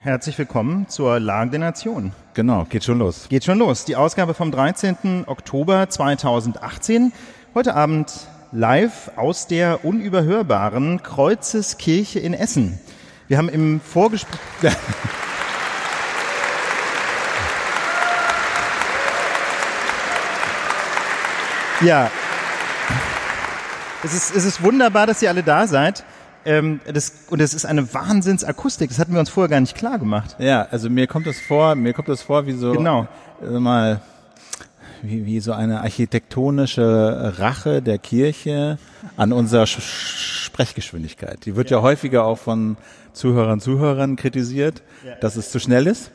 [0.00, 2.12] Herzlich willkommen zur Lage der Nation.
[2.34, 3.28] Genau, geht schon los.
[3.28, 3.84] Geht schon los.
[3.84, 5.24] Die Ausgabe vom 13.
[5.26, 7.12] Oktober 2018.
[7.52, 8.12] Heute Abend
[8.52, 12.78] live aus der unüberhörbaren Kreuzeskirche in Essen.
[13.26, 14.38] Wir haben im Vorgespräch.
[21.80, 22.08] ja.
[24.04, 26.04] Es ist, es ist wunderbar, dass ihr alle da seid.
[26.48, 28.88] Ähm, das, und es ist eine Wahnsinnsakustik.
[28.88, 30.36] Das hatten wir uns vorher gar nicht klar gemacht.
[30.38, 33.06] Ja, also mir kommt das vor, mir kommt das vor wie so Genau.
[33.42, 34.00] äh, mal
[35.02, 38.78] wie, wie so eine architektonische Rache der Kirche
[39.16, 39.78] an unserer Sch
[40.48, 41.44] Sprechgeschwindigkeit.
[41.44, 41.82] Die wird ja.
[41.82, 42.78] häufiger auch von
[43.12, 44.82] Zuhörern und Zuhörern kritisiert,
[45.20, 46.10] dass es zu schnell ist.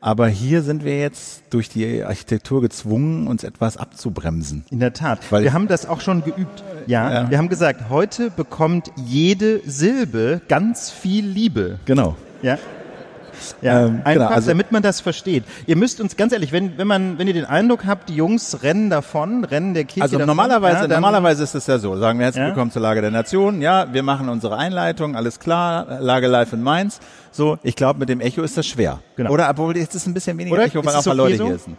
[0.00, 4.64] Aber hier sind wir jetzt durch die Architektur gezwungen, uns etwas abzubremsen.
[4.70, 5.20] In der Tat.
[5.32, 6.62] Weil- wir haben das auch schon geübt.
[6.86, 7.30] Ja, Ja.
[7.30, 11.80] wir haben gesagt, heute bekommt jede Silbe ganz viel Liebe.
[11.84, 12.14] Genau.
[12.42, 12.58] Ja.
[13.62, 15.44] Ja, Ähm, einfach, genau, also- damit man das versteht.
[15.66, 18.62] Ihr müsst uns ganz ehrlich, wenn, wenn man, wenn ihr den Eindruck habt, die Jungs
[18.62, 21.96] rennen davon, rennen der Kirche Also davon, normalerweise, ja, dann, normalerweise ist es ja so.
[21.96, 22.48] Sagen wir herzlich Ja.
[22.48, 23.60] willkommen zur Lage der Nation.
[23.62, 25.98] Ja, wir machen unsere Einleitung, alles klar.
[26.00, 27.00] Lage live in Mainz.
[27.30, 29.00] So, ich glaube, mit dem Echo ist das schwer.
[29.16, 29.30] Genau.
[29.30, 30.64] Oder obwohl jetzt ist ein bisschen weniger Oder?
[30.64, 31.46] Echo, weil auch es mal okay Leute so?
[31.46, 31.76] hier sind.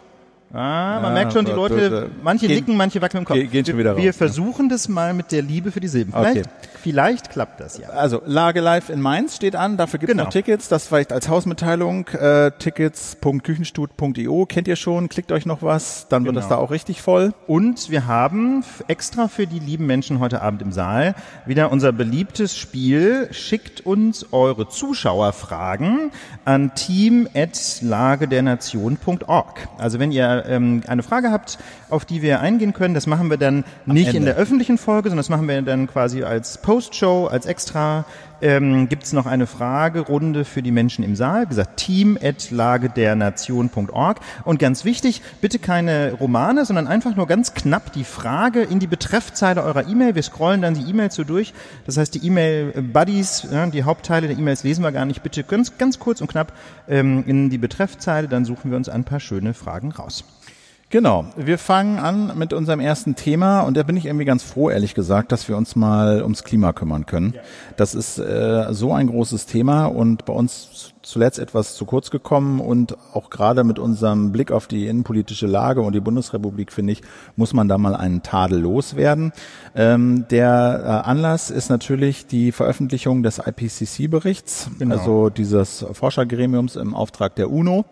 [0.52, 3.36] Ah, man Ja, merkt schon, die Leute, äh, manche gehen- nicken, manche wackeln im Kopf.
[3.38, 4.12] gehen- schon wieder Wir raus, ne?
[4.14, 6.12] versuchen das mal mit der Liebe für die Silben.
[6.12, 6.48] Vielleicht, Okay.
[6.82, 7.88] Vielleicht klappt das ja.
[7.90, 9.76] Also Lage live in Mainz steht an.
[9.76, 10.24] Dafür gibt es Genau.
[10.24, 10.68] noch Tickets.
[10.68, 12.08] Das vielleicht als Hausmitteilung.
[12.08, 15.08] Äh, Tickets.küchenstut.io kennt ihr schon.
[15.08, 16.40] Klickt euch noch was, dann wird Genau.
[16.40, 17.32] das da auch richtig voll.
[17.46, 21.14] Und wir haben extra für die lieben Menschen heute Abend im Saal
[21.46, 23.28] wieder unser beliebtes Spiel.
[23.32, 26.10] Schickt uns eure Zuschauerfragen
[26.44, 29.68] an team.lagedernation.org.
[29.78, 31.58] Also wenn ihr ähm, eine Frage habt,
[31.88, 34.26] auf die wir eingehen können, das machen wir dann nicht in Ende.
[34.32, 38.04] der öffentlichen Folge, sondern das machen wir dann quasi als Postshow, als extra.
[38.40, 41.46] Ähm, Gibt es noch eine Fragerunde für die Menschen im Saal?
[41.46, 44.20] Wie gesagt, team.lagedernation.org.
[44.44, 48.86] Und ganz wichtig, bitte keine Romane, sondern einfach nur ganz knapp die Frage in die
[48.86, 50.14] Betreffzeile eurer E-Mail.
[50.14, 51.54] Wir scrollen dann die E-Mail so durch.
[51.86, 55.24] Das heißt, die E-Mail-Buddies, ja, die Hauptteile der E-Mails lesen wir gar nicht.
[55.24, 56.52] Bitte ganz, ganz kurz und knapp
[56.88, 60.22] ähm, in die Betreffzeile, dann suchen wir uns ein paar schöne Fragen raus.
[60.92, 61.24] Genau.
[61.36, 64.94] Wir fangen an mit unserem ersten Thema und da bin ich irgendwie ganz froh, ehrlich
[64.94, 67.34] gesagt, dass wir uns mal ums Klima kümmern können.
[67.76, 72.58] Das ist äh, so ein großes Thema und bei uns zuletzt etwas zu kurz gekommen
[72.60, 77.02] und auch gerade mit unserem Blick auf die innenpolitische Lage und die Bundesrepublik, finde ich,
[77.36, 79.32] muss man da mal einen Tadel loswerden.
[79.76, 84.96] Ähm, der äh, Anlass ist natürlich die Veröffentlichung des IPCC-Berichts, Genau.
[84.96, 87.84] also dieses Forschergremiums im Auftrag der UNO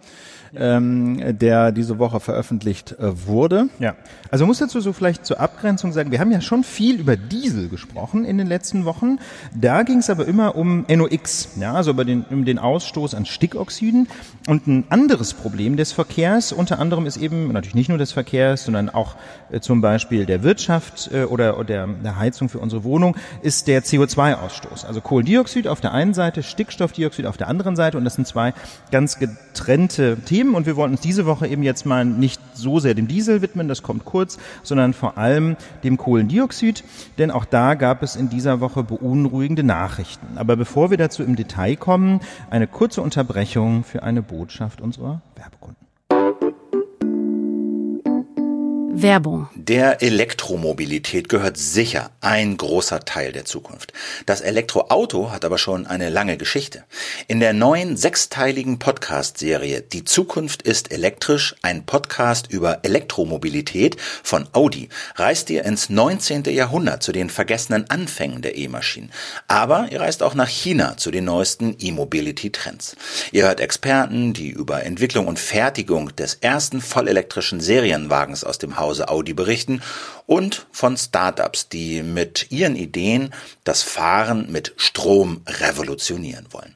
[0.54, 3.68] ähm, der diese Woche veröffentlicht äh, wurde.
[3.78, 3.94] Ja,
[4.30, 7.68] also muss dazu so vielleicht zur Abgrenzung sagen, wir haben ja schon viel über Diesel
[7.68, 9.18] gesprochen in den letzten Wochen.
[9.54, 13.26] Da ging es aber immer um NOx, ja, also über den, um den Ausstoß an
[13.26, 14.08] Stickoxiden.
[14.46, 18.64] Und ein anderes Problem des Verkehrs, unter anderem ist eben natürlich nicht nur des Verkehrs,
[18.64, 19.16] sondern auch
[19.50, 23.68] äh, zum Beispiel der Wirtschaft äh, oder, oder der, der Heizung für unsere Wohnung, ist
[23.68, 24.86] der CO2-Ausstoß.
[24.86, 27.98] Also Kohlendioxid auf der einen Seite, Stickstoffdioxid auf der anderen Seite.
[27.98, 28.54] Und das sind zwei
[28.90, 30.37] ganz getrennte Themen.
[30.46, 33.68] Und wir wollten uns diese Woche eben jetzt mal nicht so sehr dem Diesel widmen,
[33.68, 36.84] das kommt kurz, sondern vor allem dem Kohlendioxid.
[37.18, 40.38] Denn auch da gab es in dieser Woche beunruhigende Nachrichten.
[40.38, 45.87] Aber bevor wir dazu im Detail kommen, eine kurze Unterbrechung für eine Botschaft unserer Werbekunden.
[49.02, 49.48] Werbung.
[49.54, 53.92] Der Elektromobilität gehört sicher ein großer Teil der Zukunft.
[54.26, 56.84] Das Elektroauto hat aber schon eine lange Geschichte.
[57.28, 64.88] In der neuen sechsteiligen Podcast-Serie Die Zukunft ist elektrisch, ein Podcast über Elektromobilität von Audi,
[65.16, 66.44] reist ihr ins 19.
[66.44, 69.10] Jahrhundert zu den vergessenen Anfängen der E-Maschinen.
[69.46, 72.96] Aber ihr reist auch nach China zu den neuesten E-Mobility-Trends.
[73.32, 79.08] Ihr hört Experten, die über Entwicklung und Fertigung des ersten vollelektrischen Serienwagens aus dem Hause
[79.08, 79.82] Audi berichten
[80.24, 83.34] und von Startups, die mit ihren Ideen
[83.64, 86.74] das Fahren mit Strom revolutionieren wollen.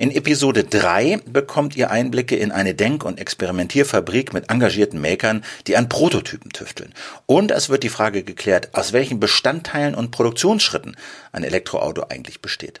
[0.00, 5.76] In Episode 3 bekommt ihr Einblicke in eine Denk- und Experimentierfabrik mit engagierten Makern, die
[5.76, 6.94] an Prototypen tüfteln.
[7.26, 10.96] Und es wird die Frage geklärt, aus welchen Bestandteilen und Produktionsschritten
[11.30, 12.80] ein Elektroauto eigentlich besteht.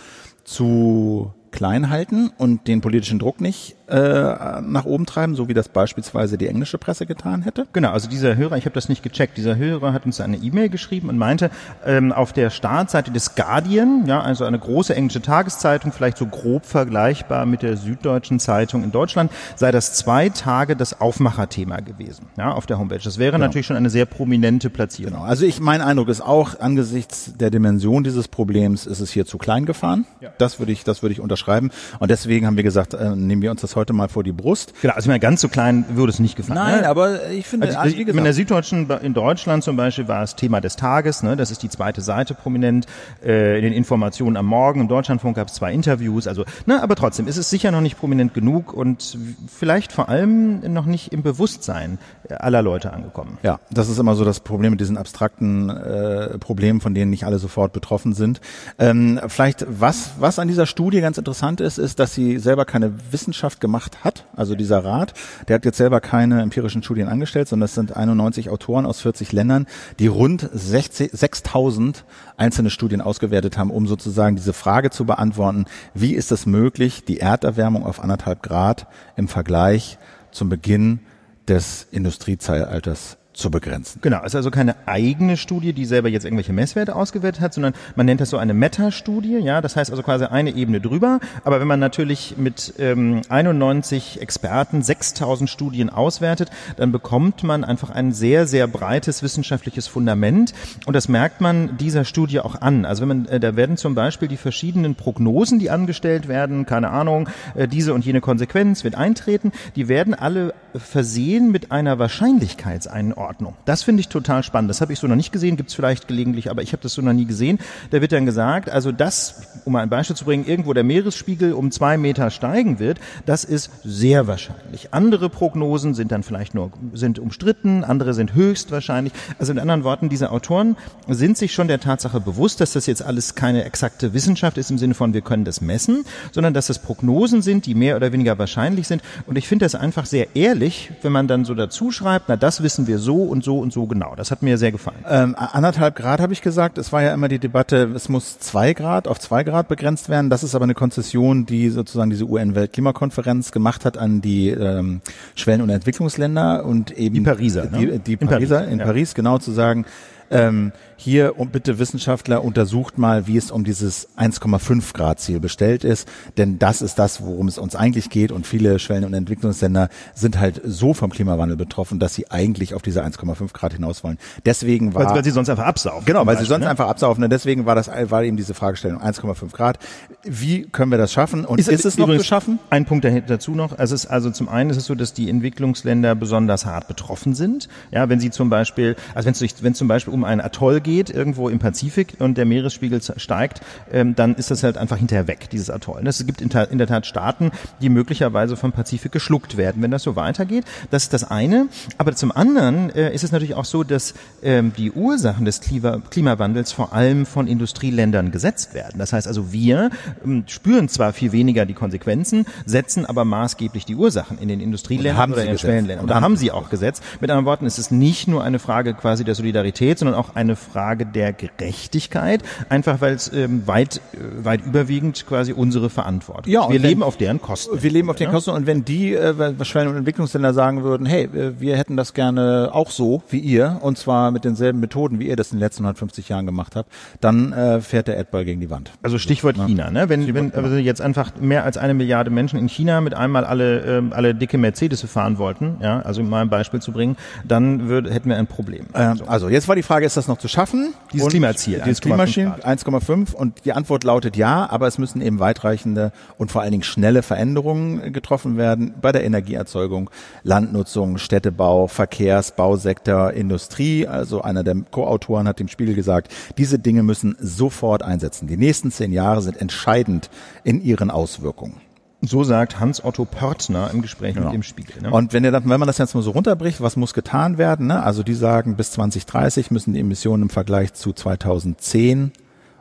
[0.46, 5.70] zu klein halten und den politischen Druck nicht äh, nach oben treiben, so wie das
[5.70, 7.68] beispielsweise die englische Presse getan hätte?
[7.74, 10.70] Genau, also dieser Hörer, ich habe das nicht gecheckt, dieser Hörer hat uns eine E-Mail
[10.70, 11.50] geschrieben und meinte,
[11.86, 16.66] ähm, auf der Startseite des Guardian, ja, also eine große englische Tageszeitung, vielleicht so grob
[16.66, 22.54] vergleichbar mit der Süddeutschen Zeitung in Deutschland, sei das zwei Tage das Aufmacherthema gewesen, ja,
[22.54, 23.02] auf der Homepage.
[23.04, 23.46] Das wäre genau.
[23.46, 25.14] natürlich schon eine sehr prominente Platzierung.
[25.14, 25.26] Genau.
[25.26, 29.38] Also ich, mein Eindruck ist auch, angesichts der Dimension dieses Problems ist es hier zu
[29.38, 30.06] klein gefahren.
[30.22, 30.30] Ja.
[30.38, 31.72] Das würde ich, das würde ich unterschreiben.
[32.00, 34.74] Und deswegen haben wir gesagt, äh, nehmen wir uns das heute mal vor die Brust.
[34.82, 36.60] Genau, also mir ganz so klein würde es nicht gefallen.
[36.60, 36.88] Nein, ne?
[36.88, 40.24] aber ich finde, also, also, wie gesagt, in der Süddeutschen, in Deutschland zum Beispiel war
[40.24, 41.36] es Thema des Tages, ne?
[41.36, 42.86] das ist die zweite Seite prominent,
[43.26, 44.82] äh, in den Informationen am Morgen.
[44.82, 47.98] Im Deutschlandfunk gab es zwei Interviews, also, ne, aber trotzdem ist es sicher noch nicht
[47.98, 51.98] prominent genug und vielleicht vor allem noch nicht im Bewusstsein
[52.30, 53.38] aller Leute angekommen.
[53.44, 57.26] Ja, das ist immer so das Problem mit diesen abstrakten äh, Problemen, von denen nicht
[57.26, 58.42] alle sofort betroffen sind.
[58.80, 62.94] Ähm, vielleicht, was, was an dieser Studie ganz interessant ist, ist, dass sie selber keine
[63.12, 64.26] Wissenschaft gemacht hat.
[64.36, 65.14] Also dieser Rat,
[65.48, 69.32] der hat jetzt selber keine empirischen Studien angestellt, sondern es sind 91 Autoren aus 40
[69.32, 69.68] Ländern,
[70.00, 72.04] die rund 6000
[72.36, 77.22] einzelne Studien ausgewertet haben, um sozusagen diese Frage zu beantworten, wie ist es möglich, die
[77.22, 79.98] Erderwärmung auf anderthalb Grad im Vergleich
[80.32, 81.00] zum Beginn
[81.48, 84.00] des Industriezeitalters zu begrenzen.
[84.02, 87.74] Genau, es ist also keine eigene Studie, die selber jetzt irgendwelche Messwerte ausgewertet hat, sondern
[87.96, 91.60] man nennt das so eine Metastudie, ja, das heißt also quasi eine Ebene drüber, aber
[91.60, 98.14] wenn man natürlich mit ähm, 91 Experten 6000 Studien auswertet, dann bekommt man einfach ein
[98.14, 100.54] sehr, sehr breites wissenschaftliches Fundament
[100.86, 102.86] und das merkt man dieser Studie auch an.
[102.86, 106.92] Also wenn man, äh, da werden zum Beispiel die verschiedenen Prognosen, die angestellt werden, keine
[106.92, 113.23] Ahnung, äh, diese und jene Konsequenz wird eintreten, die werden alle versehen mit einer Wahrscheinlichkeitseinordnung.
[113.24, 113.56] Ordnung.
[113.66, 114.70] Das finde ich total spannend.
[114.70, 116.94] Das habe ich so noch nicht gesehen, gibt es vielleicht gelegentlich, aber ich habe das
[116.94, 117.60] so noch nie gesehen.
[117.92, 121.54] Da wird dann gesagt, also das, um mal ein Beispiel zu bringen, irgendwo der Meeresspiegel
[121.54, 124.94] um zwei Meter steigen wird, das ist sehr wahrscheinlich.
[124.94, 129.14] Andere Prognosen sind dann vielleicht nur, sind umstritten, andere sind höchstwahrscheinlich.
[129.40, 130.76] Also in anderen Worten, diese Autoren
[131.08, 134.78] sind sich schon der Tatsache bewusst, dass das jetzt alles keine exakte Wissenschaft ist im
[134.78, 138.38] Sinne von, wir können das messen, sondern dass das Prognosen sind, die mehr oder weniger
[138.38, 139.02] wahrscheinlich sind.
[139.28, 142.64] Und ich finde das einfach sehr ehrlich, wenn man dann so dazu schreibt, na das
[142.64, 144.16] wissen wir so, so und so und so genau.
[144.16, 145.06] Das hat mir sehr gefallen.
[145.08, 146.78] Ähm, anderthalb Grad habe ich gesagt.
[146.78, 150.30] Es war ja immer die Debatte, es muss zwei Grad auf zwei Grad begrenzt werden.
[150.30, 155.02] Das ist aber eine Konzession, die sozusagen diese UN-Weltklimakonferenz gemacht hat an die ähm,
[155.36, 158.00] Schwellen- und Entwicklungsländer und eben die Pariser, die, ne?
[158.00, 158.86] die Pariser in Paris, in ja.
[158.86, 159.86] Paris genau zu sagen,
[160.32, 165.84] ähm, hier und bitte Wissenschaftler untersucht mal, wie es um dieses 1,5 Grad Ziel bestellt
[165.84, 166.08] ist,
[166.38, 170.40] denn das ist das, worum es uns eigentlich geht und viele Schwellen- und Entwicklungsländer sind
[170.40, 174.18] halt so vom Klimawandel betroffen, dass sie eigentlich auf diese 1,5 Grad hinaus wollen.
[174.46, 176.06] Deswegen war weil, weil sie sonst einfach absaufen.
[176.06, 176.70] Genau, weil Beispiel, sie sonst ne?
[176.70, 177.24] einfach absaufen.
[177.24, 179.80] Und deswegen war das war eben diese Fragestellung 1,5 Grad.
[180.24, 181.46] Wie können wir das schaffen?
[181.46, 182.60] Und ist, ist es noch zu schaffen?
[182.70, 183.78] Ein Punkt dazu noch.
[183.78, 187.34] Also es ist also zum einen ist es so, dass die Entwicklungsländer besonders hart betroffen
[187.34, 187.68] sind.
[187.92, 191.10] Ja, wenn sie zum Beispiel, also wenn es, wenn zum Beispiel um ein Atoll geht,
[191.10, 195.50] irgendwo im Pazifik und der Meeresspiegel steigt, ähm, dann ist das halt einfach hinterher weg,
[195.52, 196.06] dieses Atoll.
[196.06, 197.52] Es gibt in, in der Tat Staaten,
[197.82, 200.66] die möglicherweise vom Pazifik geschluckt werden, wenn das so weitergeht.
[200.92, 201.68] Das ist das eine.
[201.98, 206.02] Aber zum anderen äh, ist es natürlich auch so, dass ähm, die Ursachen des Klima
[206.10, 209.00] Klimawandels vor allem von Industrieländern gesetzt werden.
[209.00, 209.90] Das heißt also, wir
[210.24, 215.32] ähm, spüren zwar viel weniger die Konsequenzen, setzen aber maßgeblich die Ursachen in den Industrieländern
[215.32, 216.04] oder in den Schwellenländern.
[216.04, 217.04] Und da haben sie auch gesetzt.
[217.22, 220.56] Mit anderen Worten, es ist nicht nur eine Frage quasi der Solidarität, sondern auch eine
[220.56, 220.73] Frage
[221.06, 226.72] der Gerechtigkeit, einfach weil es ähm, weit, äh, weit überwiegend quasi unsere Verantwortung ja, ist.
[226.72, 227.82] Wir leben auf deren Kosten.
[227.82, 231.60] Wir leben auf deren Kosten und wenn die äh, und Entwicklungsländer sagen würden, hey, äh,
[231.60, 235.36] wir hätten das gerne auch so wie ihr und zwar mit denselben Methoden, wie ihr
[235.36, 238.70] das in den letzten 150 Jahren gemacht habt, dann äh, fährt der Erdball gegen die
[238.70, 238.92] Wand.
[239.02, 239.66] Also Stichwort ja.
[239.66, 240.10] China, ne?
[240.10, 244.00] Wenn, wenn also jetzt einfach mehr als eine Milliarde Menschen in China mit einmal alle,
[244.00, 247.88] äh, alle dicke Mercedes fahren wollten, ja, also um mal ein Beispiel zu bringen, dann
[247.88, 248.86] würde, hätten wir ein Problem.
[249.18, 249.26] So.
[249.26, 250.63] Also jetzt war die Frage, ist das noch zu schaffen?
[251.12, 251.82] Dieses Klimaziel.
[251.86, 256.62] Dieses Klimaziel 1,5 und die Antwort lautet ja, aber es müssen eben weitreichende und vor
[256.62, 260.10] allen Dingen schnelle Veränderungen getroffen werden bei der Energieerzeugung,
[260.44, 264.08] Landnutzung, Städtebau, Verkehrs, Bausektor, Industrie.
[264.08, 268.48] Also einer der Co-Autoren hat dem Spiegel gesagt, diese Dinge müssen sofort einsetzen.
[268.48, 270.30] Die nächsten zehn Jahre sind entscheidend
[270.64, 271.83] in ihren Auswirkungen.
[272.26, 274.48] So sagt Hans-Otto Pörtner im Gespräch genau.
[274.48, 275.02] mit dem Spiegel.
[275.02, 275.12] Ne?
[275.12, 277.88] Und wenn, ihr dann, wenn man das jetzt mal so runterbricht, was muss getan werden?
[277.88, 278.02] Ne?
[278.02, 282.32] Also die sagen, bis 2030 müssen die Emissionen im Vergleich zu 2010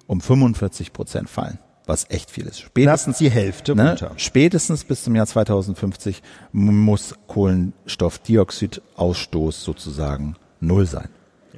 [0.07, 1.59] um 45 Prozent fallen.
[1.87, 2.61] was echt viel ist.
[2.61, 4.13] Spätestens die Hälfte ne, runter.
[4.17, 6.23] Spätestens bis zum Jahr 2050
[6.53, 11.09] muss Kohlenstoffdioxidausstoß sozusagen null sein.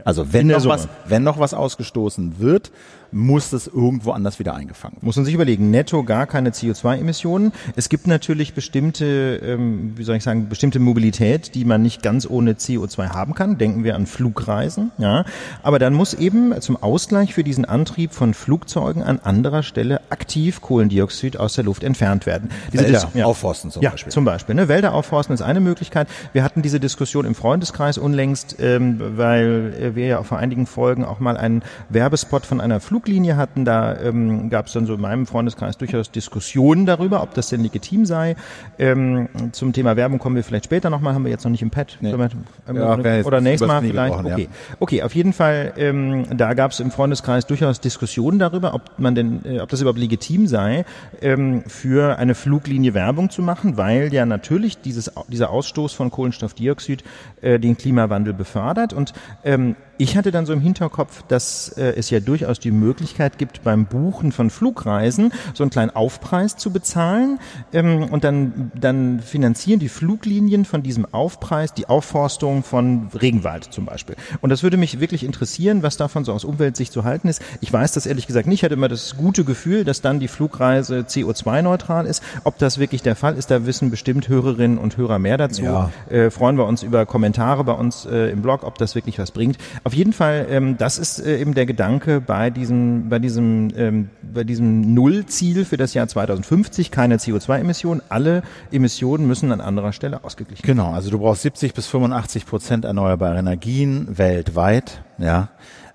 [0.05, 2.73] Also wenn noch, was, wenn noch was ausgestoßen wird,
[3.15, 5.07] muss das irgendwo anders wieder eingefangen werden.
[5.07, 7.53] Muss man sich überlegen, netto gar keine CO2-Emissionen.
[7.77, 12.29] Es gibt natürlich bestimmte, ähm, wie soll ich sagen, bestimmte Mobilität, die man nicht ganz
[12.29, 13.59] ohne CO2 haben kann.
[13.59, 15.25] Denken wir an Flugreisen, ja.
[15.63, 20.61] Aber dann muss eben zum Ausgleich für diesen Antrieb von Flugzeugen an anderer Stelle aktiv
[20.61, 22.51] Kohlendioxid aus der Luft entfernt werden.
[22.73, 23.25] Diese Wälder ja.
[23.25, 24.13] aufforsten zum ja, Beispiel.
[24.13, 24.55] zum Beispiel.
[24.55, 24.69] Ne?
[24.69, 26.09] Wälder aufforsten ist eine Möglichkeit.
[26.33, 31.21] Wir hatten diese Diskussion im Freundeskreis unlängst, ähm, weil wir ja vor einigen Folgen auch
[31.21, 33.65] mal einen Werbespot von einer Flug Fluglinie hatten.
[33.65, 37.63] Da ähm, gab es dann so in meinem Freundeskreis durchaus Diskussionen darüber, ob das denn
[37.63, 38.35] legitim sei.
[38.79, 41.71] Ähm, zum Thema Werbung kommen wir vielleicht später nochmal, haben wir jetzt noch nicht im
[41.71, 41.99] Pad.
[42.01, 42.17] Nee.
[42.17, 42.31] Wir,
[42.69, 44.15] ähm, ja, oder nächstes Mal vielleicht.
[44.15, 44.43] Okay.
[44.43, 44.77] Ja.
[44.81, 49.15] okay, auf jeden Fall, ähm, da gab es im Freundeskreis durchaus Diskussionen darüber, ob man
[49.15, 50.87] denn, äh, ob das überhaupt legitim sei,
[51.21, 57.05] ähm, für eine Fluglinie Werbung zu machen, weil ja natürlich dieses, dieser Ausstoß von Kohlenstoffdioxid
[57.43, 58.95] äh, den Klimawandel befördert.
[58.95, 59.13] Und
[59.45, 63.63] ähm, ich hatte dann so im Hinterkopf, dass äh, es ja durchaus die Möglichkeit gibt,
[63.63, 67.39] beim Buchen von Flugreisen so einen kleinen Aufpreis zu bezahlen
[67.73, 73.87] ähm, und dann, dann finanzieren die Fluglinien von diesem Aufpreis die Aufforstung von Regenwald zum
[73.87, 74.17] Beispiel.
[74.41, 77.43] Und das würde mich wirklich interessieren, was davon so aus Umweltsicht zu halten ist.
[77.61, 78.61] Ich weiß das ehrlich gesagt nicht.
[78.61, 82.23] Ich hatte immer das gute Gefühl, dass dann die Flugreise CO2-neutral ist.
[82.45, 85.63] Ob das wirklich der Fall ist, da wissen bestimmt Hörerinnen und Hörer mehr dazu.
[85.63, 85.91] Ja.
[86.09, 89.31] Äh, freuen wir uns über Kommentare bei uns äh, im Blog, ob das wirklich was
[89.31, 89.59] bringt.
[89.85, 94.09] Auf jeden Fall, ähm, das ist äh, eben der Gedanke bei diesem, bei diesem, ähm,
[94.23, 98.01] bei diesem Nullziel für das Jahr 2050, keine CO2-Emissionen.
[98.09, 100.79] Alle Emissionen müssen an anderer Stelle ausgeglichen werden.
[100.79, 105.51] Genau, also du brauchst 70 bis 85 Prozent erneuerbare Energien weltweit, ja.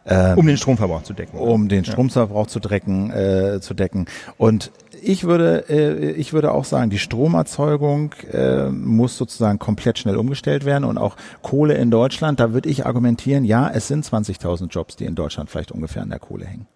[0.06, 1.38] Ähm, um den Stromverbrauch zu decken.
[1.38, 2.48] Um den Stromverbrauch ja.
[2.48, 4.06] zu, decken, äh, zu decken.
[4.38, 10.18] Und ich würde, äh, ich würde auch sagen, die Stromerzeugung äh, muss sozusagen komplett schnell
[10.18, 12.40] umgestellt werden und auch Kohle in Deutschland.
[12.40, 16.10] Da würde ich argumentieren, ja, es sind 20.000 Jobs, die in Deutschland vielleicht ungefähr an
[16.10, 16.68] der Kohle hängen.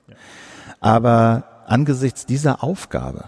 [0.79, 3.25] Aber angesichts dieser Aufgabe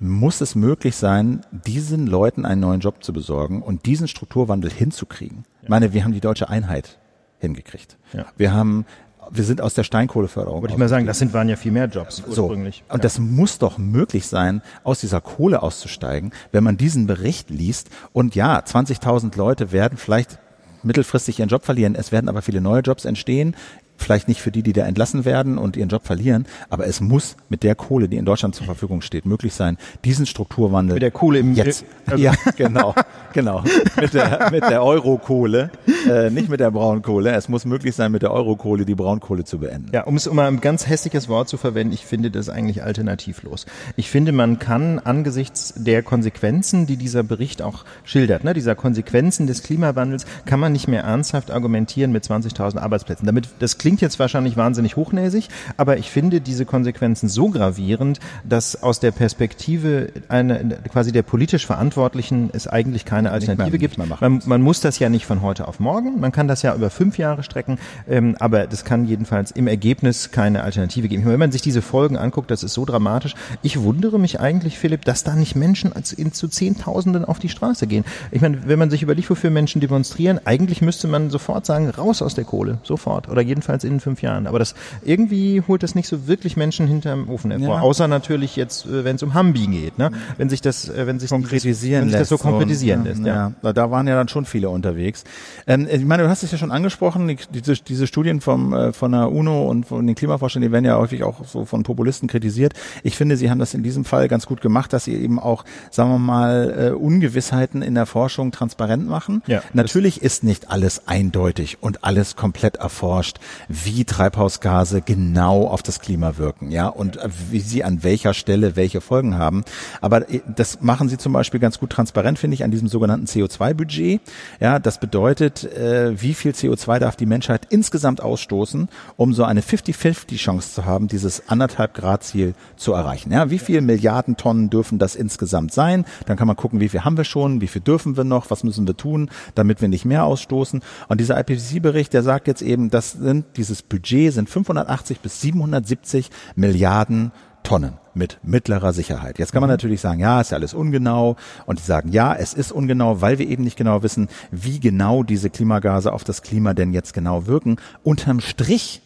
[0.00, 5.44] muss es möglich sein, diesen Leuten einen neuen Job zu besorgen und diesen Strukturwandel hinzukriegen.
[5.62, 6.98] Ich meine, wir haben die deutsche Einheit
[7.40, 7.96] hingekriegt.
[8.12, 8.26] Ja.
[8.36, 8.86] Wir haben
[9.30, 10.62] wir sind aus der Steinkohleförderung.
[10.62, 12.84] Würde ich mal sagen, das sind, waren ja viel mehr Jobs ursprünglich.
[12.86, 12.94] So.
[12.94, 13.02] Und ja.
[13.02, 17.90] das muss doch möglich sein, aus dieser Kohle auszusteigen, wenn man diesen Bericht liest.
[18.12, 20.38] Und ja, 20.000 Leute werden vielleicht
[20.82, 21.94] mittelfristig ihren Job verlieren.
[21.94, 23.54] Es werden aber viele neue Jobs entstehen
[23.98, 27.36] vielleicht nicht für die, die da entlassen werden und ihren Job verlieren, aber es muss
[27.48, 31.10] mit der Kohle, die in Deutschland zur Verfügung steht, möglich sein, diesen Strukturwandel mit der
[31.10, 31.84] Kohle im jetzt.
[32.06, 32.94] Also ja, genau,
[33.32, 33.62] genau.
[34.00, 35.70] Mit der mit der Eurokohle,
[36.08, 37.32] äh, nicht mit der Braunkohle.
[37.32, 39.90] Es muss möglich sein, mit der Eurokohle die Braunkohle zu beenden.
[39.92, 42.82] Ja, um es um mal ein ganz hässliches Wort zu verwenden, ich finde das eigentlich
[42.82, 43.66] alternativlos.
[43.96, 49.46] Ich finde, man kann angesichts der Konsequenzen, die dieser Bericht auch schildert, ne, dieser Konsequenzen
[49.46, 53.26] des Klimawandels, kann man nicht mehr ernsthaft argumentieren mit 20.000 Arbeitsplätzen.
[53.26, 58.82] Damit das klingt jetzt wahrscheinlich wahnsinnig hochnäsig, aber ich finde diese Konsequenzen so gravierend, dass
[58.82, 63.96] aus der Perspektive eine, quasi der politisch Verantwortlichen es eigentlich keine Alternative mehr, gibt.
[63.96, 66.90] Man, man, muss das ja nicht von heute auf morgen, man kann das ja über
[66.90, 71.24] fünf Jahre strecken, ähm, aber das kann jedenfalls im Ergebnis keine Alternative geben.
[71.24, 73.36] Wenn man sich diese Folgen anguckt, das ist so dramatisch.
[73.62, 77.86] Ich wundere mich eigentlich, Philipp, dass da nicht Menschen in, zu Zehntausenden auf die Straße
[77.86, 78.04] gehen.
[78.32, 82.20] Ich meine, wenn man sich überlegt, wofür Menschen demonstrieren, eigentlich müsste man sofort sagen, raus
[82.20, 83.30] aus der Kohle, sofort.
[83.30, 84.46] Oder jedenfalls als in fünf Jahren.
[84.46, 87.76] Aber das irgendwie holt das nicht so wirklich Menschen hinterm Ofen hervor.
[87.76, 87.80] Ja.
[87.80, 90.10] Außer natürlich jetzt, äh, wenn es um Hambi geht, ne?
[90.36, 93.24] Wenn sich das, äh, wenn sich konkretisieren wenn sich das so konkretisieren lässt.
[93.24, 93.52] Ja.
[93.62, 93.72] ja.
[93.72, 95.24] da waren ja dann schon viele unterwegs.
[95.66, 99.12] Ähm, ich meine, du hast es ja schon angesprochen, diese, diese Studien vom, äh, von
[99.12, 102.72] der UNO und von den Klimaforschern, die werden ja häufig auch so von Populisten kritisiert.
[103.02, 105.64] Ich finde, sie haben das in diesem Fall ganz gut gemacht, dass sie eben auch,
[105.90, 109.42] sagen wir mal, Ungewissheiten in der Forschung transparent machen.
[109.46, 116.00] Ja, Natürlich ist nicht alles eindeutig und alles komplett erforscht wie Treibhausgase genau auf das
[116.00, 117.18] Klima wirken, ja, und
[117.50, 119.64] wie sie an welcher Stelle welche Folgen haben.
[120.00, 123.26] Aber äh, das machen sie zum Beispiel ganz gut transparent, finde ich, an diesem sogenannten
[123.26, 124.20] CO2-Budget.
[124.60, 129.60] Ja, das bedeutet, äh, wie viel CO2 darf die Menschheit insgesamt ausstoßen, um so eine
[129.60, 133.32] 50-50 Chance zu haben, dieses anderthalb Grad Ziel zu erreichen.
[133.32, 136.06] Ja, wie viel Milliarden Tonnen dürfen das insgesamt sein?
[136.26, 138.64] Dann kann man gucken, wie viel haben wir schon, wie viel dürfen wir noch, was
[138.64, 140.80] müssen wir tun, damit wir nicht mehr ausstoßen.
[141.08, 146.30] Und dieser IPCC-Bericht, der sagt jetzt eben, das sind dieses Budget sind 580 bis 770
[146.56, 149.38] Milliarden Tonnen mit mittlerer Sicherheit.
[149.38, 149.74] Jetzt kann man mhm.
[149.74, 151.36] natürlich sagen, ja, ist ja alles ungenau.
[151.66, 155.22] Und die sagen, ja, es ist ungenau, weil wir eben nicht genau wissen, wie genau
[155.22, 157.76] diese Klimagase auf das Klima denn jetzt genau wirken.
[158.02, 159.02] Unterm Strich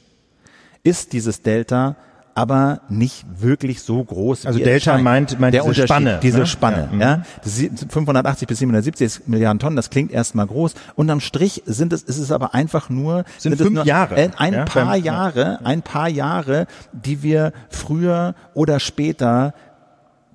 [0.84, 1.96] ist dieses Delta
[2.34, 4.46] aber nicht wirklich so groß.
[4.46, 6.46] Also Delta meint- meint der diese Unterschied, Spanne, diese ne?
[6.46, 7.16] Spanne, Ja, ja.
[7.18, 7.22] mhm.
[7.44, 10.74] Das sind 580 bis 770 Milliarden Tonnen, das klingt erstmal groß.
[10.94, 14.34] Unterm Strich sind es, ist es aber einfach nur, Sind es fünf nur Jahre, Ein,
[14.36, 19.52] ein ja, paar beim- Jahre, ein paar Jahre, die wir früher oder später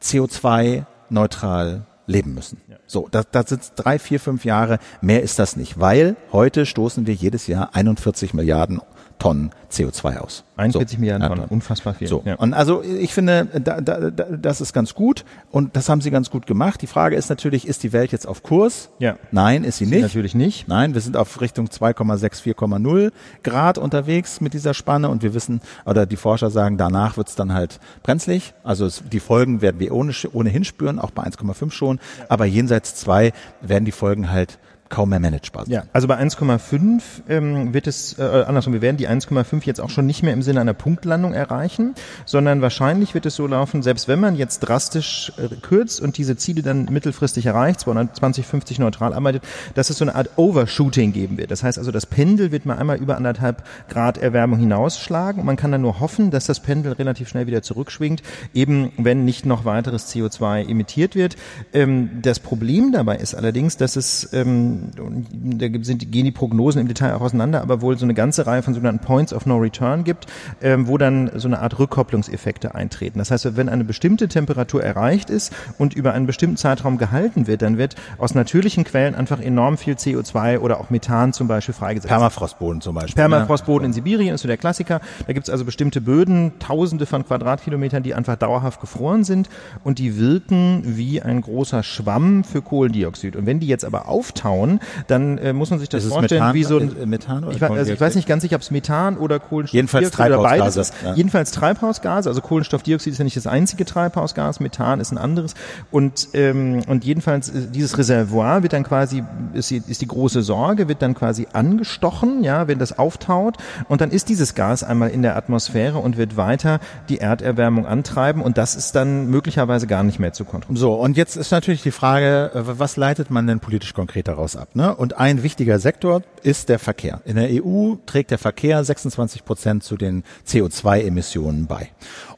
[0.01, 2.61] CO2-neutral leben müssen.
[2.85, 4.79] So, das, das sind drei, vier, fünf Jahre.
[5.01, 8.79] Mehr ist das nicht, weil heute stoßen wir jedes Jahr 41 Milliarden
[9.19, 10.43] Tonnen CO2 aus.
[10.57, 10.99] 41 so.
[10.99, 12.07] Milliarden Ja, Tonnen, unfassbar viel.
[12.07, 12.21] So.
[12.25, 12.35] Ja.
[12.35, 16.11] Und also ich finde, da, da, da, das ist ganz gut und das haben sie
[16.11, 16.81] ganz gut gemacht.
[16.81, 18.89] Die Frage ist natürlich, ist die Welt jetzt auf Kurs?
[18.99, 19.17] Ja.
[19.31, 20.01] Nein, ist sie nicht.
[20.01, 20.67] Natürlich nicht.
[20.67, 23.11] Nein, wir sind auf Richtung 2,6, 4,0
[23.43, 27.53] Grad unterwegs mit dieser Spanne und wir wissen, oder die Forscher sagen, danach wird's dann
[27.53, 28.53] halt brenzlig.
[28.63, 31.99] Also es, die Folgen werden wir ohne, ohnehin spüren, auch bei 1,5 schon.
[32.29, 33.31] Aber jenseits 2
[33.61, 34.59] werden die Folgen halt
[34.89, 35.73] kaum mehr managebar sein.
[35.73, 39.89] Ja, also bei 1,5 ähm, wird es, äh, andersrum, wir werden die 1,5 jetzt auch
[39.89, 44.07] schon nicht mehr im Sinne einer Punktlandung erreichen, sondern wahrscheinlich wird es so laufen, selbst
[44.07, 49.43] wenn man jetzt drastisch äh, kürzt und diese Ziele dann mittelfristig erreicht, 2050 neutral arbeitet,
[49.75, 51.51] dass es so eine Art Overshooting geben wird.
[51.51, 55.55] Das heißt also, das Pendel wird mal einmal über anderthalb Grad Erwärmung hinausschlagen und man
[55.57, 58.21] kann dann nur hoffen, dass das Pendel relativ schnell wieder zurückschwingt,
[58.53, 61.35] eben wenn nicht noch weiteres CO2 emittiert wird.
[61.73, 65.27] Ähm, das Problem dabei ist allerdings, dass es ähm, und
[65.61, 68.61] da sind, gehen die Prognosen im Detail auch auseinander, aber wohl so eine ganze Reihe
[68.61, 70.27] von sogenannten Points of No Return gibt,
[70.61, 73.19] ähm, wo dann so eine Art Rückkopplungseffekte eintreten.
[73.19, 77.61] Das heißt, wenn eine bestimmte Temperatur erreicht ist und über einen bestimmten Zeitraum gehalten wird,
[77.61, 82.09] dann wird aus natürlichen Quellen einfach enorm viel CO2 oder auch Methan zum Beispiel freigesetzt.
[82.09, 83.15] Permafrostboden zum Beispiel.
[83.15, 85.01] Permafrostboden in Sibirien ist so der Klassiker.
[85.25, 89.49] Da gibt es also bestimmte Böden, tausende von Quadratkilometern, die einfach dauerhaft gefroren sind
[89.83, 93.35] und die wirken wie ein großer Schwamm für Kohlendioxid.
[93.35, 94.66] Und wenn die jetzt aber auftauen,
[95.07, 97.53] dann äh, muss man sich das Ist vorstellen Methan- wie so ein äh, Methan oder
[97.55, 100.37] ich, weiß, also ich weiß nicht ganz sicher, ob es Methan oder Kohlenstoff Jedenfalls oder
[100.37, 100.93] beides Treibhausgase, ist.
[101.03, 101.13] ja.
[101.13, 102.29] Jedenfalls Treibhausgase.
[102.29, 105.53] Also Kohlenstoffdioxid ist ja nicht das einzige Treibhausgas, Methan ist ein anderes.
[105.91, 110.41] Und ähm, und jedenfalls äh, dieses Reservoir wird dann quasi ist die, ist die große
[110.43, 113.57] Sorge, wird dann quasi angestochen, ja, wenn das auftaut.
[113.87, 118.41] Und dann ist dieses Gas einmal in der Atmosphäre und wird weiter die Erderwärmung antreiben.
[118.41, 120.77] Und das ist dann möglicherweise gar nicht mehr zu kontrollieren.
[120.79, 124.56] So, und jetzt ist natürlich die Frage, äh, was leitet man denn politisch konkret daraus
[124.57, 124.69] ab?
[124.75, 124.95] Ne?
[124.95, 127.21] Und ein wichtiger Sektor ist der Verkehr.
[127.25, 131.89] In der EU trägt der Verkehr 26 Prozent zu den CO2-Emissionen bei.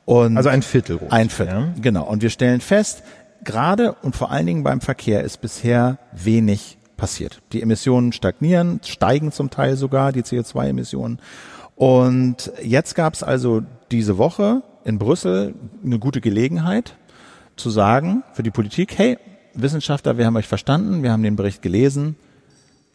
[0.05, 0.97] Und Also ein Viertel.
[0.97, 1.73] rund, Ein Viertel, Ja.
[1.81, 2.03] genau.
[2.05, 3.03] Und wir stellen fest,
[3.43, 7.41] gerade und vor allen Dingen beim Verkehr ist bisher wenig passiert.
[7.53, 11.19] Die Emissionen stagnieren, steigen zum Teil sogar, die CO2-Emissionen.
[11.75, 16.95] Und jetzt gab es also diese Woche in Brüssel eine gute Gelegenheit
[17.55, 19.17] zu sagen für die Politik, hey,
[19.61, 22.15] Wissenschaftler, wir haben euch verstanden, wir haben den Bericht gelesen,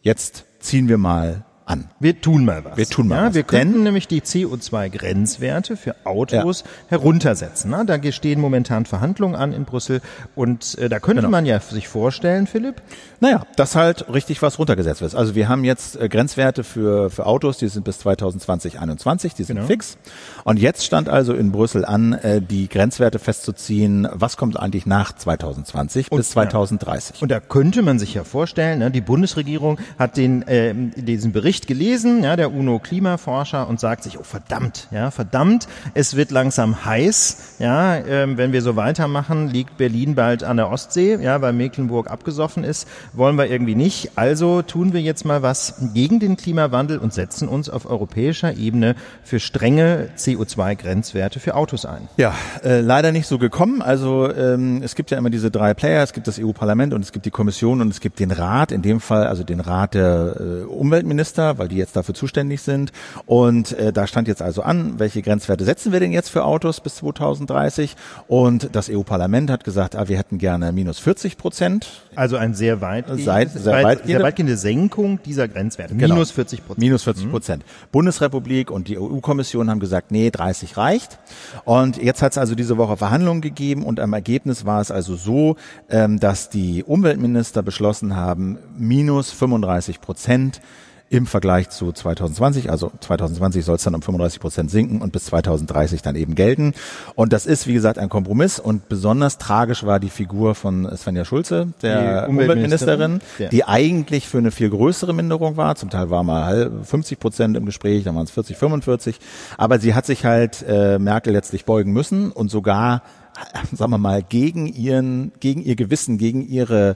[0.01, 1.85] jetzt ziehen wir mal an.
[1.99, 2.77] Wir tun mal was.
[2.77, 3.33] Wir tun mal ja, was.
[3.33, 7.71] Wir könnten Denn- nämlich die CO2-Grenzwerte für Autos heruntersetzen.
[7.71, 10.01] Na, da stehen momentan Verhandlungen an in Brüssel
[10.35, 11.31] und äh, da könnte Genau.
[11.31, 12.81] man ja sich vorstellen, Philipp,
[13.21, 15.15] Naja, dass halt richtig was runtergesetzt wird.
[15.15, 19.43] Also wir haben jetzt äh, Grenzwerte für, für Autos, die sind bis 2020, 2021, die
[19.43, 19.67] sind Genau.
[19.67, 19.97] fix.
[20.43, 25.13] Und jetzt stand also in Brüssel an, äh, die Grenzwerte festzuziehen, was kommt eigentlich nach
[25.13, 27.21] 2020 bis 2030.
[27.21, 31.54] Und da könnte man sich ja vorstellen, ne, die Bundesregierung hat den, ähm, diesen Bericht
[31.61, 37.55] gelesen, ja, der UNO-Klimaforscher und sagt sich, oh verdammt, ja, verdammt, es wird langsam heiß,
[37.59, 42.09] ja, ähm, wenn wir so weitermachen, liegt Berlin bald an der Ostsee, ja, weil Mecklenburg
[42.09, 44.11] abgesoffen ist, wollen wir irgendwie nicht.
[44.17, 48.95] Also tun wir jetzt mal was gegen den Klimawandel und setzen uns auf europäischer Ebene
[49.23, 52.07] für strenge CO2-Grenzwerte für Autos ein.
[52.17, 53.81] Ja, äh, leider nicht so gekommen.
[53.81, 57.11] Also ähm, es gibt ja immer diese drei Player, es gibt das EU-Parlament und es
[57.11, 60.35] gibt die Kommission und es gibt den Rat, in dem Fall also den Rat der
[60.39, 62.91] äh, Umweltminister, weil die jetzt dafür zuständig sind.
[63.25, 66.81] Und äh, da stand jetzt also an, welche Grenzwerte setzen wir denn jetzt für Autos
[66.81, 67.95] bis 2030?
[68.27, 71.87] Und das EU-Parlament hat gesagt, ah, wir hätten gerne minus 40 Prozent.
[72.15, 75.95] Also ein sehr weit Seit- sehr weit, weitgehende- sehr weitgehende Senkung dieser Grenzwerte.
[75.95, 76.15] Genau.
[76.15, 76.79] Minus 40 Prozent.
[76.79, 77.63] Minus 40 Prozent.
[77.91, 81.19] Bundesrepublik und die EU-Kommission haben gesagt, nee, 30 reicht.
[81.63, 85.15] Und jetzt hat es also diese Woche Verhandlungen gegeben und am Ergebnis war es also
[85.15, 85.55] so,
[85.89, 90.61] ähm, dass die Umweltminister beschlossen haben, minus 35 Prozent
[91.09, 92.71] im Vergleich zu 2020.
[92.71, 96.73] Also 2020 soll es dann um 35 Prozent sinken und bis 2030 dann eben gelten.
[97.13, 98.59] Und das ist, wie gesagt, ein Kompromiss.
[98.59, 103.11] Und besonders tragisch war die Figur von Svenja Schulze, der Die Umweltministerin.
[103.13, 103.49] Umweltministerin, Ja.
[103.49, 105.75] die eigentlich für eine viel größere Minderung war.
[105.75, 109.19] Zum Teil war mal halb- 50 Prozent im Gespräch, dann waren es 40, 45.
[109.57, 113.03] Aber sie hat sich halt äh, Merkel letztlich beugen müssen und sogar,
[113.71, 116.95] sagen wir mal, gegen ihren, gegen ihr Gewissen, gegen ihre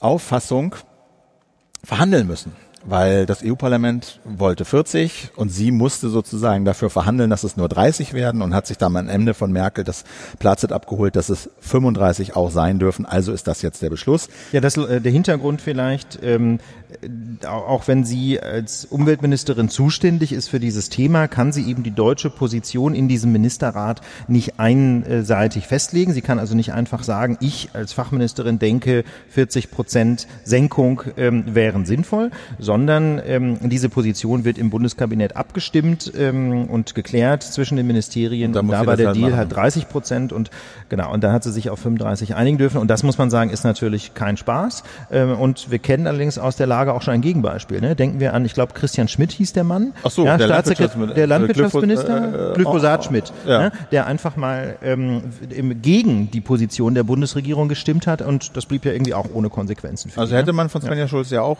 [0.00, 0.74] Auffassung
[1.86, 2.52] verhandeln müssen.
[2.88, 8.12] weil das EU-Parlament wollte 40 und sie musste sozusagen dafür verhandeln, dass es nur 30
[8.12, 10.04] werden und hat sich dann am Ende von Merkel das
[10.38, 13.04] Platzet abgeholt, dass es 35 auch sein dürfen.
[13.04, 14.28] Also ist das jetzt der Beschluss.
[14.52, 16.60] Ja, das, äh, der Hintergrund vielleicht, ähm,
[17.46, 22.30] auch wenn sie als Umweltministerin zuständig ist für dieses Thema, kann sie eben die deutsche
[22.30, 26.12] Position in diesem Ministerrat nicht einseitig festlegen.
[26.12, 31.86] Sie kann also nicht einfach sagen, ich als Fachministerin denke, 40 Prozent Senkung ähm, wären
[31.86, 38.54] sinnvoll, sondern ähm, diese Position wird im Bundeskabinett abgestimmt ähm, und geklärt zwischen den Ministerien.
[38.54, 39.38] Und, und da war der halt Deal machen.
[39.38, 40.50] halt 30 Prozent und
[40.88, 42.78] genau, und da hat sie sich auf 35 einigen dürfen.
[42.78, 44.84] Und das muss man sagen, ist natürlich kein Spaß.
[45.10, 47.80] Ähm, und wir kennen allerdings aus der Lage auch schon ein Gegenbeispiel.
[47.80, 47.96] Ne?
[47.96, 49.92] Denken wir an, ich glaube, Christian Schmidt hieß der Mann.
[50.02, 53.58] Ach so, ja, der, Landwirtschaftsminister, der Landwirtschaftsminister, äh, Glyphosat Schmidt, ja.
[53.58, 53.72] ne?
[53.90, 55.22] der einfach mal ähm,
[55.82, 60.12] gegen die Position der Bundesregierung gestimmt hat und das blieb ja irgendwie auch ohne Konsequenzen.
[60.16, 61.08] also ihn, hätte man von Svenja ja.
[61.08, 61.58] Schulz ja auch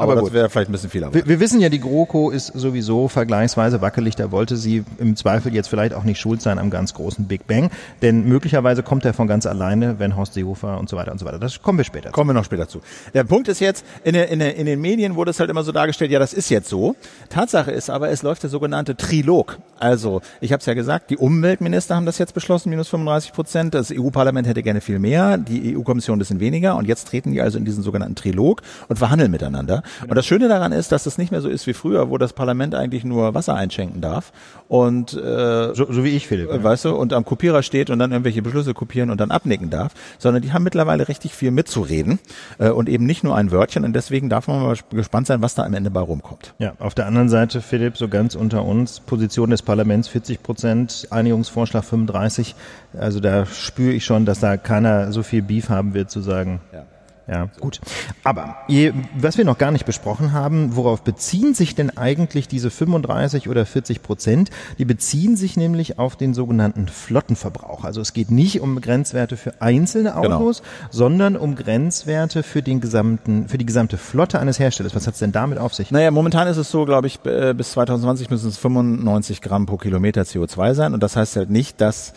[0.00, 2.48] aber, aber das wäre vielleicht ein bisschen viel Wir, wir, wissen ja, die GroKo ist
[2.48, 4.16] sowieso vergleichsweise wackelig.
[4.16, 7.46] Da wollte sie im Zweifel jetzt vielleicht auch nicht schuld sein am ganz großen Big
[7.46, 7.70] Bang.
[8.02, 11.26] Denn möglicherweise kommt er von ganz alleine, wenn Horst Seehofer und so weiter und so
[11.26, 11.38] weiter.
[11.38, 12.12] Das kommen wir später zu.
[12.12, 12.80] Kommen wir noch später zu.
[13.14, 16.10] Der Punkt ist jetzt, in, in, in den Medien wurde es halt immer so dargestellt,
[16.10, 16.96] ja, das ist jetzt so.
[17.28, 19.58] Tatsache ist aber, es läuft der sogenannte Trilog.
[19.78, 23.74] Also, ich habe es ja gesagt, die Umweltminister haben das jetzt beschlossen, minus 35 Prozent.
[23.74, 26.76] Das EU-Parlament hätte gerne viel mehr, die EU-Kommission ein bisschen weniger.
[26.76, 29.82] Und jetzt treten die also in diesen sogenannten Trilog und verhandeln miteinander.
[30.06, 32.32] Und das Schöne daran ist, dass es nicht mehr so ist wie früher, wo das
[32.32, 34.32] Parlament eigentlich nur Wasser einschenken darf
[34.68, 36.50] und äh, so, so wie ich, Philipp.
[36.50, 39.70] Äh, weißt du, und am Kopierer steht und dann irgendwelche Beschlüsse kopieren und dann abnicken
[39.70, 42.18] darf, sondern die haben mittlerweile richtig viel mitzureden
[42.58, 45.54] äh, und eben nicht nur ein Wörtchen und deswegen darf man mal gespannt sein, was
[45.54, 46.54] da am Ende bei rumkommt.
[46.58, 51.08] Ja, auf der anderen Seite, Philipp, so ganz unter uns, Position des Parlaments 40 Prozent,
[51.10, 52.54] Einigungsvorschlag 35,
[52.98, 56.60] also da spüre ich schon, dass da keiner so viel Beef haben wird zu sagen.
[56.72, 56.86] Ja.
[57.30, 57.80] Ja, gut.
[58.24, 62.70] Aber je, was wir noch gar nicht besprochen haben, worauf beziehen sich denn eigentlich diese
[62.70, 64.50] 35 oder 40 Prozent?
[64.78, 67.84] Die beziehen sich nämlich auf den sogenannten Flottenverbrauch.
[67.84, 70.38] Also es geht nicht um Grenzwerte für einzelne genau.
[70.38, 70.88] Autos, genau.
[70.90, 74.96] sondern um Grenzwerte für den gesamten, für die gesamte Flotte eines Herstellers.
[74.96, 75.92] Was hat es denn damit auf sich?
[75.92, 80.22] Naja, momentan ist es so, glaube ich, bis 2020 müssen es 95 Gramm pro Kilometer
[80.22, 80.94] CO2 sein.
[80.94, 82.12] Und das heißt halt nicht, dass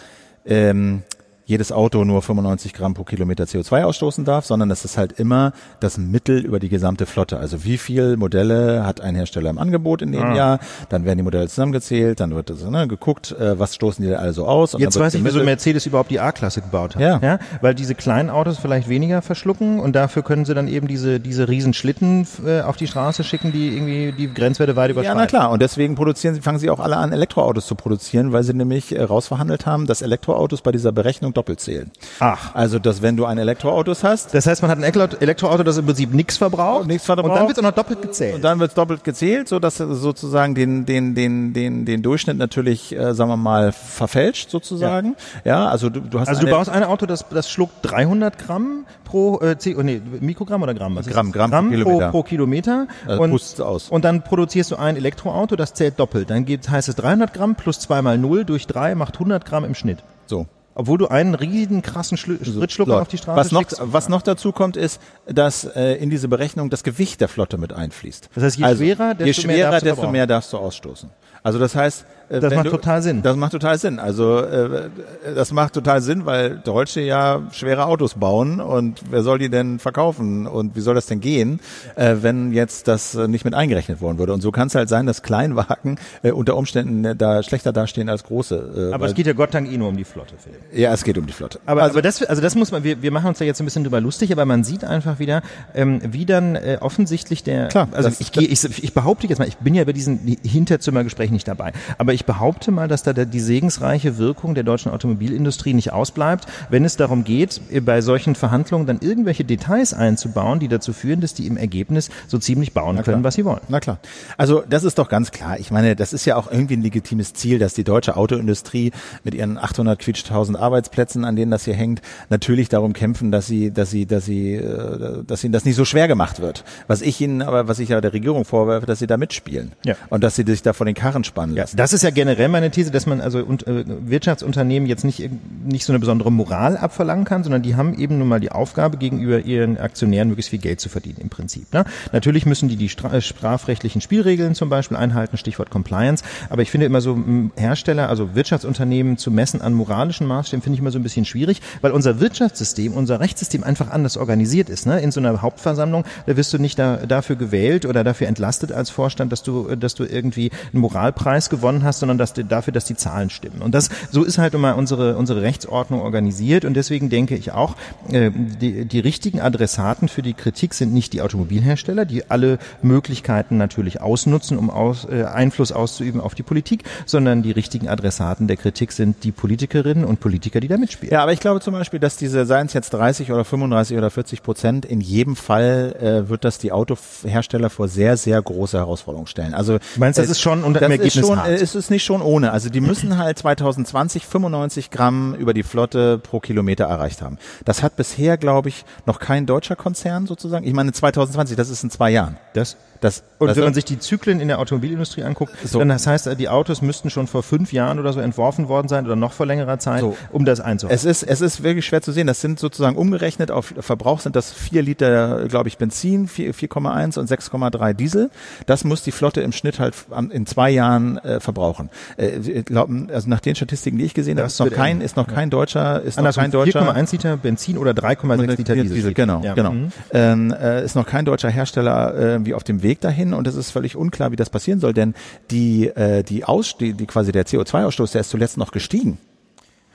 [0.45, 1.03] ähm,
[1.45, 5.51] jedes Auto nur 95 Gramm pro Kilometer CO2 ausstoßen darf, sondern es ist halt immer
[5.79, 7.37] das Mittel über die gesamte Flotte.
[7.37, 10.35] Also wie viel Modelle hat ein Hersteller im Angebot in dem ah.
[10.35, 10.59] Jahr?
[10.89, 14.17] Dann werden die Modelle zusammengezählt, dann wird das, ne, geguckt, äh, was stoßen die da
[14.17, 14.75] also aus.
[14.77, 17.01] Jetzt weiß ich, wieso Mercedes überhaupt die A-Klasse gebaut hat.
[17.01, 17.19] Ja.
[17.21, 17.39] ja.
[17.61, 21.49] Weil diese kleinen Autos vielleicht weniger verschlucken und dafür können sie dann eben diese, diese
[21.49, 25.17] riesen Schlitten äh, auf die Straße schicken, die irgendwie die Grenzwerte weit überschreiten.
[25.17, 25.51] Ja, na klar.
[25.51, 28.95] Und deswegen produzieren sie, fangen sie auch alle an, Elektroautos zu produzieren, weil sie nämlich
[28.95, 31.91] äh, rausverhandelt haben, dass Elektroautos bei dieser Berechnung doppelt zählen.
[32.19, 32.53] Ach.
[32.55, 34.33] Also, dass wenn du ein Elektroautos hast.
[34.33, 36.87] Das heißt, man hat ein Elektroauto, das im Prinzip nichts verbraucht.
[36.87, 37.29] Nichts verbraucht.
[37.29, 38.35] Und dann wird es auch noch doppelt gezählt.
[38.35, 42.37] Und dann wird es doppelt gezählt, so dass sozusagen den, den, den, den, den Durchschnitt
[42.37, 45.15] natürlich, äh, sagen wir mal, verfälscht sozusagen.
[45.43, 48.37] Ja, ja also du, du hast Also du baust ein Auto, das, das schluckt 300
[48.37, 50.95] Gramm pro, äh, C, oh, nee, Mikrogramm oder Gramm?
[50.95, 52.05] Was Gramm, Gramm, Gramm pro Kilometer.
[52.05, 52.87] Pro, pro Kilometer.
[53.07, 53.89] Also und, aus.
[53.89, 56.29] und dann produzierst du ein Elektroauto, das zählt doppelt.
[56.29, 59.65] Dann gibt, heißt es 300 Gramm plus 2 mal 0 durch 3 macht 100 Gramm
[59.65, 59.99] im Schnitt.
[60.25, 60.47] So.
[60.75, 63.65] Obwohl du einen riesigen krassen Spritschlucker auf die Straße was noch.
[63.79, 67.73] Was noch dazu kommt, ist, dass äh, in diese Berechnung das Gewicht der Flotte mit
[67.73, 68.29] einfließt.
[68.33, 71.09] Das heißt, je also, schwerer, desto, je schwerer, mehr, darfst desto mehr darfst du ausstoßen.
[71.43, 72.05] Also das heißt,
[72.41, 73.21] das macht du, total Sinn.
[73.21, 73.99] Das macht total Sinn.
[73.99, 74.89] Also äh,
[75.35, 79.79] das macht total Sinn, weil Deutsche ja schwere Autos bauen und wer soll die denn
[79.79, 81.59] verkaufen und wie soll das denn gehen,
[81.95, 84.33] äh, wenn jetzt das äh, nicht mit eingerechnet worden würde?
[84.33, 88.09] Und so kann es halt sein, dass Kleinwagen äh, unter Umständen äh, da schlechter dastehen
[88.09, 88.89] als große.
[88.91, 90.61] Äh, aber es geht ja Gott Dank eh nur um die Flotte, Philipp.
[90.73, 91.59] Ja, es geht um die Flotte.
[91.65, 93.65] Aber, also, aber das, also das muss man, wir, wir machen uns da jetzt ein
[93.65, 95.41] bisschen drüber lustig, aber man sieht einfach wieder,
[95.73, 99.39] ähm, wie dann äh, offensichtlich der, Klar, also das, ich, gehe, ich, ich behaupte jetzt
[99.39, 103.13] mal, ich bin ja bei diesen Hinterzimmergesprächen nicht dabei, aber ich behaupte mal, dass da
[103.13, 108.85] die segensreiche Wirkung der deutschen Automobilindustrie nicht ausbleibt, wenn es darum geht, bei solchen Verhandlungen
[108.85, 113.23] dann irgendwelche Details einzubauen, die dazu führen, dass die im Ergebnis so ziemlich bauen können,
[113.23, 113.61] was sie wollen.
[113.69, 113.99] Na klar.
[114.37, 115.59] Also das ist doch ganz klar.
[115.59, 118.91] Ich meine, das ist ja auch irgendwie ein legitimes Ziel, dass die deutsche Autoindustrie
[119.23, 123.71] mit ihren 800 quietschtausend Arbeitsplätzen, an denen das hier hängt, natürlich darum kämpfen, dass sie,
[123.71, 126.63] dass sie, dass sie, äh, dass ihnen das nicht so schwer gemacht wird.
[126.87, 129.73] Was ich ihnen, aber was ich ja der Regierung vorwerfe, dass sie da mitspielen.
[129.83, 129.95] Ja.
[130.09, 131.55] Und dass sie sich da vor den Karren spannen.
[131.55, 135.05] Ja, das ist ist ja generell meine These, dass man also und, äh, Wirtschaftsunternehmen jetzt
[135.05, 135.29] nicht,
[135.65, 138.97] nicht so eine besondere Moral abverlangen kann, sondern die haben eben nun mal die Aufgabe,
[138.97, 141.71] gegenüber ihren Aktionären möglichst viel Geld zu verdienen im Prinzip.
[141.73, 141.85] Ne?
[142.11, 146.25] Natürlich müssen die die stra- äh, strafrechtlichen Spielregeln zum Beispiel einhalten, Stichwort Compliance.
[146.49, 147.17] Aber ich finde immer so
[147.55, 151.61] Hersteller, also Wirtschaftsunternehmen zu messen an moralischen Maßstäben, finde ich immer so ein bisschen schwierig,
[151.79, 154.85] weil unser Wirtschaftssystem, unser Rechtssystem einfach anders organisiert ist.
[154.85, 154.99] Ne?
[154.99, 158.89] In so einer Hauptversammlung, da wirst du nicht da, dafür gewählt oder dafür entlastet als
[158.89, 162.85] Vorstand, dass du, dass du irgendwie einen Moralpreis gewonnen hast, sondern dass du, dafür, dass
[162.85, 163.61] die Zahlen stimmen.
[163.61, 166.65] Und das, so ist halt immer unsere, unsere Rechtsordnung organisiert.
[166.65, 167.75] Und deswegen denke ich auch,
[168.11, 173.57] äh, die, die richtigen Adressaten für die Kritik sind nicht die Automobilhersteller, die alle Möglichkeiten
[173.57, 178.57] natürlich ausnutzen, um aus, äh, Einfluss auszuüben auf die Politik, sondern die richtigen Adressaten der
[178.57, 181.13] Kritik sind die Politikerinnen und Politiker, die da mitspielen.
[181.13, 184.09] Ja, aber ich glaube zum Beispiel, dass diese, seien es jetzt 30 oder 35 oder
[184.09, 189.27] 40 Prozent, in jedem Fall äh, wird das die Autohersteller vor sehr, sehr große Herausforderungen
[189.27, 189.53] stellen.
[189.53, 191.49] Also Du meinst, das ist schon unter dem ist Ergebnis schon, hart.
[191.49, 192.51] äh, es ist nicht schon ohne.
[192.51, 197.37] Also die müssen halt 2020 95 Gramm über die Flotte pro Kilometer erreicht haben.
[197.65, 200.65] Das hat bisher, glaube ich, noch kein deutscher Konzern sozusagen.
[200.65, 202.37] Ich meine 2020, das ist in zwei Jahren.
[202.53, 203.67] Das Das, Und weißt wenn du?
[203.67, 205.79] man sich die Zyklen in der Automobilindustrie anguckt, So.
[205.79, 209.05] dann das heißt, die Autos müssten schon vor fünf Jahren oder so entworfen worden sein
[209.05, 210.15] oder noch vor längerer Zeit, So.
[210.31, 210.95] um das einzuhalten.
[210.95, 212.27] Es ist, es ist wirklich schwer zu sehen.
[212.27, 217.19] Das sind sozusagen umgerechnet auf Verbrauch sind das vier Liter, glaube ich, Benzin, vier- 4,1
[217.19, 218.29] und 6,3 Diesel.
[218.67, 219.93] Das muss die Flotte im Schnitt halt
[220.31, 221.89] in zwei Jahren äh, verbrauchen.
[222.17, 225.17] Äh, wir glauben, also nach den Statistiken, die ich gesehen habe, ist noch kein, ist
[225.17, 226.81] noch kein deutscher, ist noch Andersrum, kein deutscher.
[226.89, 229.13] 4,1 Liter Benzin oder 3,6 Liter Diesel.
[229.13, 229.53] genau, Ja.
[229.55, 229.71] genau.
[229.71, 229.91] Mhm.
[230.11, 233.55] Ähm, äh, ist noch kein deutscher Hersteller äh, wie auf dem Weg dahin und es
[233.55, 235.13] ist völlig unklar, wie das passieren soll, denn
[235.51, 239.17] die äh, die Ausste die quasi der CO2-Ausstoß, der ist zuletzt noch gestiegen.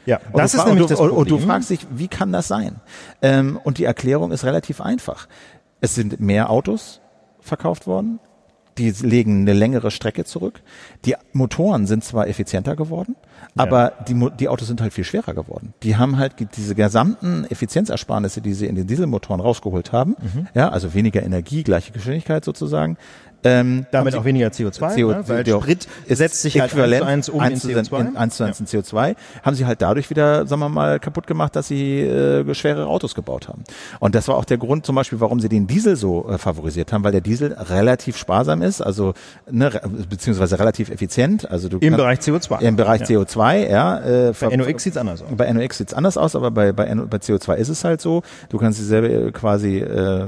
[0.07, 1.17] Ja, Und das du ist fra- nämlich und du, das Problem.
[1.19, 2.81] Und du fragst dich, wie kann das sein?
[3.23, 5.29] Ähm, und die Erklärung ist relativ einfach.
[5.81, 7.01] Es sind mehr Autos
[7.41, 8.19] verkauft worden.
[8.79, 10.61] Die legen eine längere Strecke zurück.
[11.05, 13.17] Die Motoren sind zwar effizienter geworden,
[13.57, 15.75] aber die, die Autos sind halt viel schwerer geworden.
[15.83, 20.47] Die haben halt diese gesamten Effizienzersparnisse, die sie in den Dieselmotoren rausgeholt haben, Mhm.
[20.55, 22.97] ja, also weniger Energie, gleiche Geschwindigkeit sozusagen,
[23.45, 25.23] ähm, Damit auch weniger CO2, CO, ne?
[25.29, 28.01] weil Sprit setzt sich halt äquivalent eins zu eins um in eins zu CO2.
[28.09, 31.27] In, eins zu eins in CO2, haben sie halt dadurch wieder, sagen wir mal, kaputt
[31.29, 33.63] gemacht, dass sie äh, schwerere Autos gebaut haben.
[34.01, 36.93] Und das war auch der Grund zum Beispiel, warum sie den Diesel so äh, favorisiert
[36.93, 39.15] haben, weil der Diesel relativ sparsam ist, also
[39.49, 39.71] ne,
[40.11, 41.49] beziehungsweise relativ effizient.
[41.49, 42.61] Also du Im kannst- Bereich CO2.
[42.63, 43.07] Im Bereich Ja.
[43.21, 43.99] CO2, ja.
[44.31, 45.29] Äh, Bei NOx sieht's anders aus.
[45.37, 48.23] Bei NOx sieht's anders aus, aber bei, bei, bei CO2 ist es halt so.
[48.49, 50.27] Du kannst dieselbe äh, quasi, äh,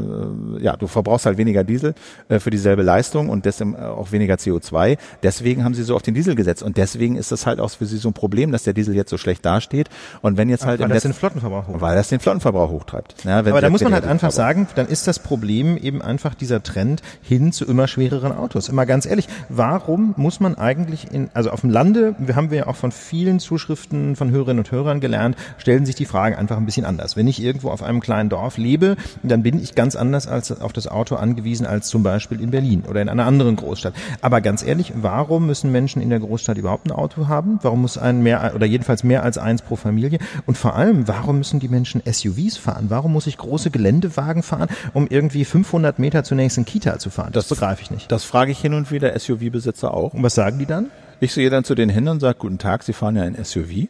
[0.60, 1.94] ja, du verbrauchst halt weniger Diesel
[2.28, 4.98] äh, für dieselbe Leistung und deswegen äh, auch weniger CO2.
[5.22, 7.86] Deswegen haben sie so auf den Diesel gesetzt und deswegen ist das halt auch für
[7.86, 9.88] sie so ein Problem, dass der Diesel jetzt so schlecht dasteht.
[10.22, 11.80] Und wenn jetzt halt weil das den Flottenverbrauch hoch.
[11.80, 13.24] weil das den Flottenverbrauch hochtreibt.
[13.24, 16.62] Ja, Aber da muss man halt einfach sagen, dann ist das Problem eben einfach dieser
[16.62, 18.68] Trend hin zu immer schwereren Autos.
[18.68, 22.58] Immer ganz ehrlich, warum muss man eigentlich in, also auf dem Lande, wir haben wir
[22.58, 26.56] ja auch von vielen Zuschriften von Hörerinnen und Hörern gelernt, stellen sich die Fragen einfach
[26.56, 27.16] ein bisschen anders.
[27.16, 30.72] Wenn ich irgendwo auf einem kleinen Dorf lebe, dann bin ich ganz anders als auf
[30.72, 33.94] das Auto angewiesen als zum Beispiel in Berlin oder in einer anderen Großstadt.
[34.20, 37.58] Aber ganz ehrlich, warum müssen Menschen in der Großstadt überhaupt ein Auto haben?
[37.62, 40.18] Warum muss ein mehr oder jedenfalls mehr als eins pro Familie?
[40.46, 42.86] Und vor allem, warum müssen die Menschen SUVs fahren?
[42.88, 47.30] Warum muss ich große Geländewagen fahren, um irgendwie 500 Meter zur nächsten Kita zu fahren?
[47.32, 48.12] Das, begreife ich nicht.
[48.12, 50.14] Das frage ich hin und wieder SUV-Besitzer auch.
[50.14, 50.90] Und was sagen die dann?
[51.20, 53.88] Ich gehe dann zu denen hin und sage, guten Tag, Sie fahren ja ein SUV.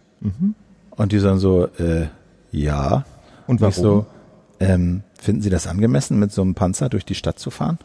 [0.90, 2.08] Und die sagen so, äh,
[2.50, 3.04] ja.
[3.46, 3.72] Und ich warum?
[3.72, 4.06] so,
[4.58, 7.78] ähm, finden Sie das angemessen, mit so einem Panzer durch die Stadt zu fahren?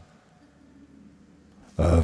[1.78, 2.02] Äh,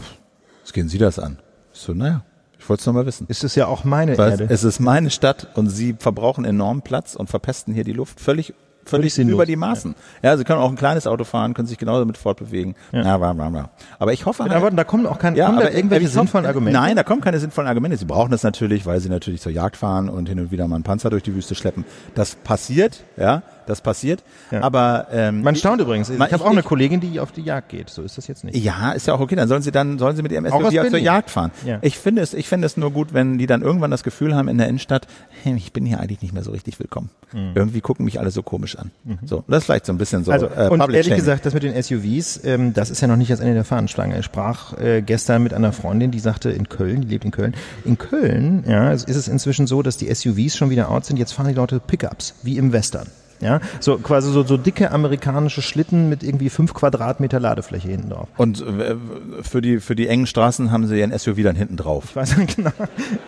[0.64, 1.40] was gehen Sie das an?
[1.74, 2.24] Ich so, naja,
[2.60, 3.28] ich wollte es nur mal wissen.
[3.28, 4.54] Ist es ja auch meine Weißt, Erde.
[4.54, 8.54] es ist meine Stadt und Sie verbrauchen enormen Platz und verpesten hier die Luft völlig
[8.86, 9.36] Völlig sinnlos.
[9.36, 9.96] über die Maßen.
[10.24, 10.36] Ja.
[10.38, 12.76] Sie können auch ein kleines Auto fahren, können sich genauso damit fortbewegen.
[12.92, 13.18] Ja.
[13.18, 13.70] bla, bla, bla.
[14.00, 16.80] Aber ich hoffe Mit halt, Worten, da kommen auch keine, ja, aber irgendwelche sinnvollen Argumente.
[16.80, 17.98] Nein, da kommen keine sinnvollen Argumente.
[17.98, 20.76] Sie brauchen das natürlich, weil sie natürlich zur Jagd fahren und hin und wieder mal
[20.76, 21.86] einen Panzer durch die Wüste schleppen.
[22.16, 24.24] Das passiert, ja, das passiert.
[24.52, 24.62] Ja.
[24.62, 26.10] Aber ähm, Man staunt übrigens.
[26.10, 27.90] Ich Man- habe auch ich- eine Kollegin, die auf die Jagd geht.
[27.90, 28.56] So ist das jetzt nicht.
[28.58, 29.36] ja, ist ja auch okay.
[29.36, 30.98] Dann sollen sie dann sollen sie mit ihrem SUV zur.
[31.00, 31.52] Jagd fahren.
[31.66, 31.80] Ja.
[31.82, 34.48] Ich finde es, ich finde es nur gut, wenn die dann irgendwann das Gefühl haben
[34.48, 35.08] in der Innenstadt,
[35.44, 37.10] hey, ich bin hier eigentlich nicht mehr so richtig willkommen.
[37.56, 38.92] Irgendwie gucken mich alle so komisch an.
[39.26, 40.32] So, das ist vielleicht so ein bisschen so.
[40.32, 40.34] Mhm.
[40.34, 41.20] Also, äh, und ehrlich Shaming.
[41.20, 44.20] gesagt, das mit den SUVs, ähm, das ist ja noch nicht das Ende der Fahnenstange.
[44.20, 47.54] Ich sprach äh, gestern mit einer Freundin, die sagte, in Köln, die lebt in Köln,
[47.86, 51.18] in Köln, ja, ist es inzwischen so, dass die SUVs schon wieder out sind.
[51.18, 53.08] Jetzt fahren die Leute Pickups, wie im Western.
[53.42, 58.28] Ja, so quasi so, so dicke amerikanische Schlitten mit irgendwie fünf Quadratmeter Ladefläche hinten drauf.
[58.38, 58.96] Und äh,
[59.42, 62.06] für die für die engen Straßen haben sie ihren SUV dann hinten drauf.
[62.10, 62.72] Ich weiß genau,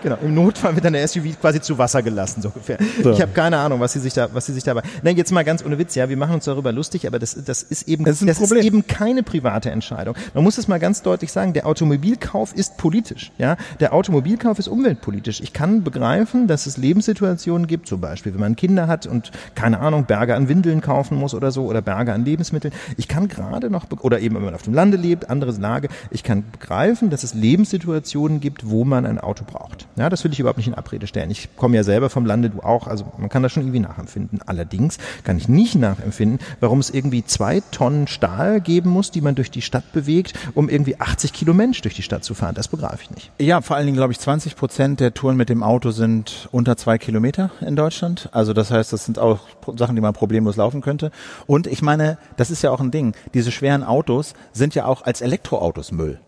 [0.04, 0.17] genau.
[0.21, 2.78] Im Notfall wird dann der SUV quasi zu Wasser gelassen, so ungefähr.
[3.04, 3.12] So.
[3.12, 4.84] Ich habe keine Ahnung, was sie sich da, was sie sich dabei.
[5.02, 7.63] Nein, jetzt mal ganz ohne Witz, ja, wir machen uns darüber lustig, aber das, das
[7.63, 10.15] ist eben, das, ist, das ist eben keine private Entscheidung.
[10.34, 13.58] Man muss es mal ganz deutlich sagen, der Automobilkauf ist politisch, ja.
[13.80, 15.41] Der Automobilkauf ist umweltpolitisch.
[15.41, 19.80] Ich kann begreifen, dass es Lebenssituationen gibt, zum Beispiel, wenn man Kinder hat und keine
[19.80, 22.74] Ahnung, Berge an Windeln kaufen muss oder so oder Berge an Lebensmitteln.
[22.98, 26.24] Ich kann gerade noch, oder eben wenn man auf dem Lande lebt, andere Lage, ich
[26.24, 29.88] kann begreifen, dass es Lebenssituationen gibt, wo man ein Auto braucht.
[29.96, 31.32] Ja, das will ich überhaupt nicht in Abrede stellen.
[31.32, 34.42] Ich komme ja selber vom Lande, du auch, also man kann das schon irgendwie nachempfinden.
[34.46, 39.36] Allerdings kann ich nicht nachempfinden, warum es irgendwie zwei Tonnen Stahl geben muss, die man
[39.36, 42.56] durch die Stadt bewegt, um irgendwie 80 Kilo Mensch durch die Stadt zu fahren.
[42.56, 43.32] Das begreife ich nicht.
[43.39, 46.78] Ja, vor allen Dingen glaube ich 20 Prozent der Touren mit dem Auto sind unter
[46.78, 48.30] zwei Kilometer in Deutschland.
[48.32, 49.39] Also das heißt, das sind auch
[49.78, 51.12] Sachen, die man problemlos laufen könnte.
[51.48, 53.14] Und ich meine, das ist ja auch ein Ding.
[53.34, 56.20] Diese schweren Autos sind ja auch als Elektroautos Müll.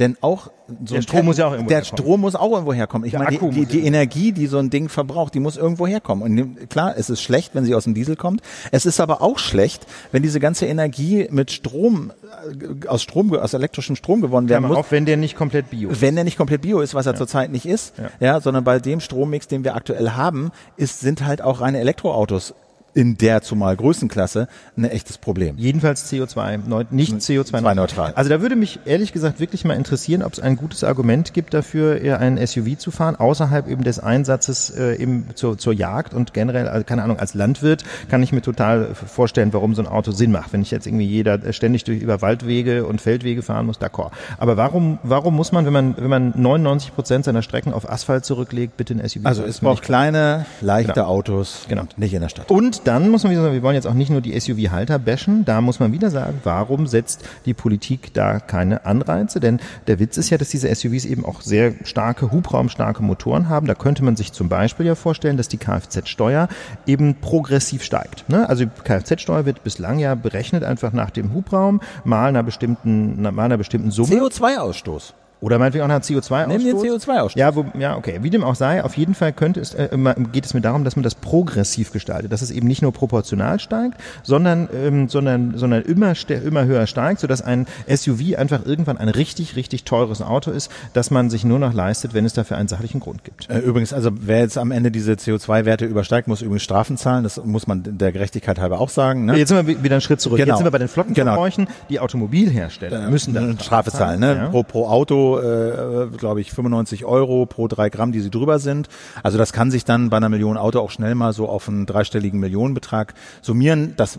[0.00, 0.50] Denn auch
[0.84, 1.98] so der Strom muss ja auch irgendwo der herkommen.
[1.98, 3.06] Strom muss auch irgendwo herkommen.
[3.06, 5.86] Ich der meine, die, die, die Energie, die so ein Ding verbraucht, die muss irgendwo
[5.86, 6.24] herkommen.
[6.24, 8.40] Und klar, es ist schlecht, wenn sie aus dem Diesel kommt.
[8.72, 12.12] Es ist aber auch schlecht, wenn diese ganze Energie mit Strom
[12.50, 14.76] äh, aus Strom aus elektrischem Strom gewonnen werden muss.
[14.76, 16.00] Auch wenn der nicht komplett bio ist.
[16.00, 17.18] Wenn der nicht komplett bio ist, was er ja.
[17.18, 18.10] zurzeit nicht ist, ja.
[18.18, 22.54] ja, sondern bei dem Strommix, den wir aktuell haben, ist sind halt auch reine Elektroautos
[22.94, 25.56] in der zumal Größenklasse ein echtes Problem.
[25.58, 28.12] Jedenfalls CO2, nicht CO2 neutral.
[28.14, 31.54] Also da würde mich ehrlich gesagt wirklich mal interessieren, ob es ein gutes Argument gibt
[31.54, 36.14] dafür, eher ein SUV zu fahren, außerhalb eben des Einsatzes äh, eben zur, zur Jagd
[36.14, 39.88] und generell, also keine Ahnung, als Landwirt kann ich mir total vorstellen, warum so ein
[39.88, 40.52] Auto Sinn macht.
[40.52, 44.12] Wenn ich jetzt irgendwie jeder ständig durch über Waldwege und Feldwege fahren muss, d'accord.
[44.38, 48.24] Aber warum, warum muss man, wenn man, wenn man 99 Prozent seiner Strecken auf Asphalt
[48.24, 49.24] zurücklegt, bitte ein SUV?
[49.24, 51.06] Also es braucht kleine, leichte genau.
[51.06, 51.84] Autos, genau.
[51.96, 52.50] nicht in der Stadt.
[52.50, 55.44] Und dann muss man wieder sagen, wir wollen jetzt auch nicht nur die SUV-Halter bashen,
[55.44, 59.40] da muss man wieder sagen, warum setzt die Politik da keine Anreize?
[59.40, 63.66] Denn der Witz ist ja, dass diese SUVs eben auch sehr starke, hubraumstarke Motoren haben.
[63.66, 66.48] Da könnte man sich zum Beispiel ja vorstellen, dass die Kfz-Steuer
[66.86, 68.28] eben progressiv steigt.
[68.28, 68.48] Ne?
[68.48, 73.38] Also die Kfz-Steuer wird bislang ja berechnet einfach nach dem Hubraum mal einer bestimmten, mal
[73.38, 74.14] einer bestimmten Summe.
[74.14, 75.14] CO2-Ausstoß.
[75.44, 76.46] Oder meinetwegen auch nach CO2-Ausstoß.
[76.46, 77.38] Nimm den CO2-Ausstoß.
[77.38, 78.20] Ja, wo, ja, okay.
[78.22, 79.90] Wie dem auch sei, auf jeden Fall könnte es, äh,
[80.32, 83.60] geht es mir darum, dass man das progressiv gestaltet, dass es eben nicht nur proportional
[83.60, 89.10] steigt, sondern, ähm, sondern, sondern immer, immer höher steigt, sodass ein SUV einfach irgendwann ein
[89.10, 92.68] richtig, richtig teures Auto ist, das man sich nur noch leistet, wenn es dafür einen
[92.68, 93.50] sachlichen Grund gibt.
[93.50, 97.22] Äh, übrigens, also wer jetzt am Ende diese CO2-Werte übersteigt, muss übrigens Strafen zahlen.
[97.22, 99.26] Das muss man der Gerechtigkeit halber auch sagen.
[99.26, 99.36] Ne?
[99.36, 100.38] Jetzt sind wir wieder einen Schritt zurück.
[100.38, 100.52] Genau.
[100.52, 101.66] Jetzt sind wir bei den Flottenverbräuchen.
[101.66, 101.76] Genau.
[101.90, 104.20] Die Automobilhersteller äh, müssen dann Strafe zahlen.
[104.20, 104.36] Ne?
[104.36, 104.48] Ja.
[104.48, 108.88] Pro, pro Auto äh, glaube ich, 95 Euro pro drei Gramm, die sie drüber sind.
[109.22, 111.86] Also das kann sich dann bei einer Million Auto auch schnell mal so auf einen
[111.86, 113.94] dreistelligen Millionenbetrag summieren.
[113.96, 114.18] Das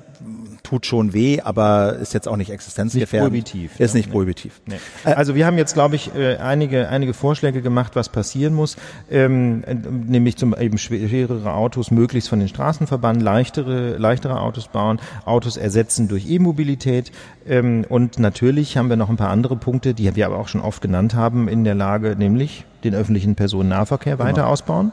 [0.65, 3.33] tut schon weh, aber ist jetzt auch nicht existenzgefährdend.
[3.33, 3.79] Nicht prohibitiv.
[3.79, 4.61] Ist nicht prohibitiv.
[4.65, 4.75] Nee.
[5.03, 8.75] Also wir haben jetzt, glaube ich, äh, einige, einige Vorschläge gemacht, was passieren muss,
[9.09, 9.63] ähm,
[10.07, 15.55] nämlich zum eben schwerere Autos möglichst von den Straßen verbannen, leichtere, leichtere Autos bauen, Autos
[15.55, 17.11] ersetzen durch E-Mobilität
[17.47, 20.61] ähm, und natürlich haben wir noch ein paar andere Punkte, die wir aber auch schon
[20.61, 24.47] oft genannt haben in der Lage, nämlich den öffentlichen Personennahverkehr weiter genau.
[24.47, 24.91] ausbauen.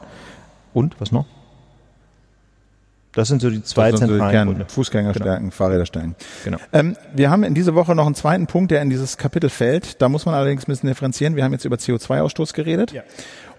[0.73, 1.25] Und was noch?
[3.13, 4.65] Das sind so die zwei das zentralen so Gründe.
[4.69, 5.25] Fußgänger genau.
[5.25, 6.15] stärken, Fahrräder stärken.
[6.43, 6.57] Genau.
[6.71, 10.01] Ähm, wir haben in dieser Woche noch einen zweiten Punkt, der in dieses Kapitel fällt.
[10.01, 11.35] Da muss man allerdings ein bisschen differenzieren.
[11.35, 12.91] Wir haben jetzt über CO2-Ausstoß geredet.
[12.91, 13.03] Ja.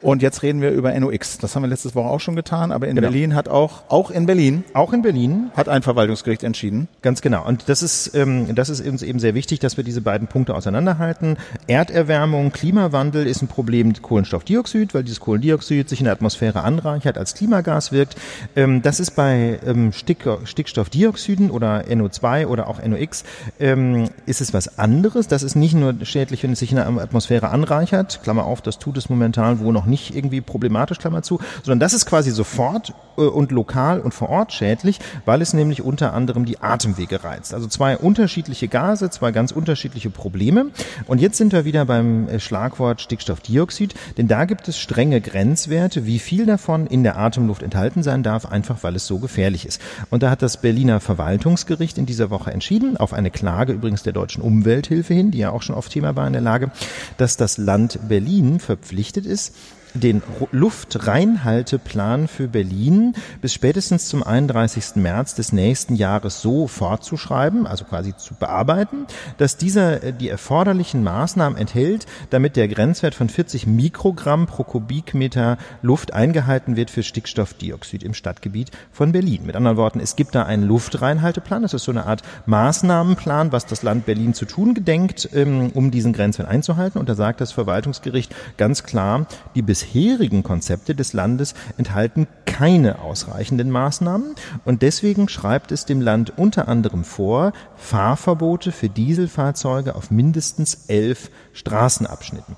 [0.05, 1.39] Und jetzt reden wir über NOx.
[1.39, 3.09] Das haben wir letztes Woche auch schon getan, aber in genau.
[3.09, 6.89] Berlin hat auch, auch in Berlin, auch in Berlin hat ein Verwaltungsgericht entschieden.
[7.01, 7.47] Ganz genau.
[7.47, 10.55] Und das ist, ähm, das ist uns eben sehr wichtig, dass wir diese beiden Punkte
[10.55, 11.39] auseinanderhalten.
[11.69, 17.17] Erderwärmung, Klimawandel ist ein Problem mit Kohlenstoffdioxid, weil dieses Kohlendioxid sich in der Atmosphäre anreichert,
[17.17, 18.17] als Klimagas wirkt.
[18.57, 23.25] Ähm, das ist bei ähm, Stick, Stickstoffdioxiden oder NO2 oder auch NOx
[23.59, 25.29] ähm, ist es was anderes.
[25.29, 28.21] Das ist nicht nur schädlich, wenn es sich in der Atmosphäre anreichert.
[28.23, 31.79] Klammer auf, das tut es momentan wo noch nicht nicht irgendwie problematisch, Klammer zu, sondern
[31.79, 36.13] das ist quasi sofort äh, und lokal und vor Ort schädlich, weil es nämlich unter
[36.15, 37.55] anderem die Atemwege reizt.
[37.55, 40.67] Also zwei unterschiedliche Gase, zwei ganz unterschiedliche Probleme.
[41.07, 46.07] Und jetzt sind wir wieder beim äh, Schlagwort Stickstoffdioxid, denn da gibt es strenge Grenzwerte,
[46.07, 49.81] wie viel davon in der Atemluft enthalten sein darf, einfach weil es so gefährlich ist.
[50.11, 54.13] Und da hat das Berliner Verwaltungsgericht in dieser Woche entschieden, auf eine Klage übrigens der
[54.13, 56.73] deutschen Umwelthilfe hin, die ja auch schon oft Thema war in der Lage,
[57.17, 59.55] dass das Land Berlin verpflichtet ist,
[59.95, 64.97] den Luftreinhalteplan für Berlin bis spätestens zum 31.
[64.97, 69.07] März des nächsten Jahres so fortzuschreiben, also quasi zu bearbeiten,
[69.39, 75.59] dass dieser äh, die erforderlichen Maßnahmen enthält, damit der Grenzwert von 40 Mikrogramm pro Kubikmeter
[75.83, 79.47] Luft eingehalten wird für Stickstoffdioxid im Stadtgebiet von Berlin.
[79.47, 81.63] Mit anderen Worten, es gibt da einen Luftreinhalteplan.
[81.63, 85.91] Das ist so eine Art Maßnahmenplan, was das Land Berlin zu tun gedenkt, ähm, um
[85.93, 86.99] diesen Grenzwert einzuhalten.
[86.99, 93.71] Und da sagt das Verwaltungsgericht ganz klar, die bisherigen Konzepte des Landes enthalten keine ausreichenden
[93.71, 94.35] Maßnahmen.
[94.65, 101.31] Und deswegen schreibt es dem Land unter anderem vor, Fahrverbote für Dieselfahrzeuge auf mindestens elf
[101.53, 102.57] Straßenabschnitten.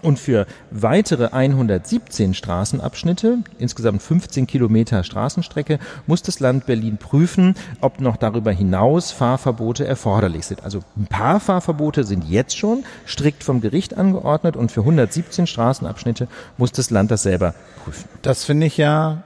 [0.00, 8.00] Und für weitere 117 Straßenabschnitte, insgesamt 15 Kilometer Straßenstrecke, muss das Land Berlin prüfen, ob
[8.00, 10.64] noch darüber hinaus Fahrverbote erforderlich sind.
[10.64, 16.26] Also ein paar Fahrverbote sind jetzt schon strikt vom Gericht angeordnet und für 117 Straßenabschnitte
[16.56, 18.08] muss das Land das selber prüfen.
[18.22, 19.24] Das finde ich ja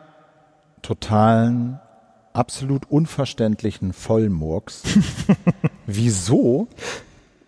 [0.83, 1.79] totalen,
[2.33, 4.83] absolut unverständlichen Vollmurks.
[5.87, 6.67] Wieso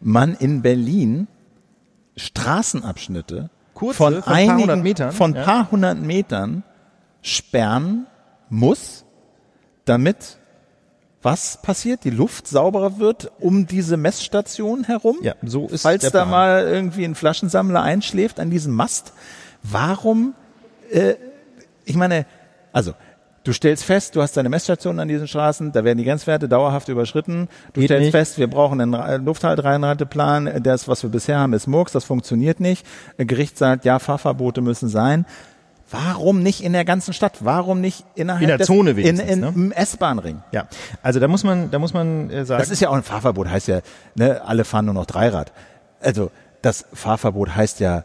[0.00, 1.26] man in Berlin
[2.18, 5.42] Straßenabschnitte Kurze, von, von einigen, paar hundert Metern, von ja.
[5.44, 6.62] paar hundert Metern
[7.22, 8.06] sperren
[8.48, 9.04] muss,
[9.84, 10.38] damit
[11.22, 12.04] was passiert?
[12.04, 15.16] Die Luft sauberer wird um diese Messstation herum?
[15.22, 16.30] Ja, so ist Falls der da Plan.
[16.30, 19.12] mal irgendwie ein Flaschensammler einschläft an diesem Mast.
[19.64, 20.34] Warum,
[20.90, 21.14] äh,
[21.84, 22.24] ich meine,
[22.72, 22.94] also,
[23.48, 26.88] du stellst fest, du hast deine Messstation an diesen Straßen, da werden die Grenzwerte dauerhaft
[26.88, 27.48] überschritten.
[27.72, 28.10] Du Geht stellst nicht.
[28.12, 32.60] fest, wir brauchen einen Re- Lufthaltreinhalteplan, das, was wir bisher haben, ist Murks, das funktioniert
[32.60, 32.84] nicht.
[33.16, 35.24] Gericht sagt, ja, Fahrverbote müssen sein.
[35.90, 37.38] Warum nicht in der ganzen Stadt?
[37.40, 39.52] Warum nicht innerhalb In der des, Zone in, wenigstens, in, ne?
[39.54, 40.42] im S-Bahn-Ring?
[40.52, 40.68] Ja,
[41.02, 42.60] also da muss man, da muss man äh, sagen.
[42.60, 43.80] Das ist ja auch ein Fahrverbot, heißt ja,
[44.14, 45.50] ne, alle fahren nur noch Dreirad.
[46.02, 46.30] Also
[46.60, 48.04] das Fahrverbot heißt ja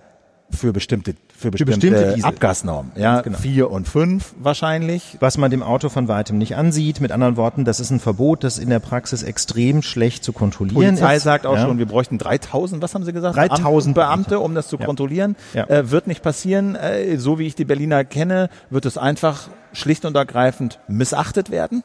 [0.49, 1.15] für bestimmte
[1.51, 2.27] für bestimmte, bestimmte Diesel.
[2.27, 3.37] Abgasnormen, ja, genau.
[3.37, 5.17] vier und fünf wahrscheinlich.
[5.19, 7.01] was man dem Auto von weitem nicht ansieht.
[7.01, 10.95] Mit anderen Worten, das ist ein Verbot, das in der Praxis extrem schlecht zu kontrollieren
[10.95, 11.23] Polizei ist.
[11.23, 11.65] sagt auch ja.
[11.65, 13.35] schon, wir bräuchten 3000, was haben sie gesagt?
[13.35, 14.85] 3000 Beamte, um das zu Ja.
[14.85, 15.35] kontrollieren.
[15.53, 15.67] Ja.
[15.67, 16.75] Äh, wird nicht passieren.
[16.75, 21.83] Äh, so wie ich die Berliner kenne, wird es einfach schlicht und ergreifend missachtet werden.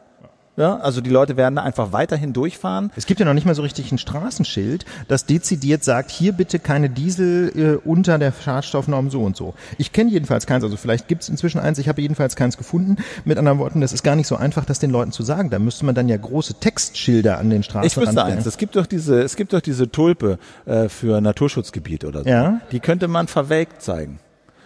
[0.58, 2.90] Ja, also die Leute werden da einfach weiterhin durchfahren.
[2.96, 6.58] Es gibt ja noch nicht mal so richtig ein Straßenschild, das dezidiert sagt, hier bitte
[6.58, 9.54] keine Diesel äh, unter der Schadstoffnorm so und so.
[9.78, 12.96] Ich kenne jedenfalls keins, also vielleicht gibt es inzwischen eins, ich habe jedenfalls keins gefunden.
[13.24, 15.48] Mit anderen Worten, das ist gar nicht so einfach, das den Leuten zu sagen.
[15.50, 18.44] Da müsste man dann ja große Textschilder an den Straßen Ich wüsste eins.
[18.44, 22.28] Es gibt doch diese, es gibt doch diese Tulpe äh, für Naturschutzgebiet oder so.
[22.28, 22.60] Ja.
[22.72, 24.18] Die könnte man verwelkt zeigen.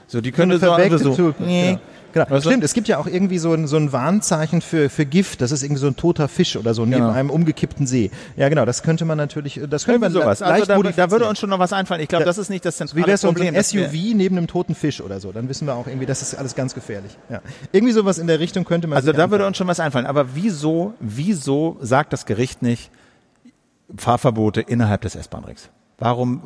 [0.06, 1.66] So, die könnte so, so, Tulpe, nee.
[1.66, 1.80] genau.
[2.12, 2.26] Genau.
[2.28, 2.50] Weißt du?
[2.50, 5.40] Stimmt, es gibt ja auch irgendwie so ein, so ein Warnzeichen für, für Gift.
[5.40, 7.12] Das ist irgendwie so ein toter Fisch oder so neben Genau.
[7.12, 8.10] einem umgekippten See.
[8.36, 10.40] Ja, genau, das könnte man natürlich, das könnte man sowas.
[10.40, 12.00] leicht Also da, da würde uns schon noch was einfallen.
[12.02, 12.26] Ich glaube, Ja.
[12.26, 15.00] das ist nicht das Wie zentrale wäre es so ein SUV neben einem toten Fisch
[15.00, 15.32] oder so?
[15.32, 17.16] Dann wissen wir auch irgendwie, das ist alles ganz gefährlich.
[17.30, 17.40] Ja.
[17.72, 20.06] Irgendwie sowas in der Richtung könnte man Also da würde uns schon was einfallen.
[20.06, 22.90] Aber wieso, wieso sagt das Gericht nicht
[23.96, 25.68] Fahrverbote innerhalb des S-Bahn-Rings?
[26.02, 26.40] Warum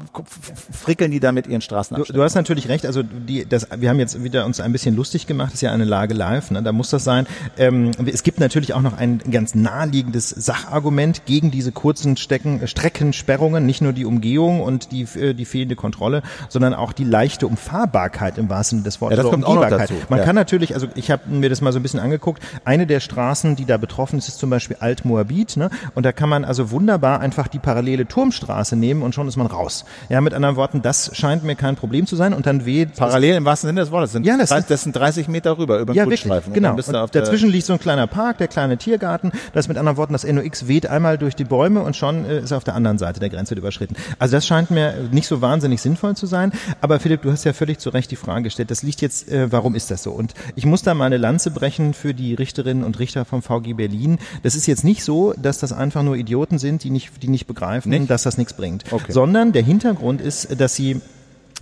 [0.72, 2.14] frickeln die da mit ihren Du, Straßenabschnitten?
[2.16, 2.84] du hast natürlich recht.
[2.86, 5.48] Also die, das, wir haben jetzt wieder uns ein bisschen lustig gemacht.
[5.48, 6.50] Das ist ja eine Lage live.
[6.50, 6.62] Ne?
[6.62, 7.26] Da muss das sein.
[7.56, 13.64] Ähm, es gibt natürlich auch noch ein ganz naheliegendes Sachargument gegen diese kurzen Stecken, Streckensperrungen.
[13.66, 18.38] Nicht nur die Umgehung und die, äh, die fehlende Kontrolle, sondern auch die leichte Umfahrbarkeit
[18.38, 19.16] im wahrsten Sinne des Wortes.
[19.16, 19.94] Ja, das kommt auch noch dazu.
[20.08, 20.24] Man Ja.
[20.24, 22.42] kann natürlich, also ich habe mir das mal so ein bisschen angeguckt.
[22.64, 25.56] Eine der Straßen, die da betroffen ist, ist zum Beispiel Alt-Moabit.
[25.56, 25.70] Ne?
[25.94, 29.45] Und da kann man also wunderbar einfach die parallele Turmstraße nehmen und schon ist man
[29.46, 29.84] raus.
[30.08, 32.32] Ja, mit anderen Worten, das scheint mir kein Problem zu sein.
[32.32, 34.12] Und dann weht Parallel im wahrsten Sinne des Wortes.
[34.12, 36.74] Sind Ja, das drei- ist- das sind 30 Meter rüber über den ja, Und genau.
[36.74, 39.32] Und der- dazwischen liegt so ein kleiner Park, der kleine Tiergarten.
[39.52, 42.50] Das mit anderen Worten, das NOx weht einmal durch die Bäume und schon äh, ist
[42.50, 43.96] er auf der anderen Seite der Grenze überschritten.
[44.18, 46.52] Also das scheint mir nicht so wahnsinnig sinnvoll zu sein.
[46.80, 48.70] Aber Philipp, du hast ja völlig zu Recht die Frage gestellt.
[48.70, 50.12] Das liegt jetzt, äh, warum ist das so?
[50.12, 53.74] Und ich muss da mal eine Lanze brechen für die Richterinnen und Richter vom VG
[53.74, 54.18] Berlin.
[54.42, 57.46] Das ist jetzt nicht so, dass das einfach nur Idioten sind, die nicht, die nicht
[57.46, 58.10] begreifen, Nicht?
[58.10, 58.84] dass das nichts bringt.
[58.90, 59.12] Okay.
[59.12, 61.00] Sondern der Hintergrund ist, dass sie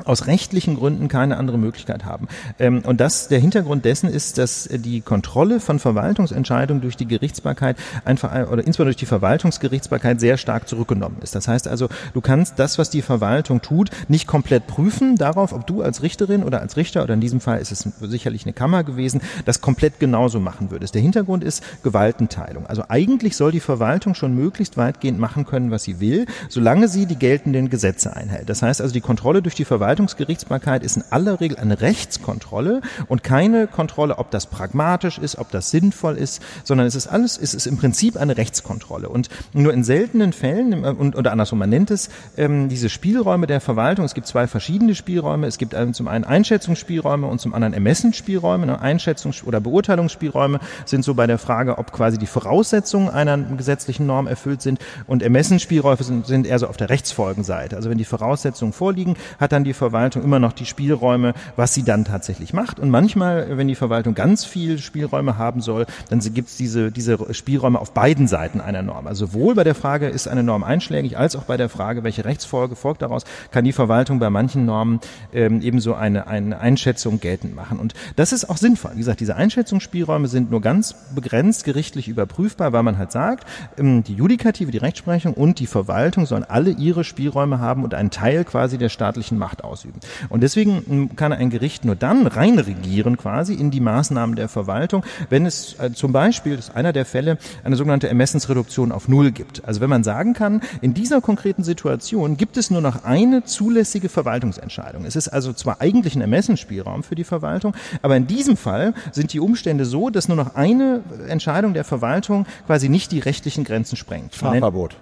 [0.05, 2.26] aus rechtlichen Gründen keine andere Möglichkeit haben.
[2.59, 7.76] Ähm, und das, der Hintergrund dessen ist, dass die Kontrolle von Verwaltungsentscheidungen durch die Gerichtsbarkeit
[8.05, 11.36] einfach, äh, oder insbesondere durch die Verwaltungsgerichtsbarkeit sehr stark zurückgenommen ist.
[11.36, 15.66] Das heißt also, du kannst das, was die Verwaltung tut, nicht komplett prüfen darauf, ob
[15.66, 18.82] du als Richterin oder als Richter, oder in diesem Fall ist es sicherlich eine Kammer
[18.82, 20.97] gewesen, das komplett genauso machen würdest.
[20.97, 22.66] Der Hintergrund ist Gewaltenteilung.
[22.66, 27.07] Also eigentlich soll die Verwaltung schon möglichst weitgehend machen können, was sie will, solange sie
[27.07, 28.49] die geltenden Gesetze einhält.
[28.49, 32.80] Das heißt also, die Kontrolle durch die Verwaltung Verwaltungsgerichtsbarkeit ist in aller Regel eine Rechtskontrolle
[33.07, 37.37] und keine Kontrolle, ob das pragmatisch ist, ob das sinnvoll ist, sondern es ist alles,
[37.37, 39.11] es ist im Prinzip eine Rechtskontrolle.
[39.11, 42.09] Und nur in seltenen Fällen, und, oder andersrum, man nennt es
[42.39, 47.26] ähm, diese Spielräume der Verwaltung, es gibt zwei verschiedene Spielräume, es gibt zum einen Einschätzungsspielräume
[47.26, 48.64] und zum anderen Ermessensspielräume.
[48.64, 48.80] Ne?
[48.82, 54.28] Einschätzungs- oder Beurteilungsspielräume sind so bei der Frage, ob quasi die Voraussetzungen einer gesetzlichen Norm
[54.28, 57.76] erfüllt sind und Ermessensspielräume sind, sind eher so auf der Rechtsfolgenseite.
[57.76, 61.82] Also wenn die Voraussetzungen vorliegen, hat dann die Verwaltung immer noch die Spielräume, was sie
[61.82, 62.78] dann tatsächlich macht.
[62.78, 67.34] Und manchmal, wenn die Verwaltung ganz viel Spielräume haben soll, dann gibt es diese, diese
[67.34, 69.06] Spielräume auf beiden Seiten einer Norm.
[69.06, 72.24] Also sowohl bei der Frage, ist eine Norm einschlägig, als auch bei der Frage, welche
[72.24, 75.00] Rechtsfolge folgt daraus, kann die Verwaltung bei manchen Normen
[75.32, 77.78] ähm, ebenso eine, eine Einschätzung geltend machen.
[77.78, 78.92] Und das ist auch sinnvoll.
[78.94, 83.48] Wie gesagt, diese Einschätzungsspielräume sind nur ganz begrenzt gerichtlich überprüfbar, weil man halt sagt,
[83.78, 88.10] ähm, die Judikative, die Rechtsprechung und die Verwaltung sollen alle ihre Spielräume haben und einen
[88.10, 90.00] Teil quasi der staatlichen Macht ausüben.
[90.28, 95.04] Und deswegen ähm, kann ein Gericht nur dann reinregieren quasi in die Maßnahmen der Verwaltung,
[95.30, 99.32] wenn es äh, zum Beispiel, das ist einer der Fälle, eine sogenannte Ermessensreduktion auf Null
[99.32, 99.64] gibt.
[99.64, 104.08] Also wenn man sagen kann, in dieser konkreten Situation gibt es nur noch eine zulässige
[104.08, 105.04] Verwaltungsentscheidung.
[105.04, 109.32] Es ist also zwar eigentlich ein Ermessensspielraum für die Verwaltung, aber in diesem Fall sind
[109.32, 113.96] die Umstände so, dass nur noch eine Entscheidung der Verwaltung quasi nicht die rechtlichen Grenzen
[113.96, 114.34] sprengt.
[114.34, 114.96] Fahrverbot.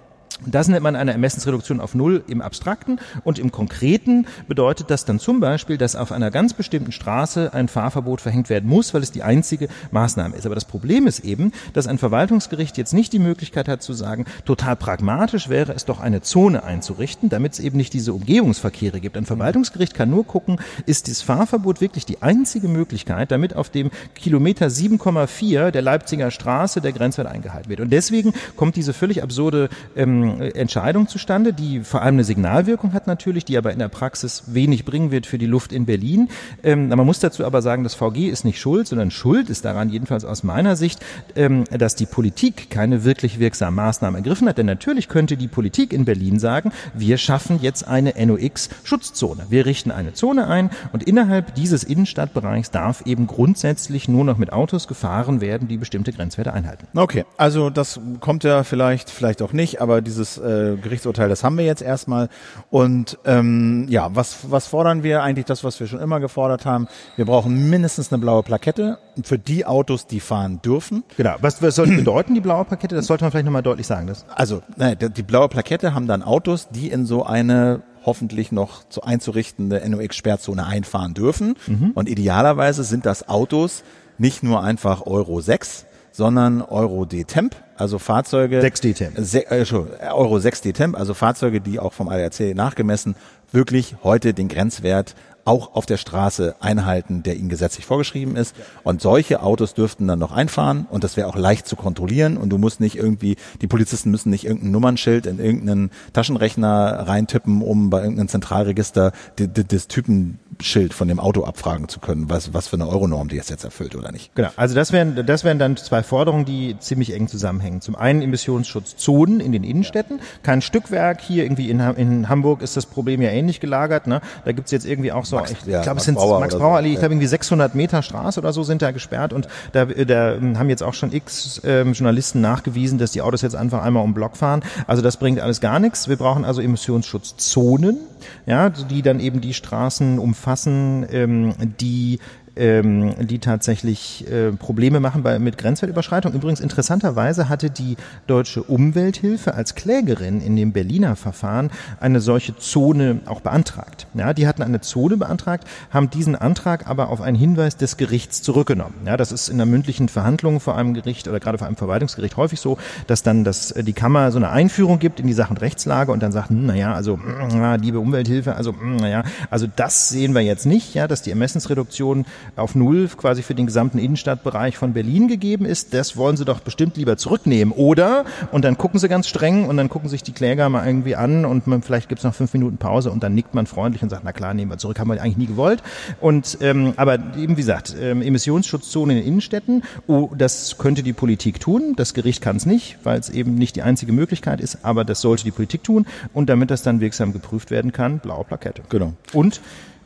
[0.45, 5.19] Das nennt man eine Ermessensreduktion auf Null im Abstrakten und im Konkreten bedeutet das dann
[5.19, 9.11] zum Beispiel, dass auf einer ganz bestimmten Straße ein Fahrverbot verhängt werden muss, weil es
[9.11, 10.45] die einzige Maßnahme ist.
[10.45, 14.25] Aber das Problem ist eben, dass ein Verwaltungsgericht jetzt nicht die Möglichkeit hat zu sagen,
[14.45, 19.17] total pragmatisch wäre es doch eine Zone einzurichten, damit es eben nicht diese Umgehungsverkehre gibt.
[19.17, 23.91] Ein Verwaltungsgericht kann nur gucken, ist das Fahrverbot wirklich die einzige Möglichkeit, damit auf dem
[24.15, 27.79] Kilometer 7,4 der Leipziger Straße der Grenzwert eingehalten wird.
[27.79, 33.07] Und deswegen kommt diese völlig absurde ähm, Entscheidung zustande, die vor allem eine Signalwirkung hat
[33.07, 36.29] natürlich, die aber in der Praxis wenig bringen wird für die Luft in Berlin.
[36.63, 39.89] Ähm, man muss dazu aber sagen, das VG ist nicht schuld, sondern Schuld ist daran,
[39.89, 40.99] jedenfalls aus meiner Sicht,
[41.35, 44.57] ähm, dass die Politik keine wirklich wirksamen Maßnahmen ergriffen hat.
[44.57, 49.47] Denn natürlich könnte die Politik in Berlin sagen, wir schaffen jetzt eine NOx-Schutzzone.
[49.49, 54.53] Wir richten eine Zone ein und innerhalb dieses Innenstadtbereichs darf eben grundsätzlich nur noch mit
[54.53, 56.87] Autos gefahren werden, die bestimmte Grenzwerte einhalten.
[56.95, 61.43] Okay, also das kommt ja vielleicht, vielleicht auch nicht, aber diese dieses äh, Gerichtsurteil, das
[61.43, 62.29] haben wir jetzt erstmal.
[62.69, 65.45] Und ähm, ja, was, was fordern wir eigentlich?
[65.45, 66.87] Das, was wir schon immer gefordert haben.
[67.15, 71.03] Wir brauchen mindestens eine blaue Plakette für die Autos, die fahren dürfen.
[71.17, 71.35] Genau.
[71.41, 72.95] Was, was soll bedeuten, die blaue Plakette?
[72.95, 74.07] Das sollte man vielleicht nochmal deutlich sagen.
[74.07, 78.87] Das also, ne, die blaue Plakette haben dann Autos, die in so eine hoffentlich noch
[78.89, 81.55] zu einzurichtende NOx-Sperrzone einfahren dürfen.
[81.67, 81.91] Mhm.
[81.93, 83.83] Und idealerweise sind das Autos
[84.17, 89.17] nicht nur einfach Euro 6, sondern Euro D-Temp, also Fahrzeuge 6 D-Temp.
[89.17, 89.65] Äh,
[90.11, 93.15] Euro 6 D-Temp, also Fahrzeuge, die auch vom ADAC nachgemessen
[93.51, 98.55] wirklich heute den Grenzwert auch auf der Straße einhalten, der ihnen gesetzlich vorgeschrieben ist.
[98.83, 102.49] Und solche Autos dürften dann noch einfahren und das wäre auch leicht zu kontrollieren und
[102.49, 107.89] du musst nicht irgendwie, die Polizisten müssen nicht irgendein Nummernschild in irgendeinen Taschenrechner reintippen, um
[107.89, 112.75] bei irgendeinem Zentralregister des Typen Schild von dem Auto abfragen zu können, was, was für
[112.75, 114.35] eine Euronorm die es jetzt erfüllt oder nicht.
[114.35, 117.81] Genau, also das wären, das wären dann zwei Forderungen, die ziemlich eng zusammenhängen.
[117.81, 121.21] Zum einen Emissionsschutzzonen in den Innenstädten, kein Stückwerk.
[121.21, 124.07] Hier irgendwie in, in Hamburg ist das Problem ja ähnlich gelagert.
[124.07, 124.21] Ne?
[124.45, 126.81] Da gibt's jetzt irgendwie auch so, Max, ich ja, glaube, es sind Brauer Max Brauer,
[126.81, 126.85] so.
[126.85, 130.69] ich glaube irgendwie 600 Meter Straße oder so sind da gesperrt und da, da haben
[130.69, 134.37] jetzt auch schon x ähm, Journalisten nachgewiesen, dass die Autos jetzt einfach einmal um Block
[134.37, 134.61] fahren.
[134.87, 136.07] Also das bringt alles gar nichts.
[136.07, 137.97] Wir brauchen also Emissionsschutzzonen,
[138.45, 142.19] ja, die dann eben die Straßen umfassen umfassen, ähm, die
[142.55, 146.33] ähm, die tatsächlich äh, Probleme machen bei, mit Grenzwertüberschreitung.
[146.33, 147.97] Übrigens interessanterweise hatte die
[148.27, 154.07] Deutsche Umwelthilfe als Klägerin in dem Berliner Verfahren eine solche Zone auch beantragt.
[154.13, 158.41] Ja, die hatten eine Zone beantragt, haben diesen Antrag aber auf einen Hinweis des Gerichts
[158.41, 158.95] zurückgenommen.
[159.05, 162.37] Ja, das ist in der mündlichen Verhandlung vor einem Gericht oder gerade vor einem Verwaltungsgericht
[162.37, 162.77] häufig so,
[163.07, 166.21] dass dann das, äh, die Kammer so eine Einführung gibt in die Sachen Rechtslage und
[166.21, 170.41] dann sagt, hm, naja, also, hm, liebe Umwelthilfe, also, hm, naja, also das sehen wir
[170.41, 172.25] jetzt nicht, ja, dass die Ermessensreduktion
[172.55, 176.59] auf Null quasi für den gesamten Innenstadtbereich von Berlin gegeben ist, das wollen sie doch
[176.59, 177.73] bestimmt lieber zurücknehmen.
[177.73, 181.15] Oder, und dann gucken sie ganz streng und dann gucken sich die Kläger mal irgendwie
[181.15, 184.09] an und man, vielleicht gibt's noch fünf Minuten Pause und dann nickt man freundlich und
[184.09, 185.83] sagt, na klar, nehmen wir zurück, haben wir eigentlich nie gewollt.
[186.21, 191.13] Und ähm, aber eben wie gesagt, ähm, Emissionsschutzzone in den Innenstädten, oh, das könnte die
[191.13, 194.79] Politik tun, das Gericht kann es nicht, weil es eben nicht die einzige Möglichkeit ist,
[194.83, 198.43] aber das sollte die Politik tun und damit das dann wirksam geprüft werden kann, blaue
[198.43, 198.83] Plakette.
[198.89, 199.13] Genau.
[199.33, 199.61] Und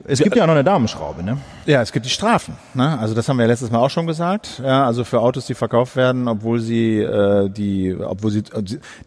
[0.10, 1.38] Es gibt ja auch noch eine Daumenschraube, ne?
[1.66, 2.56] Ja, es gibt die Strafen.
[2.74, 2.98] Ne?
[2.98, 4.62] Also das haben wir ja letztes Mal auch schon gesagt.
[4.64, 8.44] Ja, also für Autos, die verkauft werden, obwohl sie äh, die, obwohl sie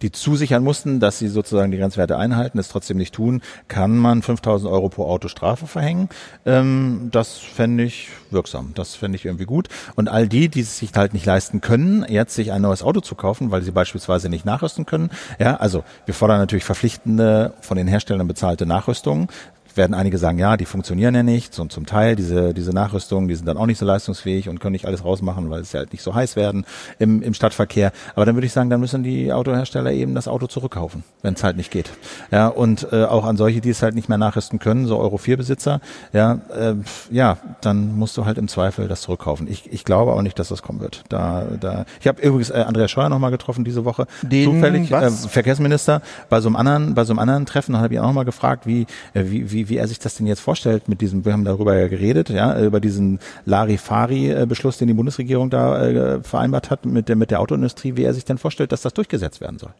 [0.02, 4.20] die zusichern mussten, dass sie sozusagen die Grenzwerte einhalten, es trotzdem nicht tun, kann man
[4.20, 6.10] 5.000 Euro pro Auto Strafe verhängen.
[6.44, 8.72] Ähm, das fände ich wirksam.
[8.74, 9.68] Das fände ich irgendwie gut.
[9.96, 13.00] Und all die, die es sich halt nicht leisten können, jetzt sich ein neues Auto
[13.00, 15.08] zu kaufen, weil sie beispielsweise nicht nachrüsten können.
[15.38, 19.28] Ja, also wir fordern natürlich verpflichtende von den Herstellern bezahlte Nachrüstungen
[19.76, 21.58] werden einige sagen, ja, die funktionieren ja nicht.
[21.58, 24.72] Und zum Teil diese, diese Nachrüstungen, die sind dann auch nicht so leistungsfähig und können
[24.72, 26.64] nicht alles rausmachen, weil es ja halt nicht so heiß werden
[26.98, 27.92] im, im Stadtverkehr.
[28.14, 31.44] Aber dann würde ich sagen, dann müssen die Autohersteller eben das Auto zurückkaufen, wenn es
[31.44, 31.90] halt nicht geht.
[32.30, 35.18] Ja, und äh, auch an solche, die es halt nicht mehr nachrüsten können, so Euro
[35.18, 35.80] 4 Besitzer,
[36.12, 36.74] ja, äh,
[37.10, 39.48] ja, dann musst du halt im Zweifel das zurückkaufen.
[39.48, 41.04] Ich, ich glaube auch nicht, dass das kommen wird.
[41.08, 44.92] Da, da, ich habe übrigens äh, Andreas Scheuer nochmal getroffen diese Woche, Den zufällig, äh,
[44.92, 45.26] was?
[45.26, 48.24] Verkehrsminister, bei so einem anderen, bei so einem anderen Treffen, habe ich ihn auch nochmal
[48.24, 51.32] gefragt, wie, äh, wie, wie, wie er sich das denn jetzt vorstellt mit diesem, wir
[51.32, 56.86] haben darüber ja geredet, ja, über diesen Larifari-Beschluss, den die Bundesregierung da äh, vereinbart hat
[56.86, 59.72] mit der, mit der Autoindustrie, wie er sich denn vorstellt, dass das durchgesetzt werden soll.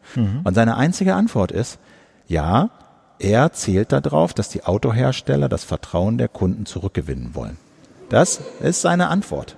[0.45, 1.79] Und seine einzige Antwort ist,
[2.27, 2.71] ja,
[3.19, 7.59] er zählt darauf, dass die Autohersteller das Vertrauen der Kunden zurückgewinnen wollen.
[8.09, 9.57] Das ist seine Antwort.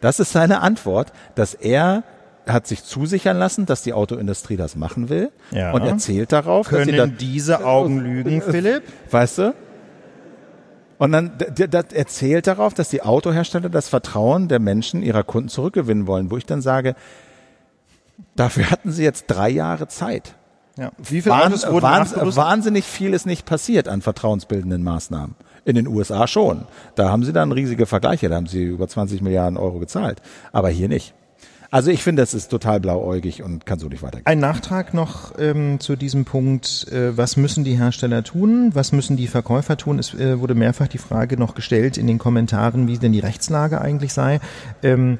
[0.00, 2.04] Das ist seine Antwort, dass er
[2.46, 5.72] hat sich zusichern lassen, dass die Autoindustrie das machen will Ja.
[5.72, 8.82] und er zählt darauf, dass sie da, Können diese Augen lügen, Philipp?
[9.10, 9.54] Weißt du?
[10.98, 16.06] Und dann das erzählt darauf, dass die Autohersteller das Vertrauen der Menschen, ihrer Kunden zurückgewinnen
[16.06, 16.94] wollen, wo ich dann sage,
[18.34, 20.36] dafür hatten sie jetzt drei Jahre Zeit.
[20.78, 20.92] Ja.
[20.98, 22.36] Wie viele Wahn, Autos wurden wahn, nachgerüstet?
[22.44, 25.34] wahnsinnig viel ist nicht passiert an vertrauensbildenden Maßnahmen.
[25.64, 26.66] In den USA schon.
[26.94, 30.22] Da haben sie dann riesige Vergleiche, da haben sie über 20 Milliarden Euro gezahlt.
[30.52, 31.12] Aber hier nicht.
[31.76, 34.24] Also ich finde, das ist total blauäugig und kann so nicht weitergehen.
[34.24, 39.18] Ein Nachtrag noch ähm, zu diesem Punkt, äh, was müssen die Hersteller tun, was müssen
[39.18, 39.98] die Verkäufer tun?
[39.98, 43.78] Es äh, wurde mehrfach die Frage noch gestellt in den Kommentaren, wie denn die Rechtslage
[43.78, 44.40] eigentlich sei.
[44.82, 45.18] Ähm,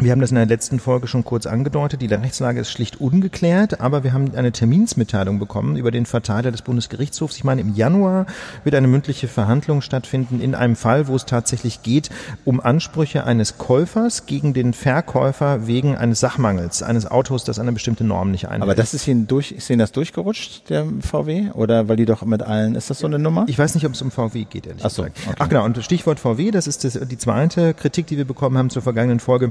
[0.00, 2.00] wir haben das in der letzten Folge schon kurz angedeutet.
[2.00, 6.62] Die Rechtslage ist schlicht ungeklärt, aber wir haben eine Terminsmitteilung bekommen über den Verteiler des
[6.62, 7.36] Bundesgerichtshofs.
[7.36, 8.26] Ich meine, im Januar
[8.62, 12.10] wird eine mündliche Verhandlung stattfinden in einem Fall, wo es tatsächlich geht
[12.44, 18.04] um Ansprüche eines Käufers gegen den Verkäufer wegen eines Sachmangels, eines Autos, das eine bestimmte
[18.04, 18.62] Norm nicht einhält.
[18.62, 21.50] Aber das ist Ihnen durch, ist Ihnen das durchgerutscht, der VW?
[21.54, 23.46] Oder weil die doch mit allen, ist das so eine Nummer?
[23.48, 25.18] Ich weiß nicht, ob es um VW geht, ehrlich Ach so, gesagt.
[25.26, 25.36] okay.
[25.40, 28.70] Ach genau, und Stichwort VW, das ist das, die zweite Kritik, die wir bekommen haben
[28.70, 29.50] zur vergangenen Folge.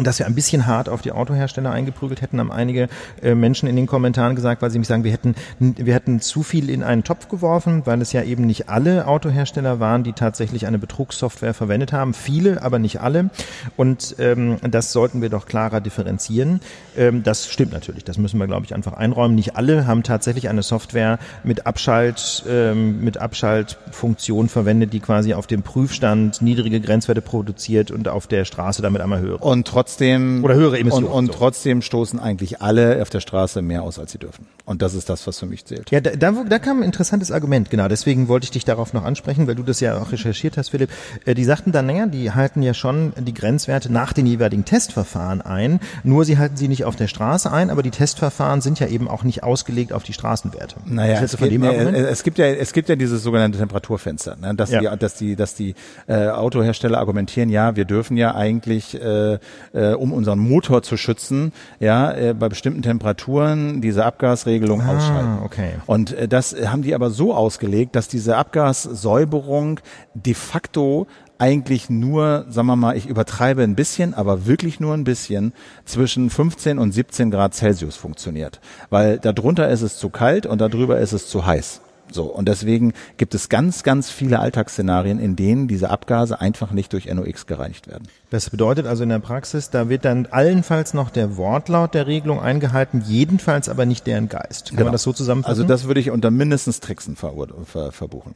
[0.00, 2.88] Dass wir ein bisschen hart auf die Autohersteller eingeprügelt hätten, haben einige
[3.22, 6.42] äh, Menschen in den Kommentaren gesagt, weil sie mich sagen, wir hätten, wir hätten zu
[6.42, 10.66] viel in einen Topf geworfen, weil es ja eben nicht alle Autohersteller waren, die tatsächlich
[10.66, 12.14] eine Betrugssoftware verwendet haben.
[12.14, 13.28] Viele, aber nicht alle.
[13.76, 16.60] Und ähm, das sollten wir doch klarer differenzieren.
[16.96, 18.04] Ähm, das stimmt natürlich.
[18.04, 19.34] Das müssen wir, glaube ich, einfach einräumen.
[19.34, 25.46] Nicht alle haben tatsächlich eine Software mit Abschalt, ähm, mit Abschaltfunktion verwendet, die quasi auf
[25.46, 29.36] dem Prüfstand niedrige Grenzwerte produziert und auf der Straße damit einmal höhere.
[29.82, 31.32] Trotzdem Oder höhere Emissionen, Und, und so.
[31.32, 34.46] trotzdem stoßen eigentlich alle auf der Straße mehr aus, als sie dürfen.
[34.64, 35.90] Und das ist das, was für mich zählt.
[35.90, 37.88] Ja, da, da, da kam ein interessantes Argument, genau.
[37.88, 40.90] Deswegen wollte ich dich darauf noch ansprechen, weil du das ja auch recherchiert hast, Philipp.
[41.26, 45.40] Äh, Die sagten dann, naja, die halten ja schon die Grenzwerte nach den jeweiligen Testverfahren
[45.42, 48.86] ein, nur sie halten sie nicht auf der Straße ein, aber die Testverfahren sind ja
[48.86, 50.76] eben auch nicht ausgelegt auf die Straßenwerte.
[50.86, 54.54] Naja, es gibt, äh, es gibt ja, es gibt ja dieses sogenannte Temperaturfenster, ne?
[54.54, 54.80] dass Ja.
[54.80, 55.74] die, dass die, dass die
[56.06, 59.38] äh, Autohersteller argumentieren, ja, wir dürfen ja eigentlich, äh,
[59.72, 64.04] äh, um unseren Motor zu schützen, ja, äh, bei bestimmten Temperaturen diese
[64.52, 65.38] Abgasregelung ausschalten.
[65.44, 65.70] okay.
[65.86, 69.80] Und äh, das haben die aber so ausgelegt, dass diese Abgassäuberung
[70.14, 71.06] de facto
[71.38, 75.52] eigentlich nur, sagen wir mal, ich übertreibe ein bisschen, aber wirklich nur ein bisschen,
[75.84, 78.60] zwischen 15 und 17 Grad Celsius funktioniert.
[78.90, 81.80] Weil darunter ist es zu kalt und darüber ist es zu heiß.
[82.12, 86.92] So, und deswegen gibt es ganz, ganz viele Alltagsszenarien, in denen diese Abgase einfach nicht
[86.92, 88.08] durch NOx gereinigt werden.
[88.30, 92.40] Das bedeutet also in der Praxis, da wird dann allenfalls noch der Wortlaut der Regelung
[92.40, 94.74] eingehalten, jedenfalls aber nicht deren Geist.
[94.74, 95.52] Kann man das so zusammenfassen?
[95.62, 97.32] Also das würde ich unter mindestens Tricksen ver
[97.64, 98.34] ver verbuchen.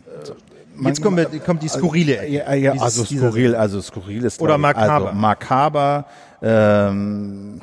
[0.83, 2.33] Jetzt kommt, wir- kommt die skurrile Ecke.
[2.33, 5.07] Ja, ja also skurril, also skurril ist Oder makaber.
[5.09, 6.05] Also makaber,
[6.43, 7.61] ähm,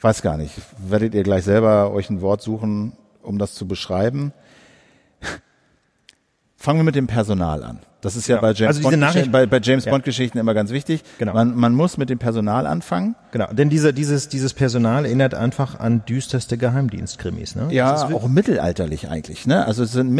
[0.00, 0.54] weiß gar nicht.
[0.78, 4.32] Werdet ihr gleich selber euch ein Wort suchen, um das zu beschreiben?
[6.64, 7.78] Fangen wir mit dem Personal an.
[8.00, 8.40] Das ist ja, Ja.
[8.40, 9.90] bei James Also diese Bond bei, bei James Ja.
[9.92, 11.02] Bond Geschichten immer ganz wichtig.
[11.18, 11.34] Genau.
[11.34, 13.16] Man, man muss mit dem Personal anfangen.
[13.32, 17.54] Genau, denn dieser, dieses, dieses Personal erinnert einfach an düsterste Geheimdienstkrimis.
[17.54, 17.68] Ne?
[17.70, 19.46] Ja, Das ist auch mittelalterlich eigentlich.
[19.46, 19.66] Ne?
[19.66, 20.10] Also es sind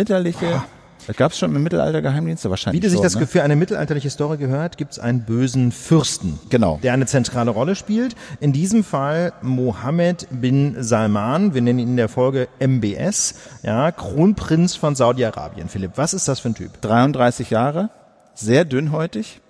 [1.07, 1.19] mittelalterliche.
[1.19, 2.51] Gab es schon im Mittelalter Geheimdienste?
[2.51, 3.27] Wahrscheinlich Wie sich schon, das ne?
[3.27, 6.79] für eine mittelalterliche Story gehört, gibt es einen bösen Fürsten, Genau.
[6.83, 8.15] der eine zentrale Rolle spielt.
[8.41, 14.77] In diesem Fall Mohammed bin Salman, wir nennen ihn in der Folge MBS, ja, Kronprinz
[14.77, 15.69] von Saudi-Arabien.
[15.69, 16.81] Philipp, was ist das für ein Typ?
[16.81, 17.91] 33 Jahre,
[18.35, 19.41] sehr dünnhäutig,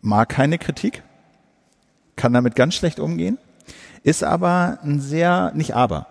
[0.00, 1.02] mag keine Kritik,
[2.16, 3.38] kann damit ganz schlecht umgehen,
[4.02, 6.06] ist aber ein sehr, nicht aber,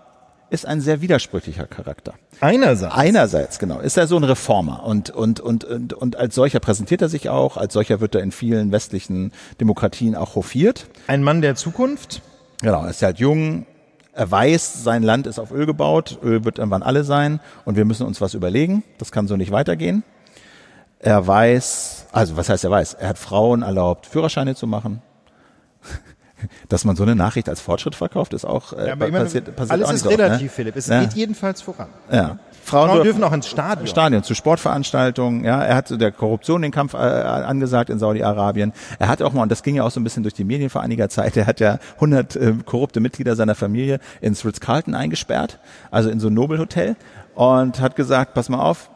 [0.50, 2.14] ist ein sehr widersprüchlicher Charakter.
[2.40, 2.94] Einerseits.
[2.94, 7.02] Einerseits, genau, ist er so ein Reformer und, und, und, und, und als solcher präsentiert
[7.02, 10.88] er sich auch, als solcher wird er in vielen westlichen Demokratien auch hofiert.
[11.08, 12.22] Ein Mann der Zukunft.
[12.62, 13.66] Genau, er ist halt jung,
[14.14, 17.86] er weiß, sein Land ist auf Öl gebaut, Öl wird irgendwann alle sein und wir
[17.86, 20.04] müssen uns was überlegen, das kann so nicht weitergehen.
[21.00, 25.02] Er weiß, also was heißt er weiß, er hat Frauen erlaubt, Führerscheine zu machen.
[26.68, 29.56] Dass man so eine Nachricht als Fortschritt verkauft, ist auch äh, Ja, aber immer, passiert,
[29.56, 30.50] passiert alles auch ist nicht oft, relativ, ne?
[30.50, 30.76] Philipp.
[30.76, 31.02] Es Ja.
[31.02, 31.88] geht jedenfalls voran.
[32.12, 32.40] Ja.
[32.64, 33.88] Frauen dürfen auch ins Stadion.
[33.88, 35.44] Stadion, zu Sportveranstaltungen.
[35.44, 38.74] Ja, er hat der Korruption den Kampf äh, angesagt in Saudi-Arabien.
[39.00, 40.70] Er hat auch mal, und das ging ja auch so ein bisschen durch die Medien
[40.70, 45.60] vor einiger Zeit, er hat ja 100 äh, korrupte Mitglieder seiner Familie ins Ritz-Carlton eingesperrt,
[45.90, 46.96] also in so ein Nobelhotel
[47.34, 48.90] und hat gesagt, pass mal auf,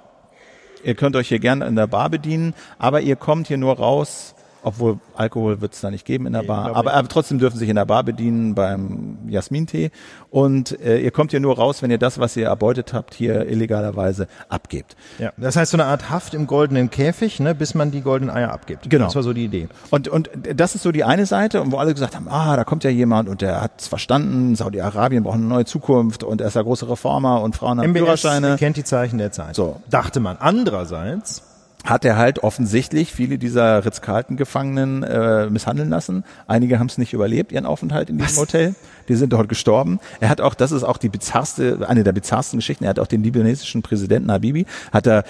[0.83, 4.35] ihr könnt euch hier gerne in der Bar bedienen, aber ihr kommt hier nur raus,
[4.63, 7.57] obwohl Alkohol wird es da nicht geben in der Bar, glaub aber, aber trotzdem dürfen
[7.57, 9.91] sich in der Bar bedienen beim Jasmintee
[10.29, 13.47] und äh, ihr kommt hier nur raus, wenn ihr das, was ihr erbeutet habt, hier
[13.47, 14.95] illegalerweise abgebt.
[15.19, 18.35] Ja, das heißt so eine Art Haft im goldenen Käfig, ne, bis man die goldenen
[18.35, 18.89] Eier abgibt.
[18.89, 19.05] Genau.
[19.05, 19.67] Das war so die Idee.
[19.89, 22.63] Und, und das ist so die eine Seite, und wo alle gesagt haben, ah, da
[22.63, 26.55] kommt ja jemand und der hat's verstanden, Saudi-Arabien braucht eine neue Zukunft und er ist
[26.55, 28.55] der große Reformer und Frauen haben MBS Führerscheine.
[28.57, 29.55] kennt die Zeichen der Zeit.
[29.55, 29.81] So.
[29.89, 30.37] Dachte man.
[30.39, 31.43] Andererseits,
[31.83, 36.23] Hat er halt offensichtlich viele dieser Ritz-Carlton-Gefangenen äh, misshandeln lassen.
[36.47, 38.75] Einige haben es nicht überlebt, ihren Aufenthalt in diesem Hotel.
[39.09, 39.99] Die sind dort gestorben.
[40.21, 43.07] Er hat auch, das ist auch die bizarrste, eine der bizarrsten Geschichten, er hat auch
[43.07, 45.25] den libanesischen Präsidenten Habibi, hat er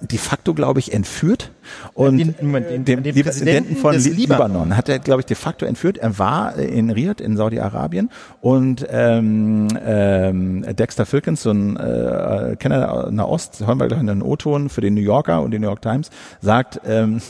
[0.00, 1.52] de facto, glaube ich, entführt
[1.94, 4.16] und Den- den- dem den Präsidenten von Libanon.
[4.16, 5.98] Libanon hat er, glaube ich, de facto entführt.
[5.98, 8.08] Er war in Riyadh in Saudi-Arabien
[8.40, 14.06] und ähm, ähm, Dexter Filkins, so ein äh, Kenner der Nahost, hören wir gleich in
[14.06, 17.20] den O-Ton für den New Yorker und den New York Times, sagt, ähm,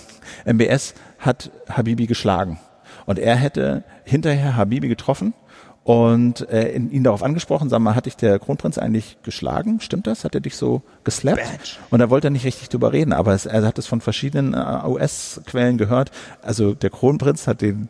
[0.44, 2.58] MBS hat Habibi geschlagen
[3.06, 5.34] und er hätte hinterher Habibi getroffen
[5.82, 9.80] und äh, ihn darauf angesprochen, sag mal, hat dich der Kronprinz eigentlich geschlagen?
[9.80, 10.24] Stimmt das?
[10.24, 11.80] Hat er dich so geslappt?
[11.90, 14.54] Und da wollte er nicht richtig drüber reden, aber es, er hat es von verschiedenen
[14.54, 16.10] äh, US-Quellen gehört.
[16.42, 17.88] Also der Kronprinz hat den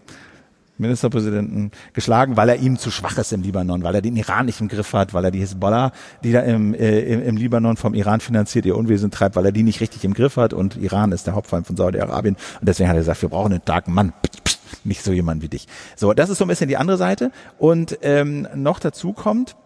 [0.80, 4.60] Ministerpräsidenten geschlagen, weil er ihm zu schwach ist im Libanon, weil er den Iran nicht
[4.60, 5.92] im Griff hat, weil er die Hezbollah,
[6.24, 9.62] die da im, äh, im, Libanon vom Iran finanziert, ihr Unwesen treibt, weil er die
[9.62, 10.52] nicht richtig im Griff hat.
[10.52, 12.36] Und Iran ist der Hauptfeind von Saudi-Arabien.
[12.60, 15.42] Und deswegen hat er gesagt, wir brauchen einen starken Mann, Psst, psst, nicht so jemand
[15.42, 15.68] wie dich.
[15.96, 17.30] So, das ist so ein bisschen die andere Seite.
[17.58, 19.56] Und ähm, noch dazu kommt,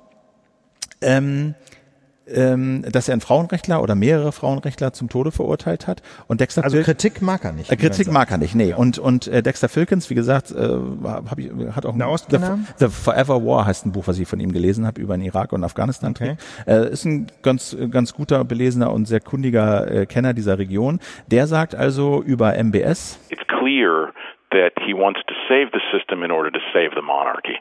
[1.00, 1.54] ähm,
[2.26, 6.76] ähm, dass er einen Frauenrechtler oder mehrere Frauenrechtler zum Tode verurteilt hat und Dexter also
[6.76, 7.70] Fil- Kritik mag er nicht.
[7.70, 8.72] äh, Kritik mag er nicht, nee.
[8.74, 10.68] Und, und äh, Dexter Filkins, wie gesagt, äh,
[11.04, 12.38] hab ich, hat auch ein The?
[12.78, 15.52] The Forever War heißt ein Buch, was ich von ihm gelesen habe über den Irak
[15.52, 16.12] und Afghanistan.
[16.12, 16.36] Okay.
[16.66, 21.00] Äh, ist ein ganz, ganz guter, belesener und sehr kundiger äh, Kenner dieser Region.
[21.26, 24.12] Der sagt also über MBS, it's clear
[24.50, 27.58] that he wants to save the system in order to save the monarchy,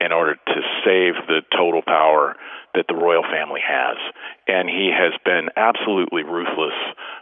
[0.00, 2.36] in order to save the total power
[2.76, 3.96] that the royal family has.
[4.46, 6.76] And he has been absolutely ruthless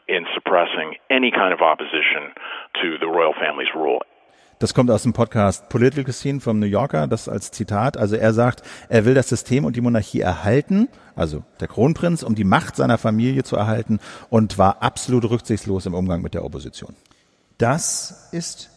[0.06, 2.34] in suppressing any kind of opposition
[2.82, 4.02] to the royal family's rule.
[4.64, 7.98] das kommt aus dem Podcast Political Scene vom New Yorker, das als Zitat.
[7.98, 12.34] Also er sagt, er will das System und die Monarchie erhalten, also der Kronprinz, um
[12.34, 13.98] die Macht seiner Familie zu erhalten
[14.30, 16.94] und war absolut rücksichtslos im Umgang mit der Opposition.
[17.58, 18.70] Das ist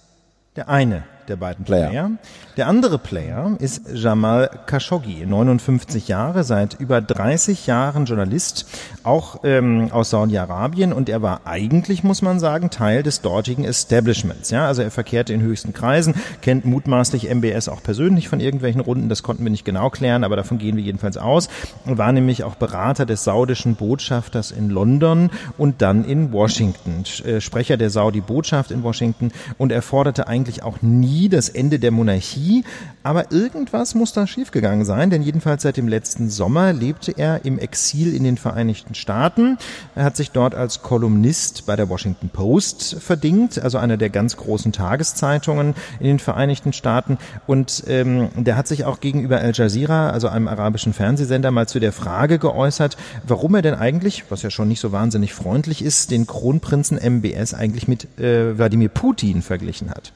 [0.55, 1.89] der eine der beiden Player.
[1.89, 2.11] Player.
[2.55, 8.65] Der andere Player ist Jamal Khashoggi, 59 Jahre, seit über 30 Jahren Journalist,
[9.03, 14.49] auch ähm, aus Saudi-Arabien und er war eigentlich, muss man sagen, Teil des dortigen Establishments.
[14.49, 19.09] Ja, also er verkehrte in höchsten Kreisen, kennt mutmaßlich MBS auch persönlich von irgendwelchen Runden,
[19.09, 21.49] das konnten wir nicht genau klären, aber davon gehen wir jedenfalls aus.
[21.85, 27.77] War nämlich auch Berater des saudischen Botschafters in London und dann in Washington, äh, Sprecher
[27.77, 32.63] der Saudi-Botschaft in Washington und er forderte eigentlich auch nie das Ende der Monarchie,
[33.01, 37.57] aber irgendwas muss da schiefgegangen sein, denn jedenfalls seit dem letzten Sommer lebte er im
[37.57, 39.57] Exil in den Vereinigten Staaten.
[39.95, 44.37] Er hat sich dort als Kolumnist bei der Washington Post verdingt, also einer der ganz
[44.37, 50.11] großen Tageszeitungen in den Vereinigten Staaten und ähm, der hat sich auch gegenüber Al Jazeera,
[50.11, 54.49] also einem arabischen Fernsehsender, mal zu der Frage geäußert, warum er denn eigentlich, was ja
[54.51, 59.89] schon nicht so wahnsinnig freundlich ist, den Kronprinzen MBS eigentlich mit äh, Wladimir Putin verglichen
[59.89, 60.11] hat.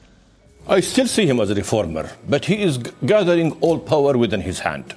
[0.68, 4.60] I still see him as a reformer, but he is gathering all power within his
[4.60, 4.94] hand.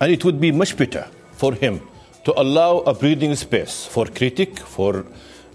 [0.00, 1.80] And it would be much better for him
[2.24, 5.06] to allow a breathing space for critic, for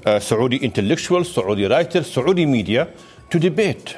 [0.06, 2.90] uh, Saudi intellectuals, Saudi writers, Saudi media
[3.30, 3.96] to debate.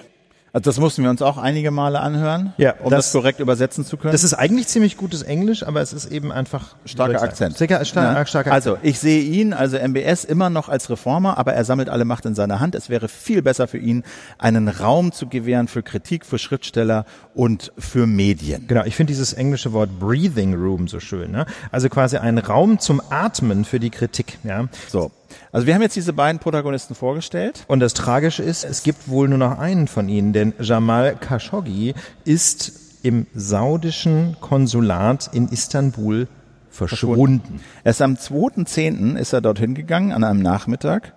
[0.56, 3.84] Also das mussten wir uns auch einige Male anhören, Ja, um das, das- korrekt übersetzen
[3.84, 4.14] zu können.
[4.14, 7.56] Das ist eigentlich ziemlich gutes Englisch, aber es ist eben einfach Starker Akzent.
[7.56, 8.26] Starker, starker, Ja.
[8.26, 8.78] starker Akzent.
[8.78, 12.26] Also ich sehe ihn, also MBS, immer noch als Reformer, aber er sammelt alle Macht
[12.26, 12.74] in seiner Hand.
[12.74, 14.03] Es wäre viel besser für ihn,
[14.38, 17.03] einen Raum zu gewähren für Kritik, für Schriftsteller
[17.34, 18.66] und für Medien.
[18.70, 21.32] Genau, ich finde dieses englische Wort Breathing Room so schön.
[21.32, 21.45] Ne?
[21.74, 24.38] Also quasi ein Raum zum Atmen für die Kritik.
[24.45, 24.70] Ja?
[24.88, 25.12] So,
[25.56, 27.64] also wir haben jetzt diese beiden Protagonisten vorgestellt.
[27.70, 31.93] Und das Tragische ist, es gibt wohl nur noch einen von ihnen, denn Jamal Khashoggi
[32.26, 36.28] ist im saudischen Konsulat in Istanbul
[36.70, 37.62] verschwunden.
[37.86, 39.16] Erst am 2.10.
[39.16, 41.14] ist er dorthin gegangen, an einem Nachmittag.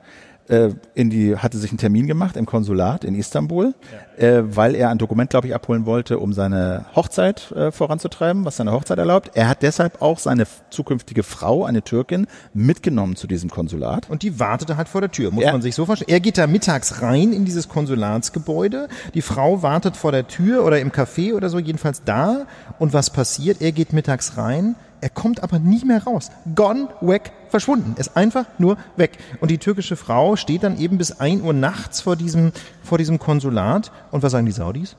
[0.49, 3.75] Äh, In die, hatte sich einen Termin gemacht im Konsulat in Istanbul,
[4.17, 8.57] äh, weil er ein Dokument, glaube ich, abholen wollte, um seine Hochzeit äh, voranzutreiben, was
[8.57, 9.31] seine Hochzeit erlaubt.
[9.35, 14.09] Er hat deshalb auch seine zukünftige Frau, eine Türkin, mitgenommen zu diesem Konsulat.
[14.11, 15.53] Und die wartete halt vor der Tür, muss Ja.
[15.53, 16.11] man sich so vorstellen.
[16.11, 20.81] Er geht da mittags rein in dieses Konsulatsgebäude, die Frau wartet vor der Tür oder
[20.81, 22.47] im Café oder so, jedenfalls da.
[22.79, 23.61] Und was passiert?
[23.61, 26.31] Er geht mittags rein, er kommt aber nie mehr raus.
[26.55, 27.93] Gone, weg, verschwunden.
[27.97, 29.19] Er ist einfach nur weg.
[29.41, 33.19] Und die türkische Frau steht dann eben bis 1 Uhr nachts vor diesem, vor diesem
[33.19, 33.93] Konsulat.
[34.11, 34.97] Und was sagen die Saudis?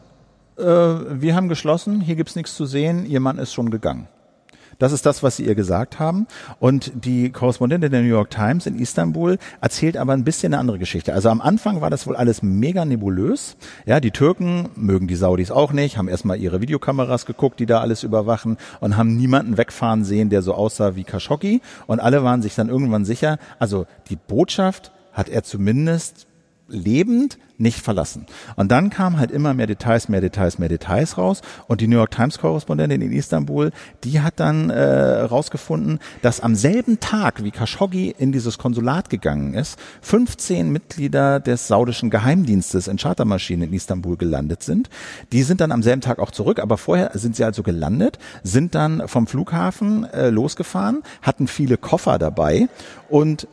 [0.57, 4.07] Äh, wir haben geschlossen, hier gibt's nichts zu sehen, ihr Mann ist schon gegangen.
[4.79, 6.25] Das ist das, was sie ihr gesagt haben.
[6.59, 10.79] Und die Korrespondentin der New York Times in Istanbul erzählt aber ein bisschen eine andere
[10.79, 11.13] Geschichte.
[11.13, 13.57] Also am Anfang war das wohl alles mega nebulös.
[13.85, 17.81] Ja, die Türken mögen die Saudis auch nicht, haben erstmal ihre Videokameras geguckt, die da
[17.81, 21.61] alles überwachen und haben niemanden wegfahren sehen, der so aussah wie Khashoggi.
[21.85, 26.28] Und alle waren sich dann irgendwann sicher, also die Botschaft hat er zumindest
[26.69, 28.25] lebend nicht verlassen.
[28.55, 31.41] Und dann kamen halt immer mehr Details, mehr Details, mehr Details raus.
[31.67, 33.71] Und die New York Times Korrespondentin in Istanbul,
[34.03, 39.53] die hat dann äh, rausgefunden, dass am selben Tag, wie Khashoggi in dieses Konsulat gegangen
[39.53, 44.89] ist, 15 Mitglieder des saudischen Geheimdienstes in Chartermaschinen in Istanbul gelandet sind.
[45.33, 48.73] Die sind dann am selben Tag auch zurück, aber vorher sind sie also gelandet, sind
[48.73, 52.69] dann vom Flughafen äh, losgefahren, hatten viele Koffer dabei
[53.09, 53.47] und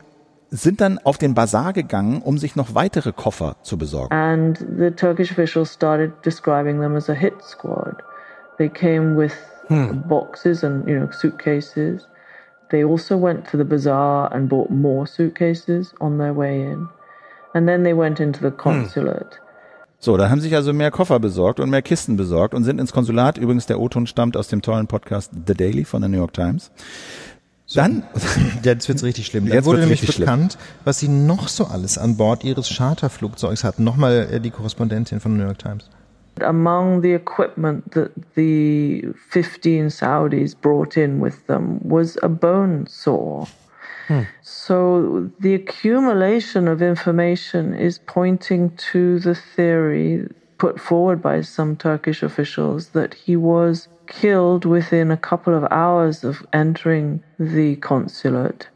[0.50, 4.14] sind dann auf den Bazar gegangen, um sich noch weitere Koffer zu besorgen.
[4.14, 7.96] And the Turkish officials started describing them as a hit squad.
[8.58, 9.32] They came with
[10.08, 12.06] boxes and you know suitcases.
[12.70, 16.88] They also went to the bazaar and bought more suitcases on their way in.
[17.54, 19.40] And then they went into the consulate.
[19.98, 22.92] So, da haben sich also mehr Koffer besorgt und mehr Kisten besorgt und sind ins
[22.92, 23.38] Konsulat.
[23.38, 26.70] Übrigens, der O-Ton stammt aus dem tollen Podcast The Daily von der New York Times.
[27.74, 28.04] Dann,
[28.62, 29.46] Jetzt wird's richtig schlimm.
[29.46, 30.26] Dann Jetzt wurde nämlich richtig schlimm.
[30.26, 33.84] bekannt, was sie noch so alles an Bord ihres Charterflugzeugs hatten.
[33.84, 35.90] Nochmal äh, die Korrespondentin von New York Times.
[36.40, 43.46] Among the equipment that the 15 Saudis brought in with them was a bone saw.
[44.42, 52.22] So the accumulation of information is pointing to the theory put forward by some Turkish
[52.22, 58.68] officials that he was killed within a couple of hours of entering the consulate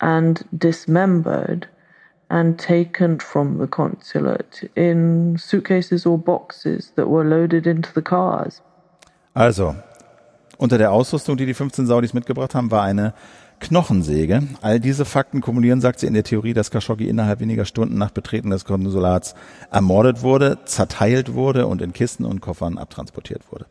[0.00, 1.68] and dismembered
[2.28, 8.62] and taken from the consulate in suitcases or boxes that were loaded into the cars.
[9.34, 9.74] also,
[10.58, 13.14] unter der Ausrüstung, die die 15 Saudis mitgebracht haben, war eine
[13.60, 14.42] Knochensäge.
[14.62, 18.10] All diese Fakten kumulieren, sagt sie in der Theorie, dass Khashoggi innerhalb weniger Stunden nach
[18.10, 19.34] Betreten des Konsulats
[19.70, 23.66] ermordet wurde, zerteilt wurde und in Kisten und Koffern abtransportiert wurde.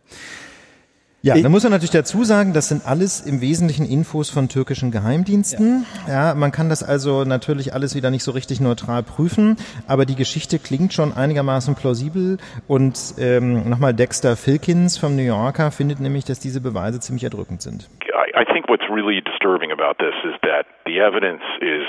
[1.22, 4.90] Ja, da muss man natürlich dazu sagen, das sind alles im Wesentlichen Infos von türkischen
[4.90, 5.86] Geheimdiensten.
[6.08, 6.34] Ja.
[6.34, 10.60] man kann das also natürlich alles wieder nicht so richtig neutral prüfen, aber die Geschichte
[10.60, 12.38] klingt schon einigermaßen plausibel
[12.70, 17.62] und ähm, nochmal Dexter Filkins vom New Yorker findet nämlich, dass diese Beweise ziemlich erdrückend
[17.62, 17.90] sind.
[18.06, 21.84] I, I think what's really disturbing about this is that the evidence is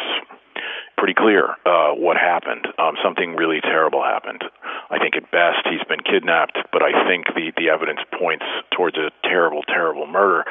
[0.97, 2.67] pretty clear uh, what happened.
[2.79, 4.45] Um, something really terrible happened.
[4.91, 8.45] I think at best he's been kidnapped, but I think the, the evidence points
[8.77, 10.45] towards a terrible, terrible murder.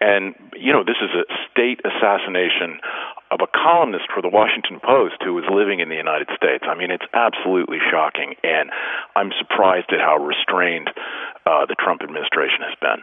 [0.00, 2.80] And, you know, this is a state assassination
[3.30, 6.64] of a columnist for the Washington Post who was living in the United States.
[6.66, 8.70] I mean, it's absolutely shocking, and
[9.14, 10.90] I'm surprised at how restrained
[11.46, 13.02] uh, the Trump administration has been.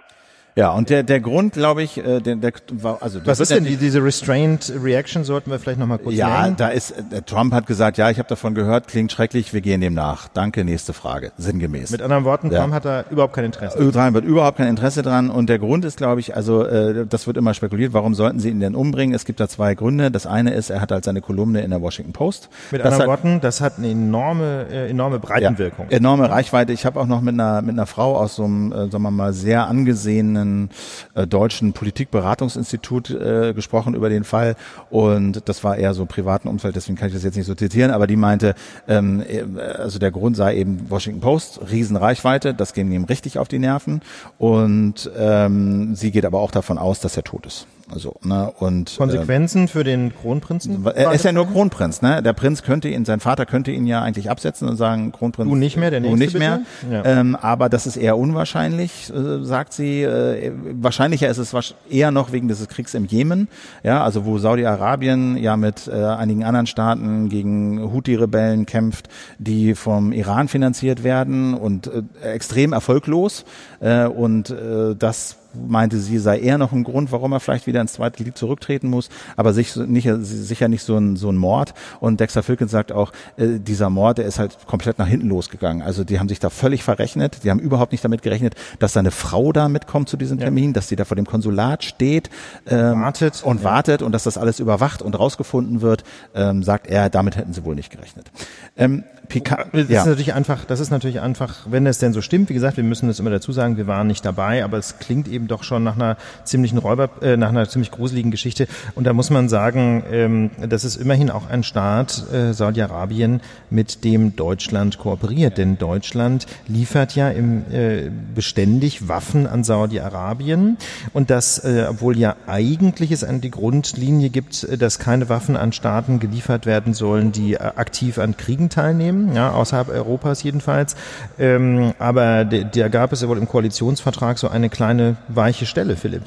[0.58, 3.64] Ja, und der, der Grund, glaube ich, äh, der, der war, also Was ist denn
[3.64, 6.56] die, diese Restrained Reaction, sollten wir vielleicht nochmal kurz Ja, nennen?
[6.58, 9.82] da ist, äh, Trump hat gesagt, ja, ich habe davon gehört, klingt schrecklich, wir gehen
[9.82, 10.28] dem nach.
[10.30, 11.92] Danke, nächste Frage, sinngemäß.
[11.92, 12.62] Mit anderen Worten, Ja.
[12.62, 13.78] Trump hat da überhaupt kein Interesse.
[13.78, 17.28] Ö3 wird überhaupt kein Interesse dran und der Grund ist, glaube ich, also äh, das
[17.28, 19.14] wird immer spekuliert, warum sollten sie ihn denn umbringen?
[19.14, 20.10] Es gibt da zwei Gründe.
[20.10, 22.50] Das eine ist, er hat halt seine Kolumne in der Washington Post.
[22.72, 25.86] Mit das anderen hat, Worten, das hat eine enorme, äh, enorme Breitenwirkung.
[25.92, 26.74] Ja, enorme Reichweite.
[26.74, 29.12] Ich habe auch noch mit einer mit einer Frau aus so einem, äh, sagen wir
[29.12, 30.70] mal, sehr angesehenen einem
[31.16, 34.56] äh, deutschen Politikberatungsinstitut äh, gesprochen über den Fall.
[34.90, 37.56] Und das war eher so im privaten Umfeld, deswegen kann ich das jetzt nicht so
[37.56, 38.56] zitieren, aber die meinte,
[38.88, 43.48] ähm, äh, also der Grund sei eben Washington Post, Riesenreichweite, das ging ihm richtig auf
[43.48, 44.02] die Nerven.
[44.38, 47.68] Und ähm, sie geht aber auch davon aus, dass er tot ist.
[47.90, 50.86] Also, ne, und Konsequenzen äh, für den Kronprinzen?
[50.94, 52.22] Er ist ja nur Kronprinz, ne?
[52.22, 55.50] Der Prinz könnte ihn, sein Vater könnte ihn ja eigentlich absetzen und sagen, Kronprinz.
[55.50, 56.18] Du nicht mehr, der nächste.
[56.18, 56.62] Du nicht mehr.
[56.92, 57.06] Ja.
[57.06, 60.04] Ähm, aber das ist eher unwahrscheinlich, äh, sagt sie.
[60.04, 63.48] Äh, wahrscheinlicher ist es eher noch wegen dieses Kriegs im Jemen,
[63.84, 69.08] ja, also wo Saudi-Arabien ja mit äh, einigen anderen Staaten gegen Houthi-Rebellen kämpft,
[69.40, 73.46] die vom Iran finanziert werden und äh, extrem erfolglos.
[73.80, 75.38] Äh, und äh, das
[75.68, 78.90] meinte sie, sei eher noch ein Grund, warum er vielleicht wieder ins zweite Lied zurücktreten
[78.90, 81.74] muss, aber sich nicht, sicher nicht so ein, so ein Mord.
[82.00, 85.82] Und Dexter Filkins sagt auch, äh, dieser Mord, der ist halt komplett nach hinten losgegangen.
[85.82, 89.12] Also die haben sich da völlig verrechnet, die haben überhaupt nicht damit gerechnet, dass seine
[89.12, 90.74] Frau da mitkommt zu diesem Termin, ja.
[90.74, 92.30] dass sie da vor dem Konsulat steht
[92.68, 93.44] ähm, wartet.
[93.44, 93.64] und ja.
[93.64, 96.04] wartet und dass das alles überwacht und rausgefunden wird,
[96.36, 98.32] ähm, sagt er, damit hätten sie wohl nicht gerechnet.
[98.76, 100.02] Ähm, Picard, das ja.
[100.02, 102.84] ist natürlich einfach, das ist natürlich einfach, wenn es denn so stimmt, wie gesagt, wir
[102.84, 105.84] müssen es immer dazu sagen, wir waren nicht dabei, aber es klingt eben doch schon
[105.84, 108.68] nach einer ziemlichen Räuber, äh, nach einer ziemlich gruseligen Geschichte.
[108.96, 114.04] Und da muss man sagen, ähm, das ist immerhin auch ein Staat, äh, Saudi-Arabien, mit
[114.04, 115.58] dem Deutschland kooperiert.
[115.58, 120.78] Denn Deutschland liefert ja im, äh, beständig Waffen an Saudi-Arabien.
[121.14, 125.58] Und das, äh, obwohl ja eigentlich es an die Grundlinie gibt, äh, dass keine Waffen
[125.58, 130.96] an Staaten geliefert werden sollen, die äh, aktiv an Kriegen teilnehmen, ja, außerhalb Europas jedenfalls.
[131.38, 136.24] Ähm, aber da gab es ja wohl im Koalitionsvertrag so eine kleine weiche Stelle, Philipp.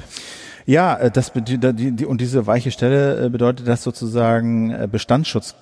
[0.65, 5.55] Ja, äh, das, die, die, und diese weiche Stelle äh, bedeutet, dass sozusagen äh, Bestandsschutz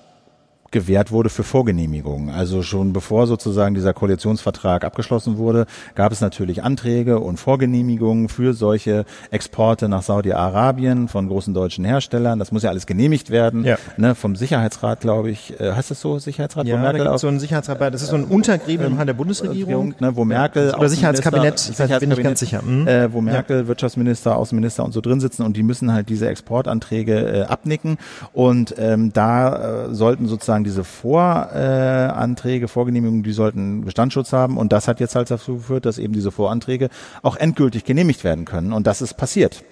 [0.70, 2.30] gewährt wurde für Vorgenehmigungen.
[2.30, 8.54] Also schon bevor sozusagen dieser Koalitionsvertrag abgeschlossen wurde, gab es natürlich Anträge und Vorgenehmigungen für
[8.54, 12.38] solche Exporte nach Saudi-Arabien von großen deutschen Herstellern.
[12.38, 13.76] Das muss ja alles genehmigt werden, ja.
[13.96, 15.58] ne, vom Sicherheitsrat, glaube ich.
[15.60, 16.66] Äh, heißt das so, Sicherheitsrat?
[16.66, 19.94] Ja, Merkel da so ein Sicherheitsrat, das ist so ein Untergremium ähm, der Bundesregierung.
[19.98, 22.62] Ne, wo Merkel Oder Sicherheitskabinett, ich bin nicht ganz sicher.
[22.62, 22.86] Hm?
[22.86, 23.66] Äh, wo Merkel, ja.
[23.66, 27.98] Wirtschaftsminister, Außenminister und so drin sitzen und die müssen halt diese Exportanträge äh, abnicken
[28.32, 34.56] und ähm, da äh, sollten sozusagen sagen, diese Voranträge, Vorgenehmigungen, die sollten Bestandsschutz haben.
[34.56, 36.88] Und das hat jetzt halt dazu geführt, dass eben diese Voranträge
[37.22, 38.72] auch endgültig genehmigt werden können.
[38.72, 39.62] Und das ist passiert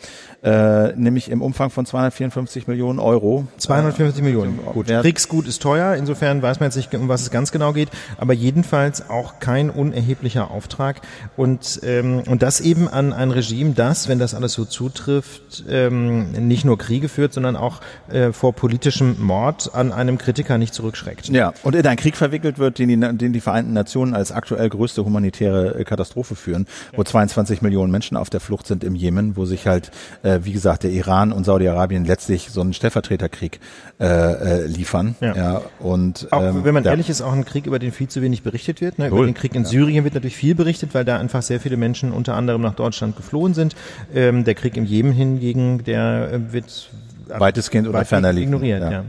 [0.42, 3.48] äh, nämlich im Umfang von 254 Millionen Euro.
[3.56, 4.58] 250 äh, Millionen.
[4.72, 4.86] Gut.
[4.86, 8.34] Kriegsgut ist teuer, insofern weiß man jetzt nicht, um was es ganz genau geht, aber
[8.34, 11.00] jedenfalls auch kein unerheblicher Auftrag
[11.36, 16.30] und ähm, und das eben an ein Regime, das, wenn das alles so zutrifft, ähm,
[16.32, 21.28] nicht nur Kriege führt, sondern auch äh, vor politischem Mord an einem Kritiker nicht zurückschreckt.
[21.28, 24.68] Ja, und in einen Krieg verwickelt wird, den die, den die Vereinten Nationen als aktuell
[24.68, 29.44] größte humanitäre Katastrophe führen, wo 22 Millionen Menschen auf der Flucht sind im Jemen, wo
[29.44, 29.90] sich halt
[30.22, 33.60] äh, äh, wie gesagt, der Iran und Saudi-Arabien letztlich so einen Stellvertreterkrieg
[34.00, 35.16] äh, äh, liefern.
[35.20, 35.34] Ja.
[35.34, 38.22] ja und auch, ähm, wenn man ehrlich ist, auch ein Krieg, über den viel zu
[38.22, 38.98] wenig berichtet wird.
[38.98, 39.08] Ne?
[39.08, 39.68] Über den Krieg in ja.
[39.68, 43.16] Syrien wird natürlich viel berichtet, weil da einfach sehr viele Menschen unter anderem nach Deutschland
[43.16, 43.74] geflohen sind.
[44.14, 46.90] Ähm, der Krieg im Jemen hingegen, der äh, wird
[47.28, 48.52] weitestgehend oder ferner liegen.
[48.52, 48.90] Ignoriert, ja.
[48.90, 49.04] ja.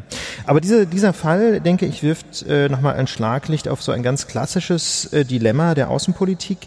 [0.46, 4.28] Aber diese, dieser Fall, denke ich, wirft äh, nochmal ein Schlaglicht auf so ein ganz
[4.28, 6.60] klassisches äh, Dilemma der Außenpolitik.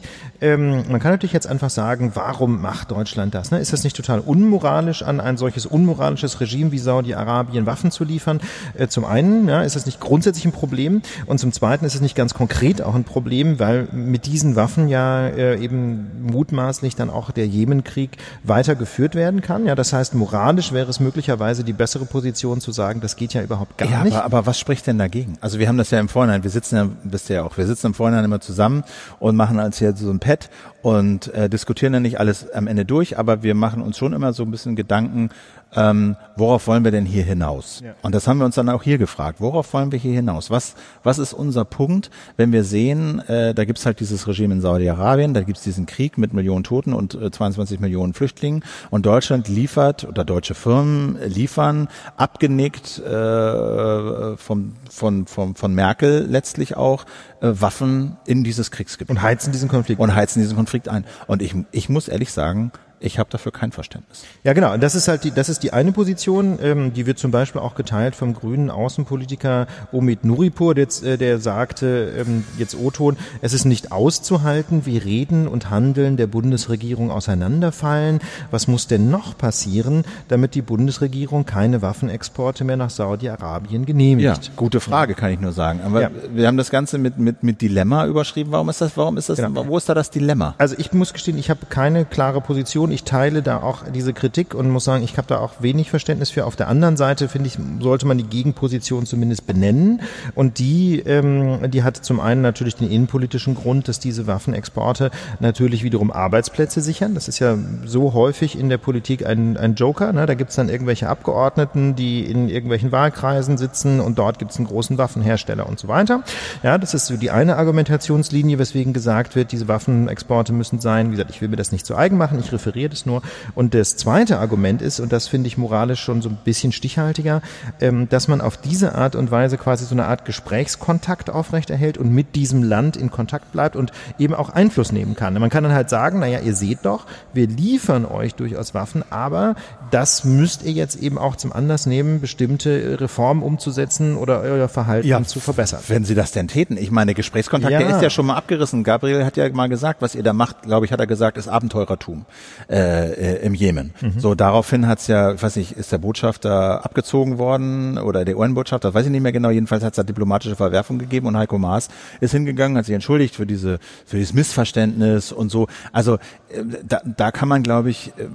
[0.43, 3.53] Ähm, man kann natürlich jetzt einfach sagen, warum macht Deutschland das?
[3.53, 3.61] Ne?
[3.61, 8.41] Ist das nicht total unmoralisch, an ein solches unmoralisches Regime wie Saudi-Arabien Waffen zu liefern?
[8.75, 12.01] Äh, zum einen ja, ist das nicht grundsätzlich ein Problem und zum zweiten ist es
[12.01, 17.09] nicht ganz konkret auch ein Problem, weil mit diesen Waffen ja äh, eben mutmaßlich dann
[17.09, 19.65] auch der Jemenkrieg weitergeführt werden kann.
[19.67, 23.43] Ja, das heißt, moralisch wäre es möglicherweise die bessere Position zu sagen, das geht ja
[23.43, 24.17] überhaupt gar ja, nicht.
[24.17, 25.39] Aber, aber was spricht denn dagegen?
[25.41, 27.67] Also wir haben das ja im Vorhinein, wir sitzen ja, wisst ihr ja auch, wir
[27.67, 28.83] sitzen im Vorhinein immer zusammen
[29.21, 30.51] und machen als hier so ein Pad
[30.83, 34.33] und äh, diskutieren dann nicht alles am Ende durch, aber wir machen uns schon immer
[34.33, 35.31] so ein bisschen Gedanken,
[35.75, 37.81] ähm, worauf wollen wir denn hier hinaus?
[37.85, 37.95] Ja.
[38.03, 39.41] Und das haben wir uns dann auch hier gefragt.
[39.41, 40.51] Worauf wollen wir hier hinaus?
[40.51, 44.61] Was, was ist unser Punkt, wenn wir sehen, äh, da gibt's halt dieses Regime in
[44.61, 49.49] Saudi-Arabien, da gibt's diesen Krieg mit Millionen Toten und äh, 22 Millionen Flüchtlingen und Deutschland
[49.49, 57.05] liefert oder deutsche Firmen liefern, abgenickt äh, vom, von, von, von Merkel letztlich auch,
[57.41, 59.11] äh, Waffen in dieses Kriegsgebiet.
[59.11, 60.01] Und heizen diesen Konflikt.
[60.01, 61.05] Und heizen diesen Konflikt ein.
[61.27, 64.25] Und ich, ich muss ehrlich sagen, ich habe dafür kein Verständnis.
[64.45, 64.73] Ja, genau.
[64.73, 67.61] Und das ist halt die, das ist die eine Position, ähm, die wird zum Beispiel
[67.61, 73.53] auch geteilt vom grünen Außenpolitiker Omid Nuripur, der, äh, der sagte, ähm, jetzt O-Ton, es
[73.53, 78.21] ist nicht auszuhalten, wie Reden und Handeln der Bundesregierung auseinanderfallen.
[78.51, 84.47] Was muss denn noch passieren, damit die Bundesregierung keine Waffenexporte mehr nach Saudi-Arabien genehmigt?
[84.47, 85.81] Ja, gute Frage, kann ich nur sagen.
[85.85, 86.11] Aber ja.
[86.33, 88.53] wir haben das Ganze mit, mit, mit Dilemma überschrieben.
[88.53, 89.67] Warum ist das, warum ist das, genau.
[89.67, 90.55] wo ist da das Dilemma?
[90.59, 94.55] Also ich muss gestehen, ich habe keine klare Position Ich teile da auch diese Kritik
[94.55, 96.45] und muss sagen, ich habe da auch wenig Verständnis für.
[96.45, 100.03] Auf der anderen Seite finde ich, sollte man die Gegenposition zumindest benennen.
[100.35, 105.85] Und die, ähm, die hat zum einen natürlich den innenpolitischen Grund, dass diese Waffenexporte natürlich
[105.85, 107.15] wiederum Arbeitsplätze sichern.
[107.15, 110.13] Das ist ja so häufig in der Politik ein, ein Joker.
[110.13, 110.27] Ne?
[110.27, 114.99] Da gibt's dann irgendwelche Abgeordneten, die in irgendwelchen Wahlkreisen sitzen und dort gibt's einen großen
[114.99, 116.23] Waffenhersteller und so weiter.
[116.63, 121.07] Ja, das ist so die eine Argumentationslinie, weswegen gesagt wird, diese Waffenexporte müssen sein.
[121.07, 123.23] Wie gesagt, ich will mir das nicht zu eigen machen, ich referiere das nur.
[123.55, 127.43] Und das zweite Argument ist, und das finde ich moralisch schon so ein bisschen stichhaltiger,
[127.81, 132.13] ähm, dass man auf diese Art und Weise quasi so eine Art Gesprächskontakt aufrechterhält und
[132.13, 135.35] mit diesem Land in Kontakt bleibt und eben auch Einfluss nehmen kann.
[135.35, 139.55] Man kann dann halt sagen, naja, ihr seht doch, wir liefern euch durchaus Waffen, aber
[139.93, 145.07] das müsst ihr jetzt eben auch zum Anlass nehmen, bestimmte Reformen umzusetzen oder euer Verhalten
[145.07, 145.81] ja, zu verbessern.
[145.87, 146.79] Wenn sie das denn täten.
[146.79, 147.79] Ich meine, Gesprächskontakt, ja.
[147.79, 148.85] der ist ja schon mal abgerissen.
[148.85, 151.47] Gabriel hat ja mal gesagt, was ihr da macht, glaube ich, hat er gesagt, ist
[151.47, 152.25] Abenteurertum
[152.71, 153.93] äh, äh, im Jemen.
[154.01, 154.19] Mhm.
[154.19, 158.95] So, daraufhin hat's ja, ich weiß nicht, ist der Botschafter abgezogen worden oder der UN-Botschafter,
[158.95, 161.91] weiß ich nicht mehr genau, jedenfalls hat's da diplomatische Verwerfung gegeben und Heiko Maas
[162.21, 165.67] ist hingegangen, hat sich entschuldigt für diese, für dieses Missverständnis und so.
[165.93, 166.15] Also
[166.49, 168.27] äh, da, da kann man, glaube ich, äh,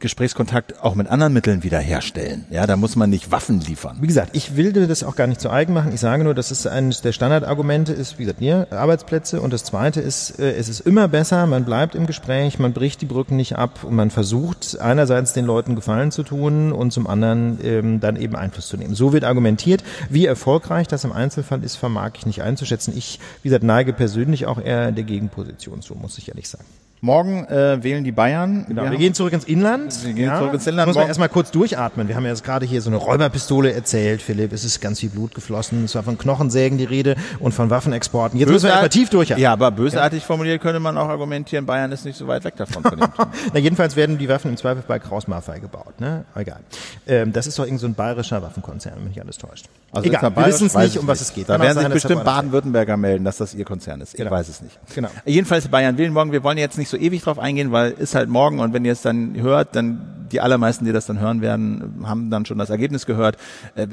[0.00, 2.44] Gesprächskontakt auch mit anderen Mitteln wiederherstellen.
[2.50, 3.98] Ja, da muss man nicht Waffen liefern.
[4.00, 5.92] Wie gesagt, ich will dir das auch gar nicht zu eigen machen.
[5.92, 9.64] Ich sage nur, das ist eines der Standardargumente, ist, wie gesagt, mir Arbeitsplätze und das
[9.64, 13.36] zweite ist, äh, es ist immer besser, man bleibt im Gespräch, man bricht die Brücken
[13.36, 18.00] nicht ab und man versucht einerseits den Leuten Gefallen zu tun und zum anderen ähm,
[18.00, 18.94] dann eben Einfluss zu nehmen.
[18.94, 19.84] So wird argumentiert.
[20.10, 22.94] Wie erfolgreich das im Einzelfall ist, vermag ich nicht einzuschätzen.
[22.96, 26.64] Ich, wie gesagt, neige persönlich auch eher der Gegenposition zu, muss ich ehrlich sagen.
[27.04, 28.64] Morgen äh, wählen die Bayern.
[28.66, 28.84] Genau.
[28.84, 30.06] Wir, wir gehen zurück ins Inland.
[30.06, 30.38] Wir gehen ja.
[30.38, 30.86] zurück ins Inland.
[30.86, 32.08] Muss man erstmal kurz durchatmen.
[32.08, 34.54] Wir haben ja jetzt gerade hier so eine Räuberpistole erzählt, Philipp.
[34.54, 35.84] Es ist ganz viel Blut geflossen.
[35.84, 38.40] Es war von Knochensägen die Rede und von Waffenexporten.
[38.40, 39.42] Jetzt müssen wir erstmal tief durchatmen.
[39.42, 40.26] Ja, aber bösartig ja.
[40.26, 42.82] formuliert könnte man auch argumentieren, Bayern ist nicht so weit weg davon.
[43.52, 46.00] Na, jedenfalls werden die Waffen im Zweifel bei Kraus Maffei gebaut.
[46.00, 46.24] Ne?
[46.34, 46.60] Egal.
[47.06, 49.66] Ähm, das ist doch irgend so ein bayerischer Waffenkonzern, wenn mich alles täuscht.
[49.92, 51.50] Also Egal, wir wissen es nicht, um was es geht.
[51.50, 54.14] Da werden sich bestimmt Baden-Württemberger melden, dass das ihr Konzern ist.
[54.14, 54.30] Ich genau.
[54.30, 54.78] weiß es nicht.
[54.94, 55.10] Genau.
[55.26, 56.32] Jedenfalls Bayern wählen morgen.
[56.32, 58.92] Wir wollen jetzt nicht so ewig drauf eingehen, weil ist halt morgen und wenn ihr
[58.92, 62.68] es dann hört, dann die allermeisten, die das dann hören werden, haben dann schon das
[62.68, 63.36] Ergebnis gehört.
[63.76, 63.86] Äh,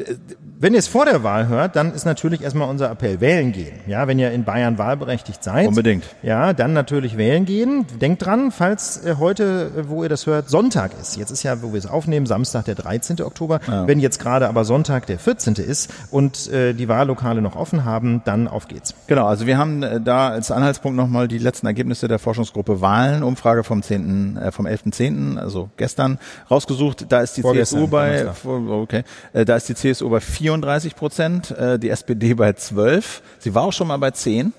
[0.60, 3.80] wenn ihr es vor der Wahl hört, dann ist natürlich erstmal unser Appell wählen gehen.
[3.88, 5.68] Ja, wenn ihr in Bayern wahlberechtigt seid.
[5.68, 6.04] Unbedingt.
[6.24, 7.86] Ja, dann natürlich wählen gehen.
[8.02, 11.16] Denkt dran, falls äh, heute, äh, wo ihr das hört, Sonntag ist.
[11.16, 13.22] Jetzt ist ja, wo wir es aufnehmen, Samstag der 13.
[13.22, 13.60] Oktober.
[13.68, 13.88] Ja.
[13.88, 15.56] Wenn jetzt gerade aber Sonntag der 14.
[15.56, 18.96] ist und äh, die Wahllokale noch offen haben, dann auf geht's.
[19.06, 23.64] Genau, also wir haben da als Anhaltspunkt nochmal die letzten Ergebnisse der Forschungsgruppe Wahlen, Umfrage
[23.64, 26.20] vom 10., äh, vom 11.10., also gestern
[26.50, 27.06] rausgesucht.
[27.10, 31.80] Da ist die CSU bei, okay, äh, da ist die CSU bei 34 Prozent, äh,
[31.80, 33.22] die SPD bei 12.
[33.40, 34.54] Sie war auch schon mal bei 10.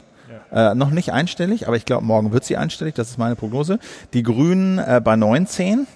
[0.51, 0.73] Ja.
[0.73, 2.95] Äh, noch nicht einstellig, aber ich glaube, morgen wird sie einstellig.
[2.95, 3.79] Das ist meine Prognose.
[4.15, 5.87] Die Grünen äh, bei 19.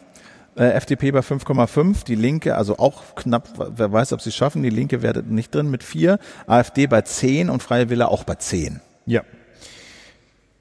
[0.56, 4.62] Äh, FDP bei 5,5, die Linke, also auch knapp, wer weiß, ob sie es schaffen,
[4.62, 8.36] die Linke wäre nicht drin mit 4, AfD bei 10 und Freie Wille auch bei
[8.36, 8.80] 10.
[9.04, 9.20] Ja,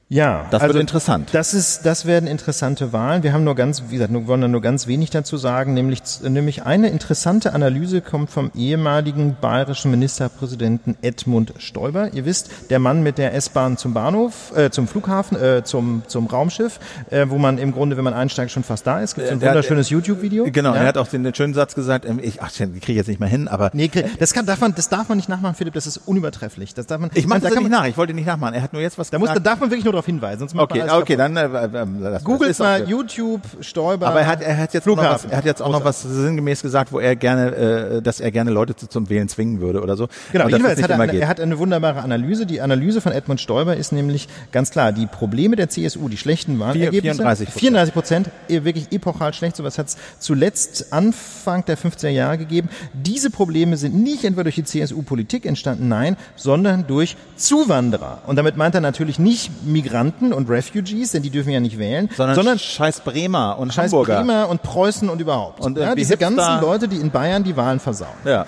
[0.08, 1.30] ja, das also wird interessant.
[1.32, 3.24] Das ist, das werden interessante Wahlen.
[3.24, 6.62] Wir haben nur ganz, wie gesagt, nur, wollen nur ganz wenig dazu sagen, nämlich, nämlich
[6.64, 12.14] eine interessante Analyse kommt vom ehemaligen bayerischen Ministerpräsidenten Edmund Stoiber.
[12.14, 16.28] Ihr wisst, der Mann mit der S-Bahn zum Bahnhof, äh, zum Flughafen, äh, zum, zum
[16.28, 16.80] Raumschiff,
[17.10, 19.16] äh, wo man im Grunde, wenn man einsteigt, schon fast da ist.
[19.16, 20.46] Gibt ein wunderschönes YouTube-Video.
[20.52, 20.82] Genau, ja?
[20.82, 23.08] er hat auch den, den schönen Satz gesagt, ähm, ich, ach, den kriege ich jetzt
[23.08, 23.72] nicht mehr hin, aber.
[23.74, 23.90] Nee,
[24.20, 26.76] das kann, darf man, das darf man nicht nachmachen, Philipp, das ist unübertrefflich.
[26.76, 27.10] Das darf man.
[27.16, 28.54] Ich mache das da nicht nach, ich wollte nicht nachmachen.
[28.54, 29.34] Er hat nur jetzt was da gesagt.
[29.34, 30.40] Muss, da darf man wirklich nur darauf hinweisen.
[30.40, 32.90] Sonst okay, okay, dann äh, äh, googelt mal okay.
[32.90, 34.08] YouTube Stoiber.
[34.08, 36.62] Aber er hat, er hat jetzt noch was, er hat jetzt auch noch was sinngemäß
[36.62, 39.96] gesagt, wo er gerne, äh, dass er gerne Leute zu, zum Wählen zwingen würde oder
[39.98, 40.08] so.
[40.32, 42.46] Genau, jedenfalls hat er, eine, er hat eine wunderbare Analyse.
[42.46, 46.60] Die Analyse von Edmund Stoiber ist nämlich ganz klar, die Probleme der CSU, die schlechten
[46.60, 52.38] Wahlergebnisse, 34 34 Prozent, wirklich epochal schlecht, sowas hat es zuletzt Anfang der 50er Jahre
[52.38, 52.70] gegeben.
[52.94, 58.24] Diese Probleme sind nicht etwa durch die CSU-Politik entstanden, nein, sondern durch Zuwanderer.
[58.28, 59.85] Und damit meint er natürlich nicht Migranten
[60.34, 64.18] und Refugees, denn die dürfen ja nicht wählen, sondern, sondern scheiß Bremer und scheiß Hamburger.
[64.18, 65.62] Bremer und Preußen und überhaupt.
[65.62, 68.18] Und äh, ja, diese ganzen Leute, die in Bayern die Wahlen versauen.
[68.24, 68.46] Ja.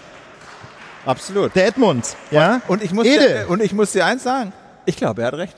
[1.06, 1.56] Absolut.
[1.56, 2.62] Der Edmund, ja?
[2.68, 3.46] Und ich muss Ede.
[3.46, 4.52] Dir, und ich muss dir eins sagen,
[4.86, 5.56] ich glaube, er hat recht.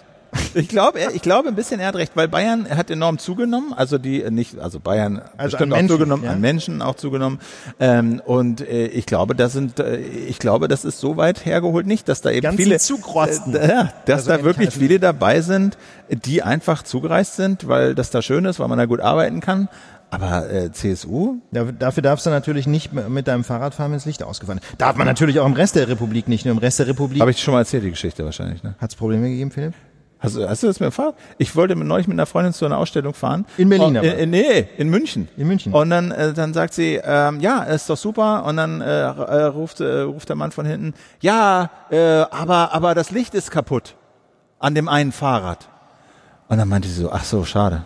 [0.54, 3.98] Ich glaube, ich glaube ein bisschen, er hat recht, weil Bayern hat enorm zugenommen, also
[3.98, 6.32] die nicht, also Bayern also bestimmt Menschen, auch zugenommen, ja?
[6.32, 7.40] an Menschen auch zugenommen.
[7.80, 11.88] Ähm, und äh, ich glaube, das sind, äh, ich glaube, das ist so weit hergeholt
[11.88, 15.78] nicht, dass da eben Ganzen viele, äh, ja, dass also da wirklich viele dabei sind,
[16.10, 19.70] die einfach zugereist sind, weil das da schön ist, weil man da gut arbeiten kann.
[20.12, 21.36] Aber äh, CSU?
[21.52, 24.82] Ja, dafür darfst du natürlich nicht mit deinem Fahrrad fahren, wenn das Licht ausgefallen ist.
[24.82, 27.22] Darf man natürlich auch im Rest der Republik nicht, nur im Rest der Republik.
[27.22, 28.64] Habe ich schon mal erzählt, die Geschichte wahrscheinlich.
[28.64, 28.74] Ne?
[28.80, 29.74] Hat es Probleme gegeben, Philipp?
[30.22, 31.16] Hast, du- hast du das mit dem Fahrrad?
[31.38, 33.46] Ich wollte mit, neulich mit einer Freundin zu einer Ausstellung fahren.
[33.58, 34.08] In Berlin Und, aber?
[34.18, 35.30] äh, nee, in München.
[35.38, 35.72] In München.
[35.74, 38.44] Und dann, äh, dann sagt sie, ähm, ja, ist doch super.
[38.46, 41.98] Und dann äh, äh, ruft, äh, ruft der Mann von hinten, ja, äh,
[42.32, 43.96] aber, aber das Licht ist kaputt
[44.60, 45.70] an dem einen Fahrrad.
[46.50, 47.84] Und dann meinte sie so, ach so, schade.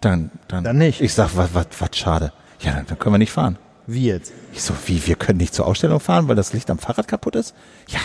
[0.00, 1.02] Dann, dann, Dann nicht.
[1.02, 2.32] Ich sag, was, was, was schade.
[2.60, 3.58] Ja, dann, dann können wir nicht fahren.
[3.86, 4.32] Wie jetzt?
[4.54, 7.34] Ich so, wie, wir können nicht zur Ausstellung fahren, weil das Licht am Fahrrad kaputt
[7.36, 7.54] ist?
[7.88, 7.98] Ja,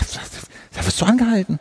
[0.75, 1.59] da wirst du angehalten.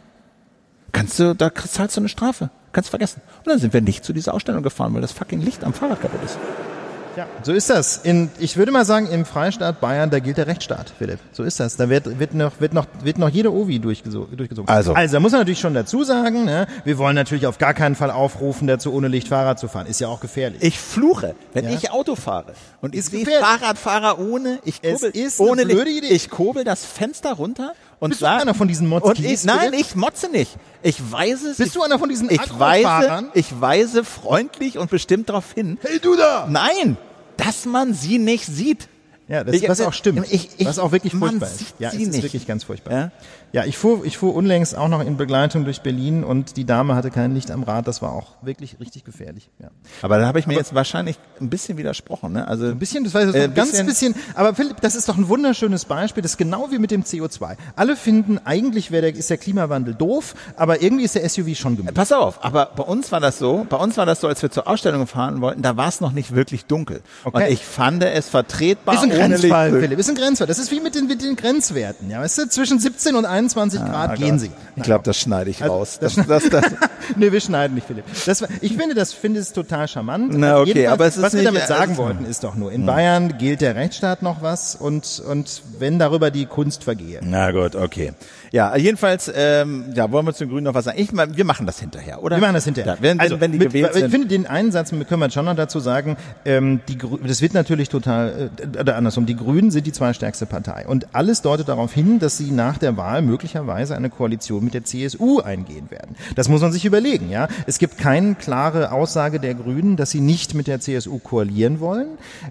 [0.94, 2.48] Kannst du, da zahlst du eine Strafe.
[2.72, 3.20] Kannst vergessen.
[3.38, 6.00] Und dann sind wir nicht zu dieser Ausstellung gefahren, weil das fucking Licht am Fahrrad
[6.00, 6.38] kaputt ist.
[7.16, 7.98] Ja, so ist das.
[7.98, 11.20] In, ich würde mal sagen, im Freistaat Bayern, da gilt der Rechtsstaat, Philipp.
[11.30, 11.76] So ist das.
[11.76, 14.68] Da wird, wird noch, wird noch, wird noch jede Ovi durchgeso- durchgezogen.
[14.68, 14.94] Also.
[14.94, 17.94] also, da muss man natürlich schon dazu sagen, ne, wir wollen natürlich auf gar keinen
[17.94, 19.86] Fall aufrufen, dazu ohne Licht Fahrrad zu fahren.
[19.86, 20.60] Ist ja auch gefährlich.
[20.60, 21.70] Ich fluche, wenn Ja.
[21.70, 23.24] ich Auto fahre und ich Ist sehe.
[23.24, 25.86] Fahrradfahrer ohne, ich Es kurbel, ist eine ohne Licht.
[25.86, 26.06] Idee.
[26.08, 29.96] Ich kurbel das Fenster runter und Bist du sag, einer von diesen Motzkis, Nein, ich
[29.96, 30.50] motze nicht.
[30.82, 31.56] Ich weise es.
[31.56, 35.78] Bist ich, du einer von diesen ich weise, ich weise freundlich und bestimmt darauf hin.
[35.80, 36.46] Hey, du da!
[36.48, 36.98] Nein,
[37.38, 38.88] dass man sie nicht sieht.
[39.26, 40.26] Ja, das, Ich- was auch stimmt.
[40.30, 41.58] ich- ich- was auch wirklich man furchtbar ist.
[41.58, 42.22] sieht Ja, es sie ist nicht.
[42.24, 42.92] wirklich ganz furchtbar.
[42.92, 43.10] Ja?
[43.54, 46.96] Ja, ich fuhr, ich fuhr unlängst auch noch in Begleitung durch Berlin und die Dame
[46.96, 47.86] hatte kein Licht am Rad.
[47.86, 49.48] Das war auch wirklich richtig gefährlich.
[49.62, 49.68] Ja.
[50.02, 52.32] Aber da habe ich mir jetzt wahrscheinlich ein bisschen widersprochen.
[52.32, 52.48] Ne?
[52.48, 55.08] Also Ein bisschen, das war jetzt Äh, ein ganz bisschen- bisschen, aber Philipp, das ist
[55.08, 56.20] doch ein wunderschönes Beispiel.
[56.20, 57.56] Das ist genau wie mit dem CO2.
[57.76, 61.76] Alle finden, eigentlich wäre der, ist der Klimawandel doof, aber irgendwie ist der SUV schon
[61.76, 61.94] gemütlich.
[61.94, 64.50] Pass auf, aber bei uns war das so, bei uns war das so, als wir
[64.50, 67.02] zur Ausstellung fahren wollten, da war es noch nicht wirklich dunkel.
[67.22, 67.44] Okay.
[67.44, 68.96] Und ich fand es vertretbar.
[68.96, 69.96] Ist ein Grenzfall, Philipp.
[69.96, 70.48] Ist ein Grenzfall.
[70.48, 72.10] Das ist wie mit den, mit den Grenzwerten.
[72.10, 74.50] Ja, weißt du, zwischen 17 und 21 Grad gehen sie.
[74.76, 75.98] Ich glaube, das schneide ich Also, raus.
[76.00, 76.64] das- Das, das,
[77.16, 78.04] nee, wir schneiden nicht, Philipp.
[78.26, 80.32] Das, ich finde, das finde es total charmant.
[80.36, 82.72] Na, okay, jedenfalls, aber es ist was wir nicht- damit sagen wollten, ist doch nur,
[82.72, 87.20] in Bayern gilt der Rechtsstaat noch was und, und wenn darüber die Kunst vergehe.
[87.22, 88.12] na gut, okay.
[88.54, 90.96] Ja, jedenfalls, ähm, ja, wollen wir zu den Grünen noch was sagen?
[91.00, 92.36] Ich meine, wir machen das hinterher, oder?
[92.36, 92.92] Wir machen das hinterher.
[92.94, 94.10] Ja, wenn, also, wenn die mit, gewählt ich sind.
[94.12, 97.52] finde, den einen Satz können wir schon noch dazu sagen, ähm, die, Grü- das wird
[97.52, 100.86] natürlich total, äh, oder andersrum, die Grünen sind die zweistärkste Partei.
[100.86, 104.84] Und alles deutet darauf hin, dass sie nach der Wahl möglicherweise eine Koalition mit der
[104.84, 106.14] CSU eingehen werden.
[106.36, 107.48] Das muss man sich überlegen, ja.
[107.66, 112.06] Es gibt keine klare Aussage der Grünen, dass sie nicht mit der CSU koalieren wollen.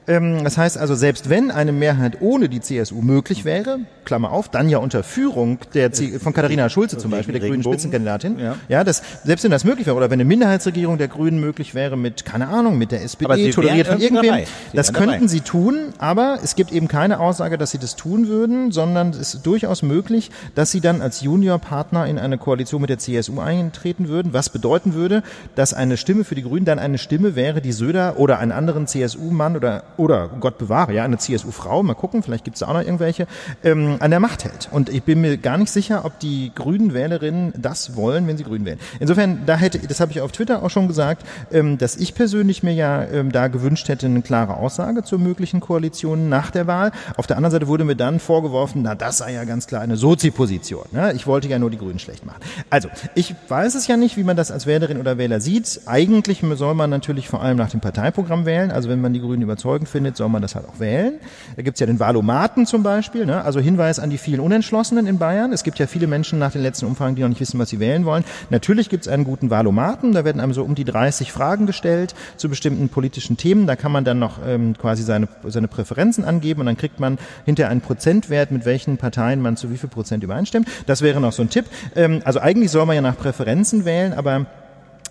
[0.07, 4.49] Ähm, das heißt also, selbst wenn eine Mehrheit ohne die CSU möglich wäre, Klammer auf,
[4.49, 7.63] dann ja unter Führung der C von Katharina Schulze zum Beispiel, der grünen.
[7.63, 8.55] Spitzenkandidatin, Ja.
[8.67, 11.97] ja, das, selbst wenn das möglich wäre, oder wenn eine Minderheitsregierung der Grünen möglich wäre
[11.97, 15.27] mit, keine Ahnung, mit der SPD, sie toleriert von irgendwem, das könnten dabei.
[15.27, 19.33] sie tun, aber es gibt eben keine Aussage, dass sie das tun würden, sondern es
[19.35, 24.07] ist durchaus möglich, dass sie dann als Juniorpartner in eine Koalition mit der CSU eintreten
[24.07, 25.23] würden, was bedeuten würde,
[25.55, 28.87] dass eine Stimme für die Grünen dann eine Stimme wäre, die Söder oder einen anderen
[28.87, 32.81] CSU-Mann oder, oder Gott bewahre, ja, eine CSU-Frau, mal gucken, vielleicht gibt es auch noch
[32.81, 33.27] irgendwelche,
[33.63, 34.69] ähm, an der Macht hält.
[34.71, 38.43] Und ich bin mir gar nicht sicher, ob die grünen Wählerinnen das wollen, wenn sie
[38.43, 38.79] grün wählen.
[38.99, 42.63] Insofern, da hätte, das habe ich auf Twitter auch schon gesagt, ähm, dass ich persönlich
[42.63, 46.91] mir ja ähm, da gewünscht hätte, eine klare Aussage zur möglichen Koalition nach der Wahl.
[47.17, 49.97] Auf der anderen Seite wurde mir dann vorgeworfen, na, das sei ja ganz klar eine
[49.97, 50.85] Sozi-Position.
[50.91, 51.13] Ne?
[51.13, 52.41] Ich wollte ja nur die Grünen schlecht machen.
[52.69, 55.81] Also, ich weiß es ja nicht, wie man das als Wählerin oder Wähler sieht.
[55.85, 58.71] Eigentlich soll man natürlich vor allem nach dem Parteiprogramm wählen.
[58.71, 61.13] Also, wenn man die Grünen überzeugend findet, soll man das halt auch wählen.
[61.55, 63.25] Da gibt's ja den Wahlomaten zum Beispiel.
[63.25, 63.43] Ne?
[63.43, 65.53] Also Hinweis an die vielen Unentschlossenen in Bayern.
[65.53, 67.79] Es gibt ja viele Menschen nach den letzten Umfragen, die noch nicht wissen, was sie
[67.79, 68.23] wählen wollen.
[68.49, 70.11] Natürlich gibt's einen guten Wahlomaten.
[70.13, 73.67] Da werden einem so um die 30 Fragen gestellt zu bestimmten politischen Themen.
[73.67, 77.17] Da kann man dann noch ähm, quasi seine, seine Präferenzen angeben und dann kriegt man
[77.45, 80.67] hinterher einen Prozentwert, mit welchen Parteien man zu wie viel Prozent übereinstimmt.
[80.85, 81.65] Das wäre noch so ein Tipp.
[81.95, 84.45] Ähm, also eigentlich soll man ja nach Präferenzen wählen, aber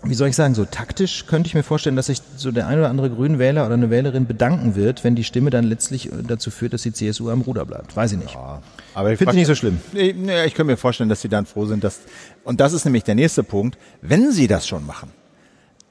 [0.03, 2.77] wie soll ich sagen, so taktisch könnte ich mir vorstellen, dass sich so der ein
[2.77, 6.73] oder andere Grünwähler oder eine Wählerin bedanken wird, wenn die Stimme dann letztlich dazu führt,
[6.73, 7.95] dass die CSU am Ruder bleibt.
[7.95, 8.37] Weiß ich nicht.
[8.93, 9.79] Aber ich Finde ich nicht so schlimm.
[9.93, 12.01] Nee, nee, ich kann mir vorstellen, dass sie dann froh sind, dass,
[12.43, 15.09] und das ist nämlich der nächste Punkt, wenn sie das schon machen,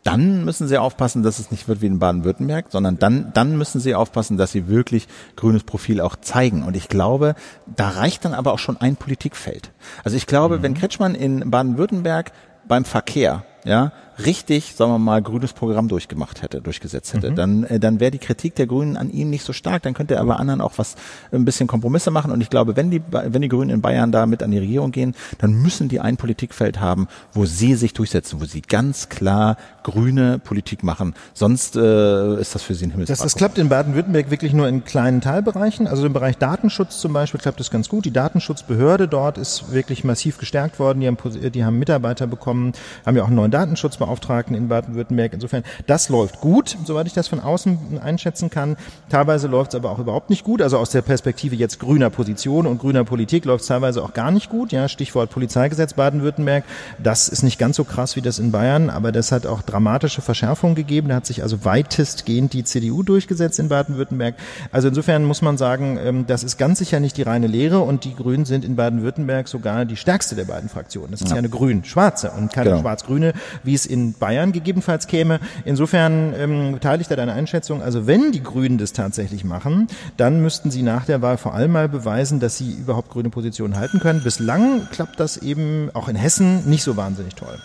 [0.04, 3.80] dann müssen sie aufpassen, dass es nicht wird wie in Baden-Württemberg, sondern dann, dann müssen
[3.80, 5.06] sie aufpassen, dass sie wirklich
[5.36, 6.64] grünes Profil auch zeigen.
[6.64, 7.34] Und ich glaube,
[7.66, 9.70] da reicht dann aber auch schon ein Politikfeld.
[10.02, 12.32] Also ich glaube, wenn Kretschmann in Baden-Württemberg
[12.66, 17.78] beim Verkehr, ja, richtig, sagen wir mal, grünes Programm durchgemacht hätte, durchgesetzt hätte, dann, äh,
[17.80, 19.82] dann wäre die Kritik der Grünen an ihm nicht so stark.
[19.82, 20.96] Dann könnte er aber anderen auch was,
[21.32, 22.30] ein bisschen Kompromisse machen.
[22.30, 24.92] Und ich glaube, wenn die, wenn die Grünen in Bayern da mit an die Regierung
[24.92, 29.56] gehen, dann müssen die ein Politikfeld haben, wo sie sich durchsetzen, wo sie ganz klar
[29.82, 31.14] grüne Politik machen.
[31.34, 33.24] Sonst äh, ist das für sie ein Das, Himmelsfahrt.
[33.24, 35.86] das klappt in Baden-Württemberg wirklich nur in kleinen Teilbereichen.
[35.86, 38.04] Also im Bereich Datenschutz zum Beispiel klappt das ganz gut.
[38.04, 41.00] Die Datenschutzbehörde dort ist wirklich massiv gestärkt worden.
[41.00, 41.16] Die haben,
[41.52, 42.72] die haben Mitarbeiter bekommen,
[43.04, 45.32] haben ja auch einen neuen Datenschutzbeauftragten Datenschutzbeauftragten in Baden-Württemberg.
[45.32, 48.76] Insofern, das läuft gut, soweit ich das von außen einschätzen kann.
[49.08, 50.62] Teilweise läuft es aber auch überhaupt nicht gut.
[50.62, 54.30] Also aus der Perspektive jetzt grüner Position und grüner Politik läuft es teilweise auch gar
[54.30, 54.72] nicht gut.
[54.72, 56.64] Ja, Stichwort Polizeigesetz Baden-Württemberg.
[57.02, 60.22] Das ist nicht ganz so krass wie das in Bayern, aber das hat auch dramatische
[60.22, 61.08] Verschärfungen gegeben.
[61.08, 64.34] Da hat sich also weitestgehend die CDU durchgesetzt in Baden-Württemberg.
[64.70, 68.04] Also insofern muss man sagen, ähm, das ist ganz sicher nicht die reine Lehre und
[68.04, 71.10] die Grünen sind in Baden-Württemberg sogar die stärkste der beiden Fraktionen.
[71.10, 72.82] Das ist ja, ja eine grün-schwarze und keine genau.
[72.82, 75.38] schwarz-grüne, wie es in Bayern gegebenenfalls käme.
[75.64, 77.82] Insofern ähm, teile ich da deine Einschätzung.
[77.82, 79.86] Also wenn die Grünen das tatsächlich machen,
[80.16, 83.76] dann müssten sie nach der Wahl vor allem mal beweisen, dass sie überhaupt grüne Positionen
[83.76, 84.22] halten können.
[84.22, 87.58] Bislang klappt das eben auch in Hessen nicht so wahnsinnig toll.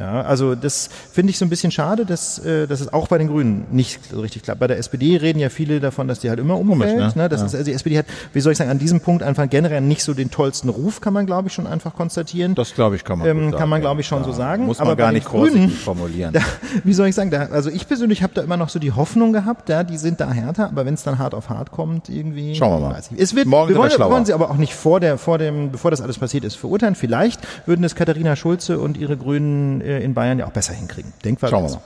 [0.00, 3.18] Ja, also das finde ich so ein bisschen schade, dass, äh, dass es auch bei
[3.18, 4.60] den Grünen nicht so richtig klappt.
[4.60, 6.96] Bei der SPD reden ja viele davon, dass die halt immer umfällt.
[6.96, 7.24] Komisch, ne?
[7.24, 7.28] ne?
[7.28, 7.46] Das ja.
[7.46, 10.02] ist, also die SPD hat, wie soll ich sagen, an diesem Punkt einfach generell nicht
[10.02, 12.54] so den tollsten Ruf, kann man glaube ich schon einfach konstatieren.
[12.54, 14.24] Das glaube ich kann man ähm, Kann man glaube ich schon ja.
[14.24, 14.64] so sagen.
[14.64, 16.32] Muss man Aber gar nicht Grünen, formulieren.
[16.32, 16.40] Da,
[16.84, 19.32] wie soll ich sagen, da, also ich persönlich habe da immer noch so die Hoffnung
[19.32, 22.54] gehabt, ja, die sind da härter, aber wenn es dann hart auf hart kommt, irgendwie.
[22.54, 23.00] Schauen wir mal.
[23.16, 25.72] Es wird, Morgen wir wollen, wir wollen sie aber auch nicht vor der, vor dem,
[25.72, 26.94] bevor das alles passiert ist, verurteilen.
[26.94, 31.12] Vielleicht würden es Katharina Schulze und ihre Grünen in Bayern ja auch besser hinkriegen.
[31.24, 31.50] Denkweise.
[31.50, 31.80] Schauen wir mal.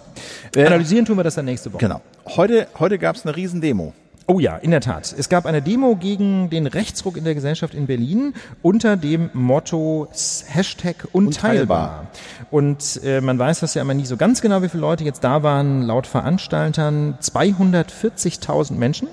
[0.57, 1.81] Äh, Analysieren tun wir das dann nächste Woche.
[1.81, 2.01] Genau.
[2.37, 3.93] Heute, heute gab es eine Riesendemo.
[4.27, 5.15] Oh ja, in der Tat.
[5.19, 8.33] Es gab eine Demo gegen den Rechtsruck in der Gesellschaft in Berlin
[8.63, 10.09] unter dem Motto
[10.47, 12.07] Hashtag unteilbar.
[12.55, 15.25] Und äh, man weiß das ja immer nie so ganz genau, wie viele Leute jetzt
[15.25, 15.83] da waren.
[15.83, 19.09] Laut Veranstaltern 240.000 Menschen.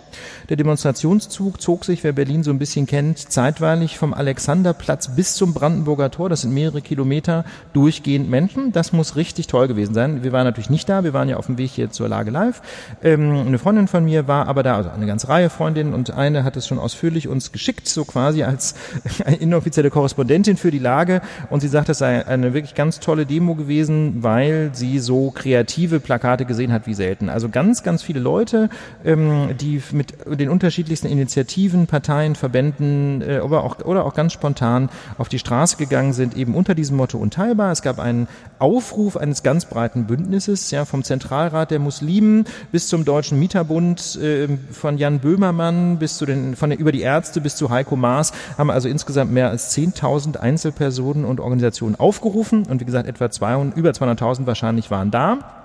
[0.49, 5.55] Der Demonstrationszug zog sich, wer Berlin so ein bisschen kennt, zeitweilig vom Alexanderplatz bis zum
[5.55, 6.29] Brandenburger Tor.
[6.29, 7.43] Das sind mehrere Kilometer
[7.73, 8.73] durchgehend Menschen.
[8.73, 10.23] Das muss richtig toll gewesen sein.
[10.23, 11.03] Wir waren natürlich nicht da.
[11.03, 12.61] Wir waren ja auf dem Weg hier zur Lage live.
[13.01, 16.43] Ähm, eine Freundin von mir war aber da, also eine ganze Reihe Freundinnen und eine
[16.43, 18.75] hat es schon ausführlich uns geschickt, so quasi als
[19.39, 23.55] inoffizielle Korrespondentin für die Lage und sie sagt, es sei eine wirklich ganz tolle Demo
[23.55, 27.29] gewesen, weil sie so kreative Plakate gesehen hat wie selten.
[27.29, 28.69] Also ganz, ganz viele Leute,
[29.05, 34.89] ähm, die mit den unterschiedlichsten Initiativen, Parteien, Verbänden äh, oder, auch, oder auch ganz spontan
[35.17, 37.71] auf die Straße gegangen sind, eben unter diesem Motto unteilbar.
[37.71, 38.27] Es gab einen
[38.61, 44.47] Aufruf eines ganz breiten Bündnisses, ja, vom Zentralrat der Muslimen bis zum Deutschen Mieterbund, äh,
[44.71, 48.31] von Jan Böhmermann bis zu den, von der, über die Ärzte bis zu Heiko Maas
[48.57, 53.75] haben also insgesamt mehr als 10.000 Einzelpersonen und Organisationen aufgerufen und wie gesagt etwa 200,
[53.77, 55.60] über 200.000 wahrscheinlich waren da.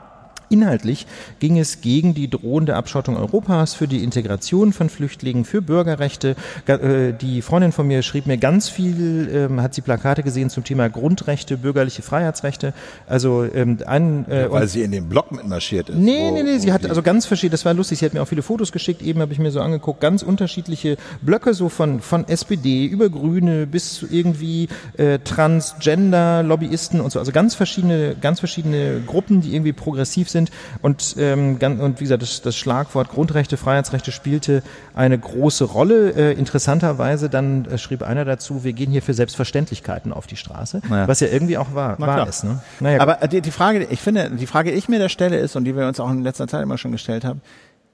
[0.48, 1.06] Inhaltlich
[1.40, 6.36] ging es gegen die drohende Abschottung Europas, für die Integration von Flüchtlingen, für Bürgerrechte.
[6.66, 10.64] Äh, die Freundin von mir schrieb mir ganz viel, ähm, hat sie Plakate gesehen zum
[10.64, 12.74] Thema Grundrechte, bürgerliche Freiheitsrechte.
[13.06, 15.96] Also ähm, ein, äh, ja, weil sie in den Block mitmarschiert ist.
[15.96, 18.22] Nee, wo, nee, nee, sie hat also ganz verschiedene, das war lustig, sie hat mir
[18.22, 22.00] auch viele Fotos geschickt, eben habe ich mir so angeguckt, ganz unterschiedliche Blöcke, so von,
[22.00, 27.18] von SPD über Grüne bis zu irgendwie äh, Transgender, Lobbyisten und so.
[27.18, 30.50] Also ganz verschiedene, ganz verschiedene Gruppen, die irgendwie progressiv sind sind.
[30.82, 34.62] Und, ähm, und wie gesagt, das, das Schlagwort Grundrechte, Freiheitsrechte spielte
[34.94, 36.10] eine große Rolle.
[36.10, 40.82] Äh, interessanterweise dann äh, schrieb einer dazu, wir gehen hier für Selbstverständlichkeiten auf die Straße,
[40.88, 41.08] naja.
[41.08, 42.44] was ja irgendwie auch wahr, wahr ist.
[42.44, 42.60] Ne?
[42.80, 45.56] Naja, Aber die, die Frage, ich finde, die Frage, die ich mir da stelle, ist
[45.56, 47.40] und die wir uns auch in letzter Zeit immer schon gestellt haben,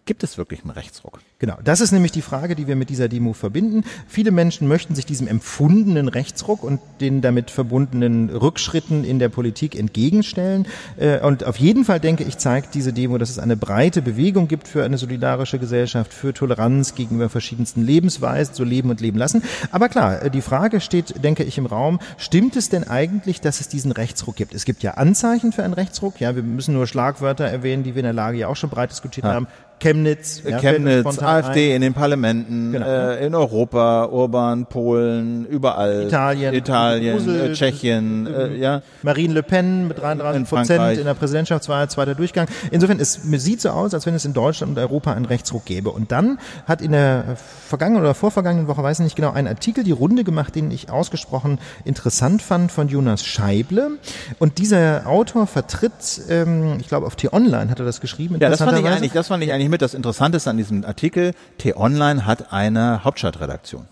[0.04, 1.20] Gibt es wirklich einen Rechtsruck?
[1.38, 3.84] Genau, das ist nämlich die Frage, die wir mit dieser Demo verbinden.
[4.08, 9.78] Viele Menschen möchten sich diesem empfundenen Rechtsruck und den damit verbundenen Rückschritten in der Politik
[9.78, 10.66] entgegenstellen.
[10.96, 14.48] Äh, und auf jeden Fall, denke ich, zeigt diese Demo, dass es eine breite Bewegung
[14.48, 19.44] gibt für eine solidarische Gesellschaft, für Toleranz gegenüber verschiedensten Lebensweisen, so leben und leben lassen.
[19.70, 23.60] Aber klar, äh, die Frage steht, denke ich, im Raum, stimmt es denn eigentlich, dass
[23.60, 24.52] es diesen Rechtsruck gibt?
[24.52, 26.20] Es gibt ja Anzeichen für einen Rechtsruck.
[26.20, 28.90] Ja, wir müssen nur Schlagwörter erwähnen, die wir in der Lage ja auch schon breit
[28.90, 29.34] diskutiert ja.
[29.34, 29.46] haben.
[29.82, 31.76] Chemnitz, ja, Chemnitz, AfD ein.
[31.76, 32.86] in den Parlamenten, genau.
[32.86, 36.04] äh, in Europa, Urban, Polen, überall.
[36.06, 38.82] Italien, Italien, Usel, äh, Tschechien, äh, ja.
[39.02, 42.46] Marine Le Pen mit 33 Prozent in der Präsidentschaftswahl, zweiter Durchgang.
[42.70, 45.90] Insofern, es sieht so aus, als wenn es in Deutschland und Europa einen Rechtsruck gäbe.
[45.90, 47.36] Und dann hat in der
[47.68, 50.90] vergangenen oder vorvergangenen Woche, weiß ich nicht genau, ein Artikel die Runde gemacht, den ich
[50.90, 53.98] ausgesprochen interessant fand von Jonas Scheible.
[54.38, 58.36] Und dieser Autor vertritt, ähm, ich glaube auf T-Online hat er das geschrieben.
[58.38, 61.32] Ja, das fand ich eigentlich, das fand ich eigentlich mit das Interessanteste an diesem Artikel.
[61.58, 63.88] T-Online hat eine Hauptstadtredaktion.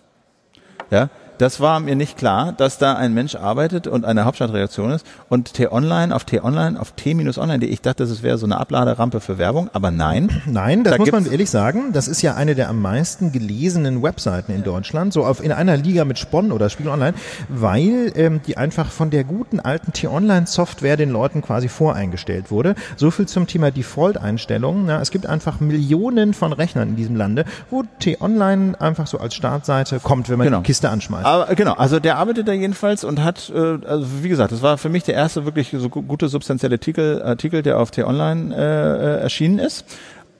[0.92, 1.08] Ja,
[1.40, 5.06] das war mir nicht klar, dass da ein Mensch arbeitet und eine Hauptstadtreaktion ist.
[5.30, 9.70] Und T-Online auf T-Online, auf T-Online.de, ich dachte, das wäre so eine Abladerampe für Werbung,
[9.72, 10.28] aber nein.
[10.46, 11.92] Nein, das da muss man ehrlich sagen.
[11.92, 15.76] Das ist ja eine der am meisten gelesenen Webseiten in Deutschland, so auf in einer
[15.76, 17.14] Liga mit Spon oder Spiegel Online,
[17.48, 22.74] weil ähm, die einfach von der guten alten T-Online-Software den Leuten quasi voreingestellt wurde.
[22.96, 24.88] So viel zum Thema Default-Einstellungen.
[24.90, 30.00] Es gibt einfach Millionen von Rechnern in diesem Lande, wo T-Online einfach so als Startseite
[30.00, 30.58] kommt, wenn man genau.
[30.58, 31.29] die Kiste anschmeißt.
[31.30, 34.78] Aber genau, also der arbeitet da jedenfalls und hat, äh, also wie gesagt, das war
[34.78, 38.58] für mich der erste wirklich so gu- gute substanzielle Artikel, Artikel der auf T-Online äh,
[38.58, 39.84] äh, erschienen ist.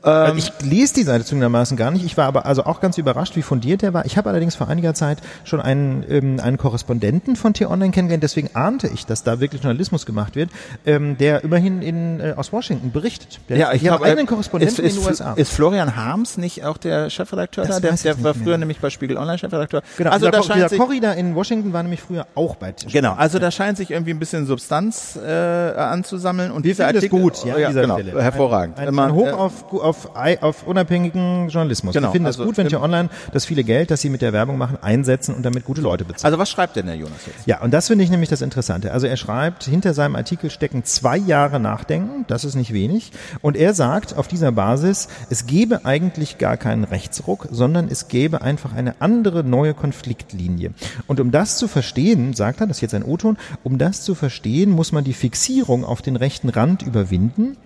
[0.05, 2.05] Ähm, ich lese die Seite zugegebenermaßen gar nicht.
[2.05, 4.07] Ich war aber also auch ganz überrascht, wie fundiert der war.
[4.07, 8.51] Ich habe allerdings vor einiger Zeit schon einen, ähm, einen Korrespondenten von T-Online kennengelernt, deswegen
[8.55, 10.51] ahnte ich, dass da wirklich Journalismus gemacht wird,
[10.87, 13.41] ähm, der immerhin in, äh, aus Washington berichtet.
[13.49, 15.33] Der, Ja, ich glaube, eigenen äh, Korrespondenten ist, in ist, den USA.
[15.35, 17.81] Ist Florian Harms nicht auch der Chefredakteur Das da?
[17.81, 18.59] Der, der war früher mehr.
[18.59, 19.83] nämlich bei Spiegel Online Chefredakteur.
[19.97, 22.57] genau, also dieser, da dieser scheint sich, Corey da in Washington war nämlich früher auch
[22.57, 26.85] bei Genau, also da scheint sich irgendwie ein bisschen Substanz äh, anzusammeln und Wir dieser
[26.87, 28.23] finden das Artikel, gut, ja, an dieser genau, Stelle.
[28.23, 28.79] hervorragend.
[28.79, 30.11] Ein, ein, ein Hoch äh, auf, auf,
[30.41, 31.95] auf unabhängigen Journalismus.
[31.95, 34.23] Genau, Wir finden also es gut, wenn Tier Online das viele Geld, das sie mit
[34.23, 36.33] der Werbung machen, einsetzen und damit gute Leute bezahlen.
[36.33, 37.47] Also was schreibt denn der Jonas jetzt?
[37.47, 38.93] Ja, und das finde ich nämlich das Interessante.
[38.93, 43.13] Also er schreibt, hinter seinem Artikel stecken zwei Jahre Nachdenken, das ist nicht wenig.
[43.43, 48.43] Und er sagt auf dieser Basis, es gebe eigentlich gar keinen Rechtsruck, sondern es gäbe
[48.43, 50.73] einfach eine andere neue Konfliktlinie.
[51.07, 54.15] Und um das zu verstehen, sagt er, das ist jetzt ein O-Ton, um das zu
[54.15, 57.57] verstehen, muss man die Fixierung auf den rechten Rand überwinden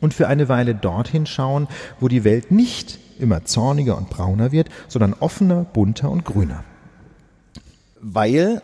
[0.00, 1.68] und für eine Weile dorthin schauen,
[2.00, 6.64] wo die Welt nicht immer zorniger und brauner wird, sondern offener, bunter und grüner.
[8.00, 8.62] Weil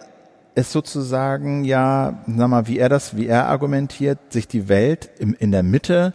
[0.54, 5.34] es sozusagen ja, sag mal, wie er das, wie er argumentiert, sich die Welt im,
[5.34, 6.14] in der Mitte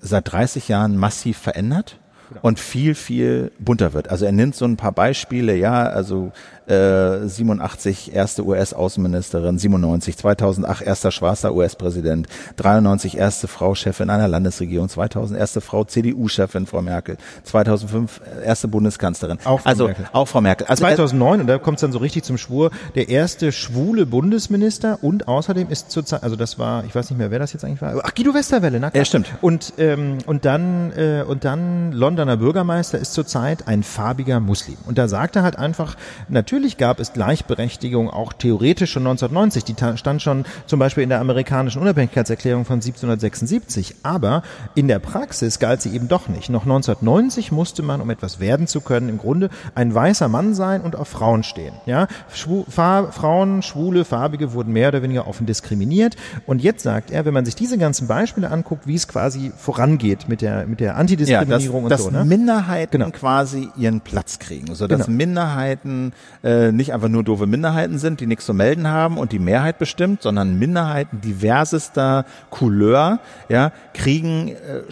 [0.00, 1.98] seit 30 Jahren massiv verändert
[2.42, 4.08] und viel, viel bunter wird.
[4.10, 6.32] Also er nimmt so ein paar Beispiele, ja, also
[6.66, 12.26] äh, 87 erste US-Außenministerin, 97, 2008 erster schwarzer US-Präsident,
[12.56, 19.38] 93 erste Frau Chefin einer Landesregierung, 2000 erste Frau CDU-Chefin, Frau Merkel, 2005 erste Bundeskanzlerin.
[19.44, 20.06] Auch Frau also Merkel.
[20.12, 20.66] auch Frau Merkel.
[20.66, 24.98] Also 2009, und da kommt es dann so richtig zum Schwur, der erste schwule Bundesminister
[25.02, 27.82] und außerdem ist zurzeit, also das war, ich weiß nicht mehr, wer das jetzt eigentlich
[27.82, 29.00] war, ach, Guido Westerwelle, na klar.
[29.00, 29.32] Ja, stimmt.
[29.40, 34.78] Und, ähm, und dann, äh, und dann Londoner Bürgermeister ist zurzeit ein farbiger Muslim.
[34.86, 35.96] Und da sagt er halt einfach,
[36.30, 41.10] natürlich gab es Gleichberechtigung auch theoretisch schon 1990, die ta- stand schon zum Beispiel in
[41.10, 44.42] der amerikanischen Unabhängigkeitserklärung von 1776, aber
[44.74, 46.48] in der Praxis galt sie eben doch nicht.
[46.48, 50.80] Noch 1990 musste man, um etwas werden zu können, im Grunde ein weißer Mann sein
[50.80, 51.74] und auf Frauen stehen.
[51.84, 56.16] Ja, Schwu Frauen, Schwule, Farbige wurden mehr oder weniger offen diskriminiert.
[56.46, 60.30] Und jetzt sagt er, wenn man sich diese ganzen Beispiele anguckt, wie es quasi vorangeht
[60.30, 62.24] mit der mit der ja, dass, Antidiskriminierung dass und so, ne?
[62.24, 63.10] Minderheiten Genau.
[63.10, 65.16] quasi ihren Platz kriegen, so dass Genau.
[65.16, 66.12] Minderheiten
[66.42, 69.78] äh, nicht einfach nur doofe Minderheiten sind, die nichts zu melden haben und die Mehrheit
[69.78, 74.82] bestimmt, sondern Minderheiten diversester Couleur, ja, kriegen äh,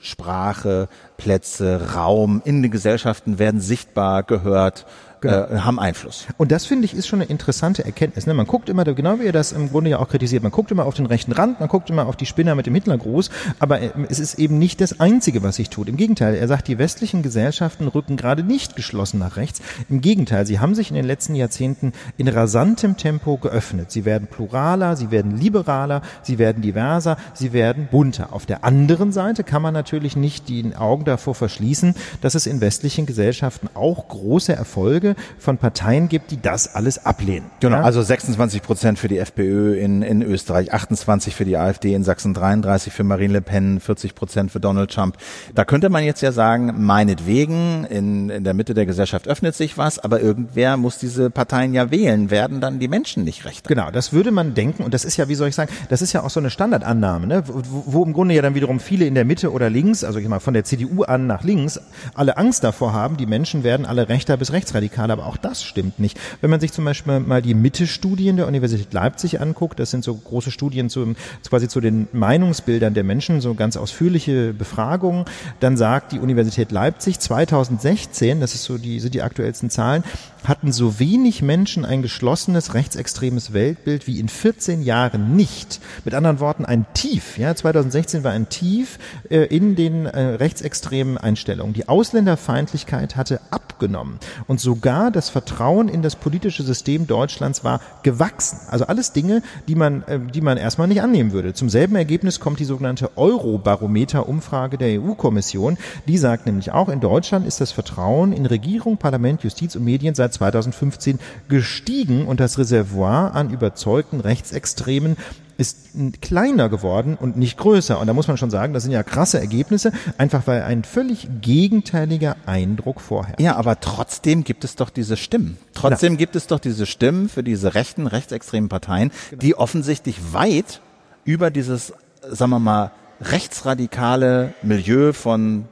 [0.00, 4.86] Sprache, Plätze, Raum in den Gesellschaften werden sichtbar, gehört,
[5.26, 6.26] äh, haben Einfluss.
[6.36, 8.26] Und das finde ich ist schon eine interessante Erkenntnis.
[8.26, 8.34] Ne?
[8.34, 10.86] Man guckt immer, genau wie ihr das im Grunde ja auch kritisiert, man guckt immer
[10.86, 13.90] auf den rechten Rand, man guckt immer auf die Spinner mit dem Hitlergruß, aber äh,
[14.08, 15.88] es ist eben nicht das Einzige, was sich tut.
[15.88, 19.60] Im Gegenteil, er sagt, die westlichen Gesellschaften rücken gerade nicht geschlossen nach rechts.
[19.88, 23.90] Im Gegenteil, sie haben sich in den letzten Jahrzehnten in rasantem Tempo geöffnet.
[23.90, 28.32] Sie werden pluraler, sie werden liberaler, sie werden diverser, sie werden bunter.
[28.32, 32.60] Auf der anderen Seite kann man natürlich nicht die Augen davor verschließen, dass es in
[32.60, 37.50] westlichen Gesellschaften auch große Erfolge von Parteien gibt, die das alles ablehnen.
[37.60, 37.82] Genau, Ja?
[37.82, 42.34] also 26 Prozent für die FPÖ in, in Österreich, 28 für die AfD in Sachsen,
[42.34, 45.16] 33 für Marine Le Pen, 40 Prozent für Donald Trump.
[45.54, 49.78] Da könnte man jetzt ja sagen, meinetwegen, in, in der Mitte der Gesellschaft öffnet sich
[49.78, 53.68] was, aber irgendwer muss diese Parteien ja wählen, werden dann die Menschen nicht recht.
[53.68, 56.12] Genau, das würde man denken, und das ist ja, wie soll ich sagen, das ist
[56.12, 57.42] ja auch so eine Standardannahme, ne?
[57.46, 60.28] wo, wo im Grunde ja dann wiederum viele in der Mitte oder links, also ich
[60.28, 61.80] mal von der CDU an nach links,
[62.14, 65.98] alle Angst davor haben, die Menschen werden alle rechter bis rechtsradikal, aber auch das stimmt
[65.98, 66.18] nicht.
[66.40, 70.14] Wenn man sich zum Beispiel mal die Mitte-Studien der Universität Leipzig anguckt, das sind so
[70.14, 71.14] große Studien zu,
[71.48, 75.24] quasi zu den Meinungsbildern der Menschen, so ganz ausführliche Befragungen,
[75.60, 80.04] dann sagt die Universität Leipzig 2016, das ist so die, sind die aktuellsten Zahlen,
[80.48, 85.80] hatten so wenig Menschen ein geschlossenes rechtsextremes Weltbild wie in 14 Jahren nicht.
[86.04, 87.38] Mit anderen Worten, ein Tief.
[87.38, 88.98] Ja, 2016 war ein Tief
[89.28, 91.74] äh, in den äh, rechtsextremen Einstellungen.
[91.74, 98.60] Die Ausländerfeindlichkeit hatte abgenommen und sogar das Vertrauen in das politische System Deutschlands war gewachsen.
[98.70, 101.54] Also alles Dinge, die man, äh, die man erstmal nicht annehmen würde.
[101.54, 105.76] Zum selben Ergebnis kommt die sogenannte Eurobarometer-Umfrage der EU-Kommission.
[106.06, 110.14] Die sagt nämlich auch, in Deutschland ist das Vertrauen in Regierung, Parlament, Justiz und Medien
[110.14, 111.18] seit 2015
[111.48, 115.16] gestiegen und das Reservoir an überzeugten Rechtsextremen
[115.58, 115.88] ist
[116.20, 117.98] kleiner geworden und nicht größer.
[117.98, 121.28] Und da muss man schon sagen, das sind ja krasse Ergebnisse, einfach weil ein völlig
[121.40, 123.36] gegenteiliger Eindruck vorher.
[123.38, 125.56] Ja, aber trotzdem gibt es doch diese Stimmen.
[125.72, 130.80] Trotzdem gibt es doch diese Stimmen für diese rechten, rechtsextremen Parteien, die offensichtlich weit
[131.24, 131.92] über dieses,
[132.22, 135.66] sagen wir mal, rechtsradikale Milieu von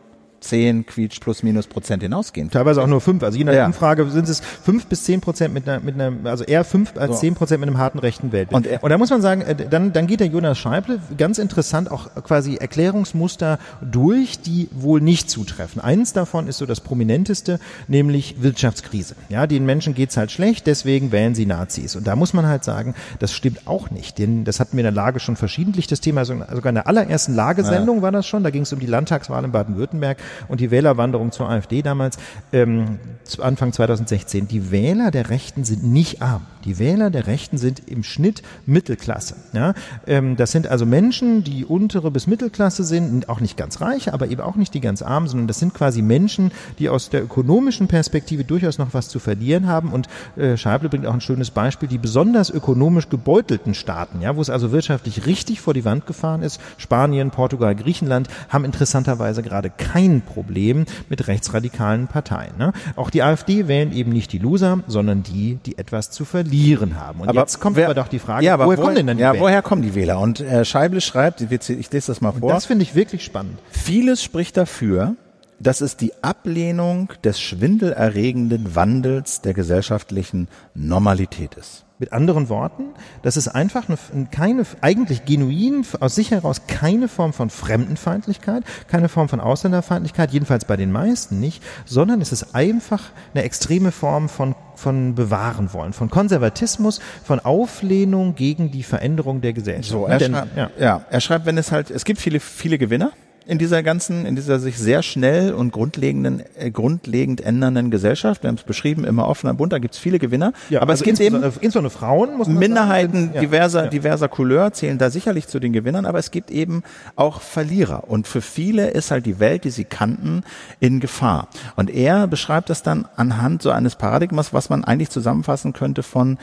[0.48, 2.50] 10 Quietsch plus minus Prozent hinausgehen.
[2.50, 3.22] Teilweise auch nur fünf.
[3.22, 3.66] Also je nach Ja.
[3.66, 7.12] Umfrage sind es fünf bis zehn Prozent mit einer, mit einer, also eher fünf als
[7.16, 7.20] So.
[7.20, 8.66] zehn Prozent mit einem harten rechten Weltbild.
[8.66, 11.90] Und Und da muss man sagen, äh, dann, dann geht der Jonas Scheible ganz interessant
[11.90, 15.80] auch quasi Erklärungsmuster durch, die wohl nicht zutreffen.
[15.82, 17.58] Eins davon ist so das prominenteste,
[17.88, 19.14] nämlich Wirtschaftskrise.
[19.28, 21.96] Ja, den Menschen geht's halt schlecht, deswegen wählen sie Nazis.
[21.96, 24.18] Und da muss man halt sagen, das stimmt auch nicht.
[24.18, 26.86] Denn das hatten wir in der Lage schon verschiedentlich das Thema, also sogar in der
[26.86, 30.18] allerersten Lagesendung war das schon, da ging es um die Landtagswahl in Baden-Württemberg
[30.48, 32.18] und die Wählerwanderung zur AfD damals,
[32.52, 32.98] ähm,
[33.40, 34.48] Anfang 2016.
[34.48, 36.46] Die Wähler der Rechten sind nicht arm.
[36.64, 39.36] Die Wähler der Rechten sind im Schnitt Mittelklasse.
[39.52, 39.74] Ja?
[40.06, 44.28] Ähm, das sind also Menschen, die untere bis Mittelklasse sind, auch nicht ganz reiche, aber
[44.28, 47.86] eben auch nicht die ganz armen, sondern das sind quasi Menschen, die aus der ökonomischen
[47.86, 49.92] Perspektive durchaus noch was zu verlieren haben.
[49.92, 54.40] Und äh, Scheible bringt auch ein schönes Beispiel, die besonders ökonomisch gebeutelten Staaten, ja, wo
[54.40, 59.70] es also wirtschaftlich richtig vor die Wand gefahren ist, Spanien, Portugal, Griechenland, haben interessanterweise gerade
[59.70, 62.56] kein Problem mit rechtsradikalen Parteien.
[62.58, 62.72] Ne?
[62.96, 66.53] Auch die AfD wählen eben nicht die Loser, sondern die, die etwas zu verlieren
[66.98, 67.20] haben.
[67.20, 69.22] Und jetzt kommt wer- aber doch die Frage, ja, aber woher kommen denn dann die
[69.22, 69.42] Ja, Wähler?
[69.42, 70.20] woher kommen die Wähler?
[70.20, 72.52] Und äh, Scheible schreibt, ich ich lese das mal vor.
[72.52, 73.58] Das finde ich wirklich spannend.
[73.70, 75.14] Vieles spricht dafür,
[75.60, 81.83] dass es die Ablehnung des schwindelerregenden Wandels der gesellschaftlichen Normalität ist.
[82.00, 82.86] Mit anderen Worten,
[83.22, 89.08] das ist einfach eine, keine, eigentlich genuin, aus sich heraus keine Form von Fremdenfeindlichkeit, keine
[89.08, 93.00] Form von Ausländerfeindlichkeit, jedenfalls bei den meisten nicht, sondern es ist einfach
[93.32, 99.52] eine extreme Form von, von bewahren wollen, von Konservatismus, von Auflehnung gegen die Veränderung der
[99.52, 99.90] Gesellschaft.
[99.90, 100.70] So, er, denn- schreibt, ja.
[100.80, 101.04] ja.
[101.08, 103.12] er schreibt, wenn es halt, es gibt viele, viele Gewinner
[103.46, 108.42] in dieser ganzen, in dieser sich sehr schnell und grundlegenden, äh, grundlegend ändernden Gesellschaft.
[108.42, 110.52] Wir haben es beschrieben, immer offener, bunter, gibt es viele Gewinner.
[110.70, 113.90] Ja, aber also es gibt eben insbesondere, Frauen, muss man Minderheiten sagen, diverser, Ja.
[113.90, 116.82] diverser Couleur zählen da sicherlich zu den Gewinnern, aber es gibt eben
[117.16, 118.04] auch Verlierer.
[118.08, 120.42] Und für viele ist halt die Welt, die sie kannten,
[120.80, 121.48] in Gefahr.
[121.76, 126.38] Und er beschreibt das dann anhand so eines Paradigmas, was man eigentlich zusammenfassen könnte von,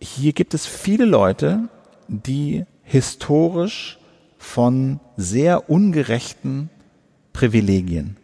[0.00, 1.60] hier gibt es viele Leute,
[2.08, 3.98] die historisch
[4.42, 6.68] von sehr ungerechten
[7.32, 8.16] Privilegien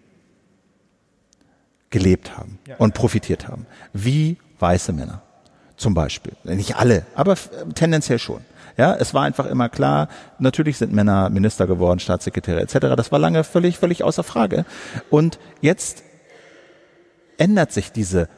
[1.91, 3.67] gelebt haben und profitiert haben.
[3.93, 5.23] Wie weiße Männer.
[5.77, 6.33] Zum Beispiel.
[6.43, 7.37] Nicht alle, aber
[7.77, 8.41] tendenziell schon.
[8.77, 10.09] Ja, es war einfach immer klar,
[10.41, 12.97] natürlich sind Männer Minister geworden, Staatssekretäre etc.
[12.97, 14.65] Das war lange völlig, völlig außer Frage.
[15.11, 16.03] Und jetzt
[17.39, 18.29] ändert sich diese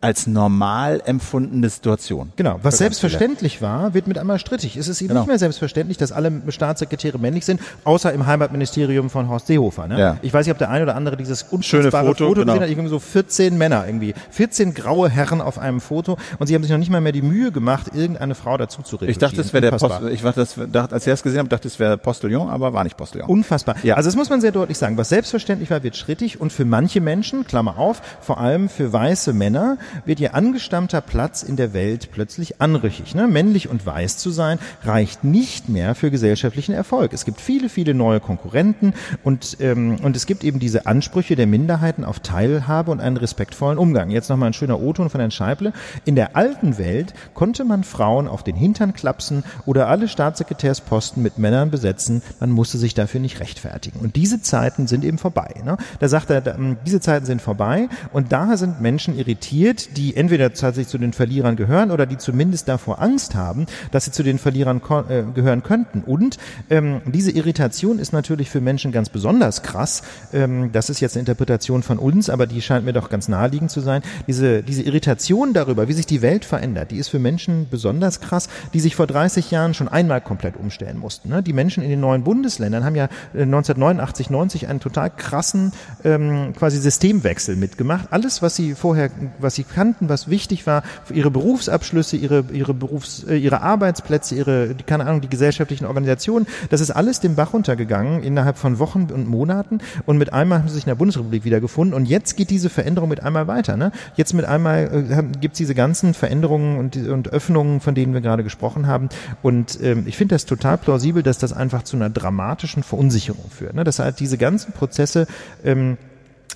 [0.00, 2.32] als normal empfundene Situation.
[2.36, 4.76] Genau, was selbstverständlich war, wird mit einmal strittig.
[4.76, 5.20] Es ist eben Genau.
[5.20, 9.88] nicht mehr selbstverständlich, dass alle Staatssekretäre männlich sind, außer im Heimatministerium von Horst Seehofer.
[9.88, 9.98] Ne?
[9.98, 10.16] Ja.
[10.22, 12.52] Ich weiß nicht, ob der eine oder andere dieses Schöne unfassbare Foto, Foto genau.
[12.54, 12.70] gesehen hat.
[12.70, 16.72] Irgendwie so 14 Männer irgendwie, 14 graue Herren auf einem Foto und sie haben sich
[16.72, 19.60] noch nicht mal mehr die Mühe gemacht, irgendeine Frau dazu zu Ich dachte, das wäre
[19.60, 19.70] der.
[19.72, 22.72] Post, ich dachte, das, dachte, als ich das gesehen habe, dachte, es wäre Postillon, aber
[22.72, 23.28] war nicht Postillon.
[23.28, 23.76] Unfassbar.
[23.82, 23.96] Ja.
[23.96, 24.96] Also das muss man sehr deutlich sagen.
[24.96, 29.34] Was selbstverständlich war, wird schrittig und für manche Menschen, Klammer auf, vor allem für weiße
[29.34, 33.14] Männer, wird ihr angestammter Platz in der Welt plötzlich anrüchig.
[33.14, 33.28] Ne?
[33.28, 37.12] Männlich und weiß zu sein reicht nicht mehr für gesellschaftlichen Erfolg.
[37.12, 41.46] Es gibt viele, viele neue Konkurrenten und, ähm, und es gibt eben diese Ansprüche der
[41.46, 44.10] Minderheiten auf Teilhabe und einen respektvollen Umgang.
[44.10, 45.72] Jetzt nochmal ein schöner O-Ton von Herrn Scheible.
[46.04, 51.38] In der alten Welt konnte man Frauen auf den Hintern klapsen oder alle Staatssekretärsposten mit
[51.38, 52.22] Männern besetzen.
[52.40, 54.00] Man musste sich dafür nicht rechtfertigen.
[54.00, 55.54] Und diese Zeiten sind eben vorbei.
[55.64, 55.76] Ne?
[55.98, 60.52] Da sagt er, ähm, diese Zeiten sind vorbei und daher sind Menschen irritiert, die entweder
[60.52, 64.38] tatsächlich zu den Verlierern gehören oder die zumindest davor Angst haben, dass sie zu den
[64.38, 66.02] Verlierern äh, gehören könnten.
[66.02, 66.38] Und
[66.68, 70.02] ähm, diese Irritation ist natürlich für Menschen ganz besonders krass.
[70.32, 73.70] Ähm, das ist jetzt eine Interpretation von uns, aber die scheint mir doch ganz naheliegend
[73.70, 74.02] zu sein.
[74.26, 78.48] Diese, diese Irritation darüber, wie sich die Welt verändert, die ist für Menschen besonders krass,
[78.72, 81.28] die sich vor 30 Jahren schon einmal komplett umstellen mussten.
[81.28, 81.42] Ne?
[81.42, 83.04] Die Menschen in den neuen Bundesländern haben ja
[83.34, 85.72] äh, 1989, 90 einen total krassen
[86.04, 88.08] ähm, quasi Systemwechsel mitgemacht.
[88.10, 90.82] Alles, was sie vorher, was sie kannten, was wichtig war,
[91.12, 96.80] ihre Berufsabschlüsse, ihre, ihre Berufs, äh, ihre Arbeitsplätze, ihre, keine Ahnung, die gesellschaftlichen Organisationen, das
[96.80, 100.74] ist alles den Bach runtergegangen innerhalb von Wochen und Monaten und mit einmal haben sie
[100.74, 103.76] sich in der Bundesrepublik wiedergefunden und jetzt geht diese Veränderung mit einmal weiter.
[103.76, 103.92] Ne?
[104.16, 108.20] Jetzt mit einmal äh, gibt es diese ganzen Veränderungen und, und Öffnungen, von denen wir
[108.20, 109.08] gerade gesprochen haben
[109.42, 113.74] und ähm, ich finde das total plausibel, dass das einfach zu einer dramatischen Verunsicherung führt.
[113.74, 113.84] Ne?
[113.84, 115.26] Dass halt diese ganzen Prozesse
[115.64, 115.96] ähm,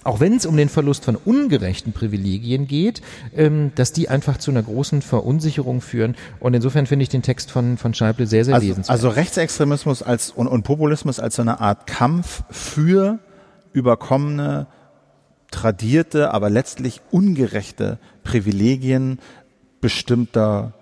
[0.02, 3.02] auch wenn es um den Verlust von ungerechten Privilegien geht,
[3.36, 6.16] ähm, dass die einfach zu einer großen Verunsicherung führen.
[6.40, 8.90] Und insofern finde ich den Text von, von Scheible sehr, sehr Also, lesenswert.
[8.90, 13.18] also Rechtsextremismus als, und, und Populismus als so eine Art Kampf für
[13.72, 14.66] überkommene,
[15.50, 19.20] tradierte, aber letztlich ungerechte Privilegien
[19.80, 20.72] bestimmter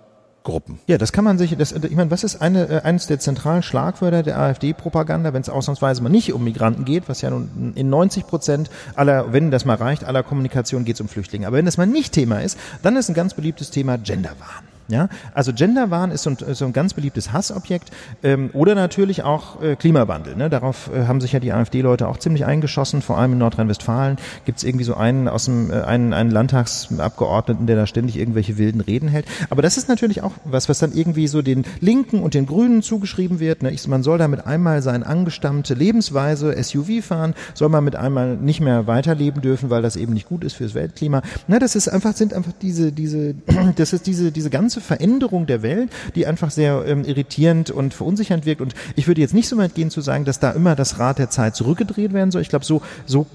[0.43, 0.79] Gruppen.
[0.87, 3.63] Ja, das kann man sich, das, ich meine, was ist eine, äh, eines der zentralen
[3.63, 7.89] Schlagwörter der AfD-Propaganda, wenn es ausnahmsweise mal nicht um Migranten geht, was ja nun in
[7.89, 11.47] 90 Prozent aller, wenn das mal reicht, aller Kommunikation geht es um Flüchtlinge.
[11.47, 14.72] Aber wenn das mal nicht Thema ist, dann ist ein ganz beliebtes Thema Genderwahn.
[14.89, 17.91] Ja, also Genderwahn ist so ein, so ein ganz beliebtes Hassobjekt
[18.21, 20.35] ähm, oder natürlich auch äh, Klimawandel.
[20.35, 20.49] Ne?
[20.49, 23.01] Darauf äh, haben sich ja die AfD-Leute auch ziemlich eingeschossen.
[23.01, 27.65] Vor allem in Nordrhein-Westfalen gibt es irgendwie so einen aus dem äh, einen, einen Landtagsabgeordneten,
[27.65, 29.25] der da ständig irgendwelche wilden Reden hält.
[29.49, 32.81] Aber das ist natürlich auch was, was dann irgendwie so den Linken und den Grünen
[32.81, 33.63] zugeschrieben wird.
[33.63, 33.71] Ne?
[33.71, 38.59] Ich, man soll damit einmal seine angestammte Lebensweise SUV fahren, soll man mit einmal nicht
[38.59, 41.21] mehr weiterleben dürfen, weil das eben nicht gut ist fürs Weltklima.
[41.47, 43.35] Na, das ist einfach sind einfach diese diese
[43.75, 48.45] das ist diese diese ganze Veränderung der Welt, die einfach sehr ähm, irritierend und verunsichernd
[48.45, 48.61] wirkt.
[48.61, 51.19] Und ich würde jetzt nicht so weit gehen zu sagen, dass da immer das Rad
[51.19, 52.41] der Zeit zurückgedreht werden soll.
[52.41, 53.25] Ich glaube, so, so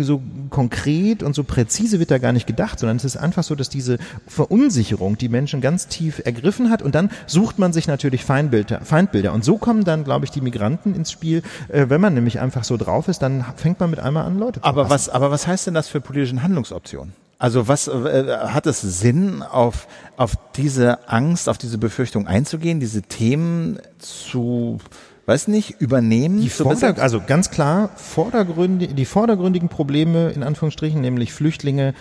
[0.00, 0.20] so
[0.50, 3.68] konkret und so präzise wird da gar nicht gedacht, sondern es ist einfach so, dass
[3.68, 8.80] diese Verunsicherung die Menschen ganz tief ergriffen hat und dann sucht man sich natürlich Feindbilder.
[8.82, 9.32] Feindbilder.
[9.32, 11.42] Und so kommen dann, glaube ich, die Migranten ins Spiel.
[11.68, 14.60] Äh, wenn man nämlich einfach so drauf ist, dann fängt man mit einmal an, Leute
[14.60, 14.90] zu Aber hassen.
[14.90, 17.12] was, aber was heißt denn das für politische Handlungsoptionen?
[17.38, 19.86] Also was äh, hat es Sinn, auf,
[20.16, 24.78] auf diese Angst, auf diese Befürchtung einzugehen, diese Themen zu,
[25.26, 26.40] weiß nicht, übernehmen?
[26.40, 31.94] Die Vorder also ganz klar, vordergründig, die vordergründigen Probleme, in Anführungsstrichen, nämlich Flüchtlinge,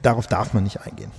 [0.00, 1.10] darauf darf man nicht eingehen.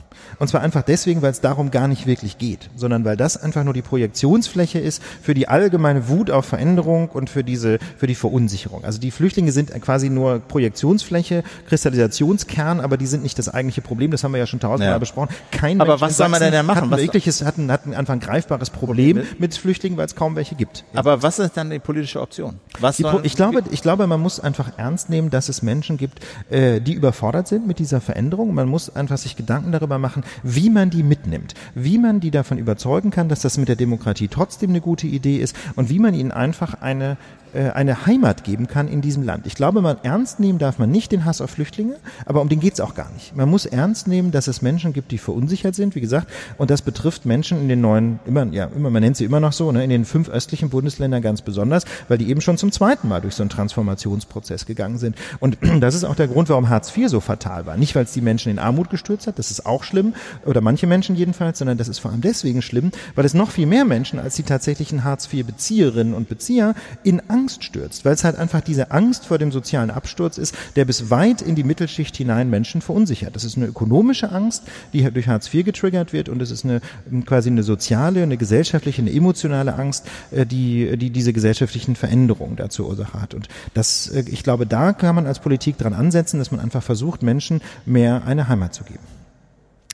[0.41, 3.63] Und zwar einfach deswegen, weil es darum gar nicht wirklich geht, sondern weil das einfach
[3.63, 8.15] nur die Projektionsfläche ist für die allgemeine Wut auf Veränderung und für diese, für die
[8.15, 8.83] Verunsicherung.
[8.83, 14.09] Also die Flüchtlinge sind quasi nur Projektionsfläche, Kristallisationskern, aber die sind nicht das eigentliche Problem.
[14.09, 14.97] Das haben wir ja schon tausendmal Ja.
[14.97, 15.29] besprochen.
[15.51, 16.77] Kein Aber Mensch was soll man denn da machen?
[16.77, 20.07] Hat ein, Was- wirkliches, hat ein, hat ein einfach ein greifbares Problem mit Flüchtlingen, weil
[20.07, 20.85] es kaum welche gibt.
[20.95, 22.55] Aber was ist dann die politische Option?
[22.79, 26.19] Was Die, ich glaube, ich glaube, man muss einfach ernst nehmen, dass es Menschen gibt,
[26.49, 28.55] äh, die überfordert sind mit dieser Veränderung.
[28.55, 32.57] Man muss einfach sich Gedanken darüber machen, wie man die mitnimmt, wie man die davon
[32.57, 36.13] überzeugen kann, dass das mit der Demokratie trotzdem eine gute Idee ist und wie man
[36.13, 37.17] ihnen einfach eine
[37.59, 39.45] eine Heimat geben kann in diesem Land.
[39.45, 41.95] Ich glaube, man ernst nehmen darf man nicht den Hass auf Flüchtlinge,
[42.25, 43.35] aber um den geht's auch gar nicht.
[43.35, 46.81] Man muss ernst nehmen, dass es Menschen gibt, die verunsichert sind, wie gesagt, und das
[46.81, 49.83] betrifft Menschen in den neuen, immer, ja, immer, man nennt sie immer noch so, ne,
[49.83, 53.35] in den fünf östlichen Bundesländern ganz besonders, weil die eben schon zum zweiten Mal durch
[53.35, 55.15] so einen Transformationsprozess gegangen sind.
[55.39, 57.77] Und das ist auch der Grund, warum Hartz IV so fatal war.
[57.77, 60.13] Nicht, weil es die Menschen in Armut gestürzt hat, das ist auch schlimm,
[60.45, 63.65] oder manche Menschen jedenfalls, sondern das ist vor allem deswegen schlimm, weil es noch viel
[63.65, 68.35] mehr Menschen als die tatsächlichen Hartz IV-Bezieherinnen und Bezieher in Angst stürzt, weil es halt
[68.35, 72.49] einfach diese Angst vor dem sozialen Absturz ist, der bis weit in die Mittelschicht hinein
[72.49, 73.35] Menschen verunsichert.
[73.35, 74.63] Das ist eine ökonomische Angst,
[74.93, 76.81] die durch Hartz IV getriggert wird und es ist eine
[77.25, 82.69] quasi eine soziale, eine gesellschaftliche, eine emotionale Angst, äh, die, die diese gesellschaftlichen Veränderungen da
[82.69, 83.33] zur Ursache hat.
[83.33, 86.83] Und das, äh, ich glaube, da kann man als Politik dran ansetzen, dass man einfach
[86.83, 89.03] versucht, Menschen mehr eine Heimat zu geben.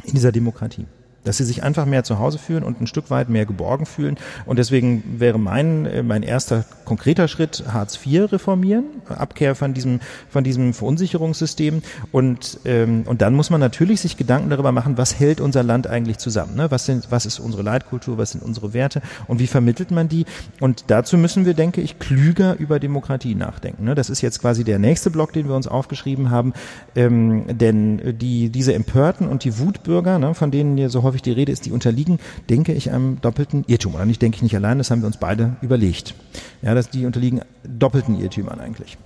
[0.04, 0.86] In dieser Demokratie
[1.28, 4.18] dass sie sich einfach mehr zu Hause fühlen und ein Stück weit mehr geborgen fühlen.
[4.46, 10.00] Und deswegen wäre mein, äh, mein erster konkreter Schritt Hartz IV reformieren, Abkehr von diesem,
[10.30, 11.82] von diesem Verunsicherungssystem.
[12.12, 15.88] Und, ähm, und dann muss man natürlich sich Gedanken darüber machen, was hält unser Land
[15.88, 16.56] eigentlich zusammen?
[16.56, 16.72] Ne?
[16.72, 20.26] Was, sind, was ist unsere Leitkultur, was sind unsere Werte und wie vermittelt man die?
[20.62, 23.84] Und dazu müssen wir, denke ich, klüger über Demokratie nachdenken.
[23.84, 23.96] Ne?
[23.96, 26.54] Das ist jetzt quasi der nächste Block, den wir uns aufgeschrieben haben.
[26.96, 31.32] Ähm, denn die, diese Empörten und die Wutbürger, ne, von denen hier so häufig die
[31.32, 32.20] Rede ist, die unterliegen,
[32.50, 33.96] denke ich, einem doppelten Irrtum.
[33.96, 36.16] Oder nicht, denke ich nicht allein, das haben wir uns beide überlegt.
[36.62, 38.98] Ja, dass die unterliegen doppelten Irrtümern eigentlich.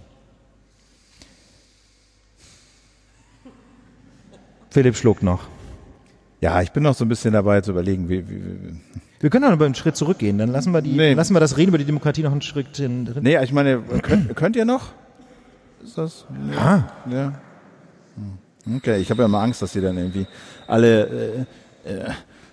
[4.70, 5.42] Philipp schluckt noch.
[6.40, 8.80] ja, ich bin noch so ein bisschen dabei zu überlegen, wie, wie, wie
[9.20, 11.14] Wir können auch noch einen Schritt zurückgehen, dann lassen wir die, Nee.
[11.14, 13.10] lassen wir das Reden über die Demokratie noch einen Schritt hin.
[13.22, 14.90] Nee, ich meine, könnt, könnt ihr noch?
[15.84, 16.26] Ist das?
[16.58, 17.34] Ah, Ja.
[18.16, 18.78] Hm.
[18.78, 20.28] Okay, ich habe ja mal Angst, dass die dann irgendwie
[20.68, 21.46] alle äh,
[21.86, 22.12] äh,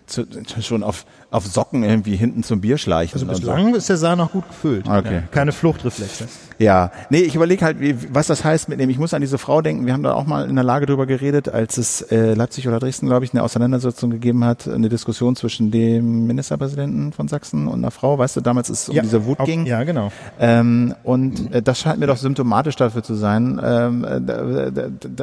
[0.08, 0.26] zu,
[0.60, 3.14] schon auf, auf Socken irgendwie hinten zum Bier schleichen.
[3.20, 3.40] also und so.
[3.40, 4.88] bislang ist der Saal noch gut gefüllt.
[4.88, 5.22] Okay.
[5.30, 6.26] Keine Fluchtreflexe.
[6.58, 8.90] Ja, nee, ich überlege halt, wie, was das heißt mit dem.
[8.90, 9.86] Ich muss an diese Frau denken.
[9.86, 12.80] Wir haben da auch mal in der Lage drüber geredet, als es äh, Leipzig oder
[12.80, 17.78] Dresden, glaube ich, eine Auseinandersetzung gegeben hat, eine Diskussion zwischen dem Ministerpräsidenten von Sachsen und
[17.78, 18.18] einer Frau.
[18.18, 19.66] Weißt du, damals es um diese Wut auch- ging.
[19.66, 20.10] Ja, genau.
[20.40, 24.20] Ähm, und äh, das scheint mir doch symptomatisch dafür zu sein, ähm, äh,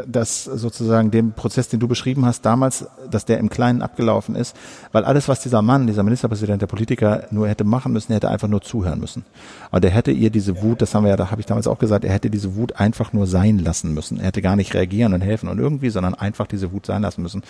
[0.07, 4.55] dass sozusagen dem Prozess, den du beschrieben hast damals, dass der im Kleinen abgelaufen ist,
[4.91, 8.29] weil alles, was dieser Mann, dieser Ministerpräsident, der Politiker nur hätte machen müssen, er hätte
[8.29, 9.25] einfach nur zuhören müssen.
[9.71, 11.79] Und er hätte ihr diese Wut, das haben wir ja, da habe ich damals auch
[11.79, 14.19] gesagt, er hätte diese Wut einfach nur sein lassen müssen.
[14.19, 17.21] Er hätte gar nicht reagieren und helfen und irgendwie, sondern einfach diese Wut sein lassen
[17.21, 17.43] müssen.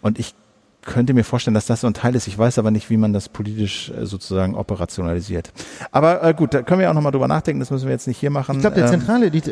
[0.00, 0.34] Und ich
[0.84, 2.26] könnte mir vorstellen, dass das so ein Teil ist.
[2.26, 5.52] Ich weiß aber nicht, wie man das politisch äh, sozusagen operationalisiert.
[5.90, 7.60] Aber äh, gut, da können wir auch nochmal drüber nachdenken.
[7.60, 8.56] Das müssen wir jetzt nicht hier machen.
[8.56, 9.42] Ich glaube, der Ähm, zentrale, die,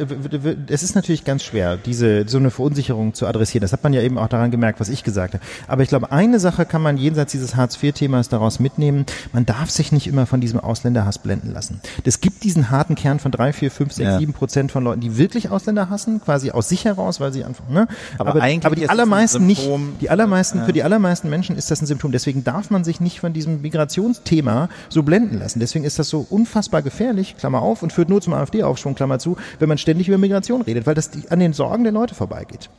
[0.69, 3.63] es ist natürlich ganz schwer, diese so eine Verunsicherung zu adressieren.
[3.63, 5.45] Das hat man ja eben auch daran gemerkt, was ich gesagt habe.
[5.69, 9.07] Aber ich glaube, eine Sache kann man jenseits dieses Hartz-IV-Themas daraus mitnehmen.
[9.33, 11.81] Man darf sich nicht immer von diesem Ausländerhass blenden lassen.
[12.05, 15.17] Es gibt diesen harten Kern von drei, vier, fünf, sechs, sieben Prozent von Leuten, die
[15.17, 17.87] wirklich Ausländer hassen, quasi aus sich heraus, weil sie einfach, ne?
[18.19, 19.69] Aber aber, eigentlich aber die allermeisten nicht.
[20.01, 22.13] Die allermeisten, für die allermeisten Menschen ist das ein Symptom.
[22.13, 25.61] Deswegen darf man sich nicht von diesem Migrationsthema so blenden lassen.
[25.61, 29.37] Deswegen ist das so unfassbar gefährlich, Klammer auf, und führt nur zum AfD-Aufschwung, Klammer zu,
[29.59, 32.71] wenn man ständig über Migration redet, weil das an den Sorgen der Leute vorbeigeht.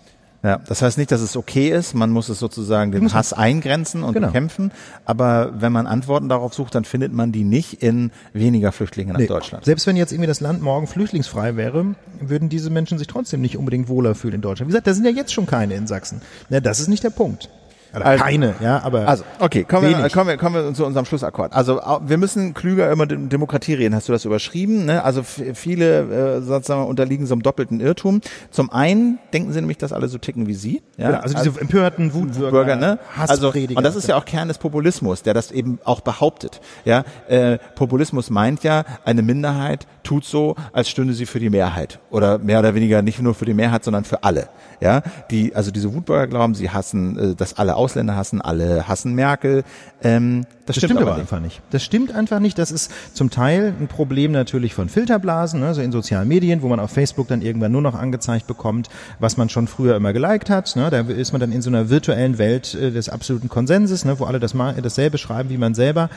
[0.44, 1.94] Ja, das heißt nicht, dass es okay ist.
[1.94, 4.26] Man muss es sozusagen den Hass eingrenzen und Genau.
[4.26, 4.72] bekämpfen.
[5.06, 9.20] Aber wenn man Antworten darauf sucht, dann findet man die nicht in weniger Flüchtlinge nach
[9.20, 9.28] Nee.
[9.28, 9.66] Deutschland.
[9.66, 13.56] Selbst wenn jetzt irgendwie das Land morgen flüchtlingsfrei wäre, würden diese Menschen sich trotzdem nicht
[13.56, 14.68] unbedingt wohler fühlen in Deutschland.
[14.70, 16.22] Wie gesagt, da sind ja jetzt schon keine in Sachsen.
[16.50, 17.48] Ja, das ist nicht der Punkt.
[17.96, 20.14] Oder Also- keine, ja, aber Also, okay, kommen wir, wenig.
[20.14, 21.54] kommen, wir, kommen wir zu unserem Schlussakkord.
[21.54, 23.94] Also, wir müssen klüger Dem- Demokratie reden.
[23.96, 24.86] Hast du das überschrieben?
[24.86, 25.04] Ne?
[25.04, 28.22] Also, viele äh, sozusagen unterliegen so einem doppelten Irrtum.
[28.50, 30.82] Zum einen denken sie nämlich, dass alle so ticken wie sie.
[30.98, 31.08] Ja?
[31.12, 33.00] Genau, also diese empörten Wutbürger, Bürger, ne?
[33.18, 36.62] Also, und das ist ja auch Kern des Populismus, der das eben auch behauptet.
[36.86, 42.00] Ja, äh, Populismus meint ja, eine Minderheit tut so, als stünde sie für die Mehrheit
[42.10, 44.50] oder mehr oder weniger nicht nur für die Mehrheit, sondern für alle.
[44.80, 49.14] Ja, die also diese Wutbürger glauben, sie hassen, äh, dass alle Ausländer hassen, alle hassen
[49.14, 49.64] Merkel.
[50.04, 51.20] Ähm, das, Das stimmt, aber nicht.
[51.22, 51.62] einfach nicht.
[51.72, 52.58] Das stimmt einfach nicht.
[52.58, 56.68] Das ist zum Teil ein Problem natürlich von Filterblasen, ne, so in sozialen Medien, wo
[56.68, 60.50] man auf Facebook dann irgendwann nur noch angezeigt bekommt, was man schon früher immer geliked
[60.50, 60.76] hat.
[60.76, 60.90] Ne.
[60.90, 64.26] Da ist man dann in so einer virtuellen Welt äh, des absoluten Konsenses, ne, wo
[64.26, 66.10] alle das dasselbe schreiben wie man selber.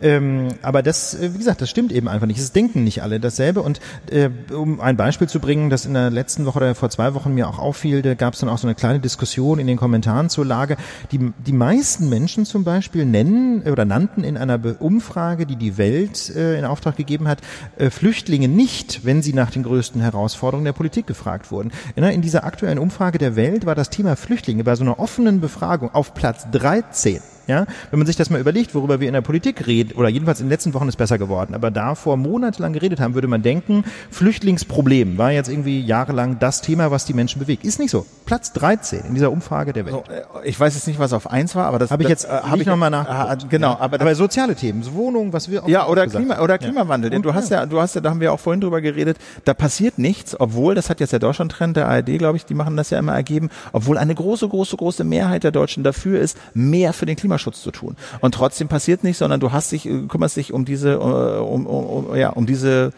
[0.00, 2.38] Ähm, aber das, äh, wie gesagt, das stimmt eben einfach nicht.
[2.38, 3.62] Es denken nicht alle dasselbe.
[3.62, 3.80] Und
[4.10, 7.34] äh, um ein Beispiel zu bringen, das in der letzten Woche oder vor zwei Wochen
[7.34, 10.28] mir auch auffiel, da gab es dann auch so eine kleine Diskussion in den Kommentaren
[10.28, 10.76] zur Lage.
[11.10, 16.34] Die, die meisten Menschen zum Beispiel nennen oder nannten in einer Umfrage, die die Welt
[16.34, 17.40] äh, in Auftrag gegeben hat,
[17.76, 21.72] äh, Flüchtlinge nicht, wenn sie nach den größten Herausforderungen der Politik gefragt wurden.
[21.96, 25.40] In, in dieser aktuellen Umfrage der Welt war das Thema Flüchtlinge bei so einer offenen
[25.40, 27.31] Befragung auf Platz 13.
[27.46, 30.40] Ja, wenn man sich das mal überlegt, worüber wir in der Politik reden, oder jedenfalls
[30.40, 33.84] in den letzten Wochen ist besser geworden, aber davor monatelang geredet haben, würde man denken,
[34.10, 37.64] Flüchtlingsproblem war jetzt irgendwie jahrelang das Thema, was die Menschen bewegt.
[37.64, 38.06] Ist nicht so.
[38.24, 39.94] Platz 13 in dieser Umfrage der Welt.
[39.94, 42.24] So, äh, ich weiß jetzt nicht, was auf eins war, aber das Habe ich jetzt
[42.24, 43.44] äh, hab hab ich nochmal nachgeguckt.
[43.44, 46.36] Ah, genau, aber das, aber soziale Themen, so Wohnungen, was wir auch Ja, oder Klima
[46.36, 46.44] haben.
[46.44, 47.10] oder Klimawandel.
[47.10, 49.18] Denn Und, du hast ja, du hast ja, da haben wir auch vorhin drüber geredet,
[49.44, 52.76] da passiert nichts, obwohl, das hat jetzt der Deutschland-Trend der ARD, glaube ich, die machen
[52.76, 56.92] das ja immer ergeben, obwohl eine große, große, große Mehrheit der Deutschen dafür ist, mehr
[56.92, 57.96] für den Klimaschutz zu tun.
[58.20, 61.66] Und trotzdem passiert nichts, sondern du hast dich, äh, kümmerst dich um diese, äh, um,
[61.66, 62.92] um, um, ja, um diese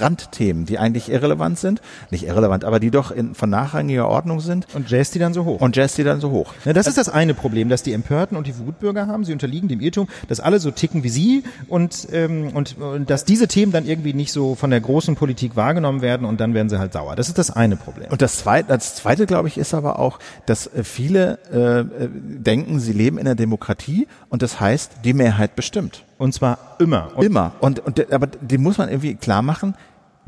[0.00, 1.80] Randthemen, die eigentlich irrelevant sind,
[2.10, 5.44] nicht irrelevant, aber die doch in, von nachrangiger Ordnung sind Und jazz die dann so
[5.44, 5.60] hoch.
[5.60, 6.54] und Jazz die dann so hoch.
[6.64, 9.24] Ja, das ist das eine Problem, dass die Empörten und die Wutbürger haben.
[9.24, 13.24] Sie unterliegen dem Irrtum, dass alle so ticken wie sie und, ähm, und, und dass
[13.24, 16.68] diese Themen dann irgendwie nicht so von der großen Politik wahrgenommen werden und dann werden
[16.68, 17.16] sie halt sauer.
[17.16, 18.10] Das ist das eine Problem.
[18.10, 22.08] Und das zweite, das zweite, glaube ich, ist aber auch, dass äh, viele äh, äh,
[22.12, 26.04] denken, sie leben in der Demokratie und das heißt, die Mehrheit bestimmt.
[26.18, 27.10] Und zwar immer.
[27.14, 27.52] Und Immer.
[27.60, 29.74] Und, und aber die muss man irgendwie klar machen.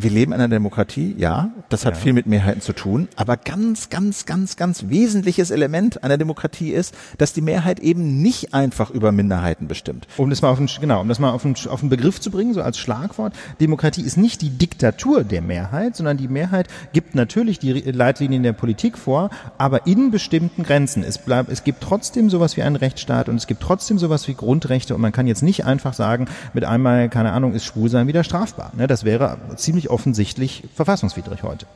[0.02, 3.90] Wir leben in einer Demokratie, ja, das hat viel mit Mehrheiten zu tun, aber ganz,
[3.90, 9.12] ganz, ganz, ganz wesentliches Element einer Demokratie ist, dass die Mehrheit eben nicht einfach über
[9.12, 10.06] Minderheiten bestimmt.
[10.16, 12.31] Um das mal auf den, genau, um das mal auf den, auf den Begriff zu
[12.31, 13.35] bringen, so als Schlagwort.
[13.60, 18.55] Demokratie ist nicht die Diktatur der Mehrheit, sondern die Mehrheit gibt natürlich die Leitlinien der
[18.55, 19.28] Politik vor,
[19.59, 21.02] aber in bestimmten Grenzen.
[21.02, 24.35] Es bleibt, es gibt trotzdem sowas wie einen Rechtsstaat und es gibt trotzdem sowas wie
[24.35, 26.24] Grundrechte und man kann jetzt nicht einfach sagen,
[26.55, 28.72] mit einmal, keine Ahnung, ist Schwulsein wieder strafbar.
[28.74, 31.66] Ne, das wäre ziemlich offensichtlich verfassungswidrig heute.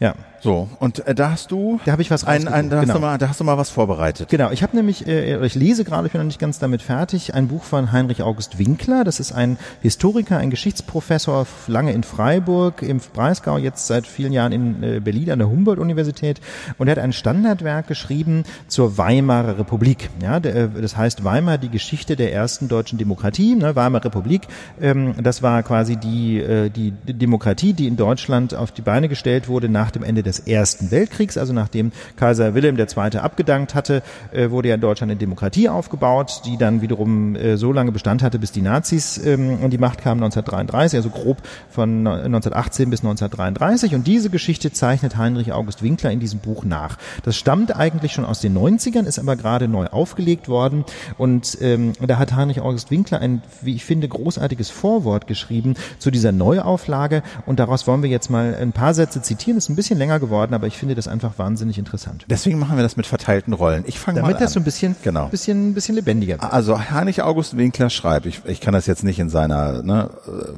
[0.00, 0.14] Ja.
[0.40, 2.88] So, und äh, da hast du, Da habe ich was ein, ein, da, hast rausgesucht,
[2.88, 2.98] du genau.
[3.00, 4.28] mal, da hast du mal was vorbereitet.
[4.28, 6.80] Genau, ich habe nämlich, äh, oder ich lese gerade, ich bin noch nicht ganz damit
[6.80, 9.02] fertig, ein Buch von Heinrich August Winkler.
[9.02, 14.52] Das ist ein Historiker, ein Geschichtsprofessor, lange in Freiburg, im Breisgau, jetzt seit vielen Jahren
[14.52, 16.40] in äh, Berlin an der Humboldt-Universität.
[16.78, 20.08] Und er hat ein Standardwerk geschrieben zur Weimarer Republik.
[20.22, 23.56] Ja, der, äh, das heißt Weimar, die Geschichte der ersten deutschen Demokratie.
[23.56, 24.42] Ne, Weimarer Republik,
[24.80, 29.48] ähm, das war quasi die, äh, die Demokratie, die in Deutschland auf die Beine gestellt
[29.48, 33.18] wurde nach dem Ende des Ersten Weltkriegs, also nachdem Kaiser Wilhelm II.
[33.18, 34.02] abgedankt hatte,
[34.32, 38.22] äh, wurde ja in Deutschland eine Demokratie aufgebaut, die dann wiederum äh, so lange Bestand
[38.22, 41.38] hatte, bis die Nazis ähm, an die Macht kamen 1933, also grob
[41.70, 43.94] von 1918 bis 1933.
[43.94, 46.96] Und diese Geschichte zeichnet Heinrich August Winkler in diesem Buch nach.
[47.22, 50.84] Das stammt eigentlich schon aus den 90ern, ist aber gerade neu aufgelegt worden.
[51.16, 56.10] Und ähm, da hat Heinrich August Winkler ein, wie ich finde, großartiges Vorwort geschrieben zu
[56.10, 57.22] dieser Neuauflage.
[57.46, 59.56] Und daraus wollen wir jetzt mal ein paar Sätze zitieren.
[59.56, 62.24] Das ist ein bisschen länger geworden, aber ich finde das einfach wahnsinnig interessant.
[62.28, 63.84] Deswegen machen wir das mit verteilten Rollen.
[63.86, 64.42] Ich fange mal Damit an.
[64.42, 65.28] das so ein bisschen, Genau.
[65.28, 66.52] bisschen, bisschen lebendiger wird.
[66.52, 70.10] Also Heinrich August Winkler schreibt, ich, ich kann das jetzt nicht in seiner ne,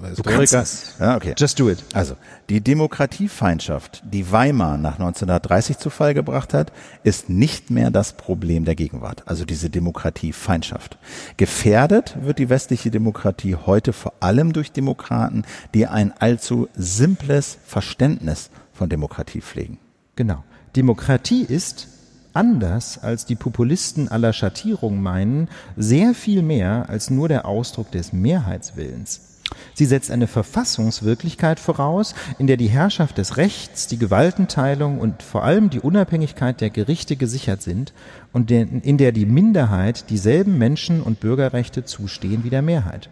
[0.04, 0.64] äh, Historiker.
[0.98, 1.34] Ja, okay.
[1.36, 1.78] Just do it.
[1.94, 2.14] Also,
[2.48, 8.64] die Demokratiefeindschaft, die Weimar nach 1930 zu Fall gebracht hat, ist nicht mehr das Problem
[8.64, 9.22] der Gegenwart.
[9.26, 10.98] Also diese Demokratiefeindschaft.
[11.36, 15.44] Gefährdet wird die westliche Demokratie heute vor allem durch Demokraten,
[15.74, 19.78] die ein allzu simples Verständnis von Demokratie pflegen.
[20.16, 20.44] Genau.
[20.76, 21.88] Demokratie ist,
[22.32, 28.12] anders als die Populisten aller Schattierung meinen, sehr viel mehr als nur der Ausdruck des
[28.12, 29.30] Mehrheitswillens.
[29.74, 35.42] Sie setzt eine Verfassungswirklichkeit voraus, in der die Herrschaft des Rechts, die Gewaltenteilung und vor
[35.42, 37.92] allem die Unabhängigkeit der Gerichte gesichert sind
[38.32, 43.10] und in der die Minderheit dieselben Menschen- und Bürgerrechte zustehen wie der Mehrheit.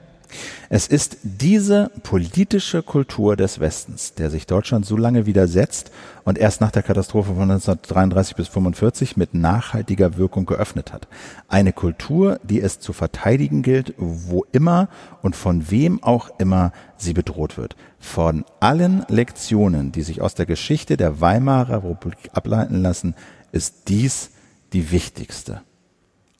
[0.68, 5.90] Es ist diese politische Kultur des Westens, der sich Deutschland so lange widersetzt
[6.24, 11.08] und erst nach der Katastrophe von 1933 bis 45 mit nachhaltiger Wirkung geöffnet hat.
[11.48, 14.88] Eine Kultur, die es zu verteidigen gilt, wo immer
[15.22, 17.76] und von wem auch immer sie bedroht wird.
[17.98, 23.14] Von allen Lektionen, die sich aus der Geschichte der Weimarer Republik ableiten lassen,
[23.52, 24.30] ist dies
[24.72, 25.62] die wichtigste.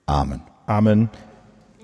[0.06, 0.43] Amen.
[0.66, 1.09] Amen.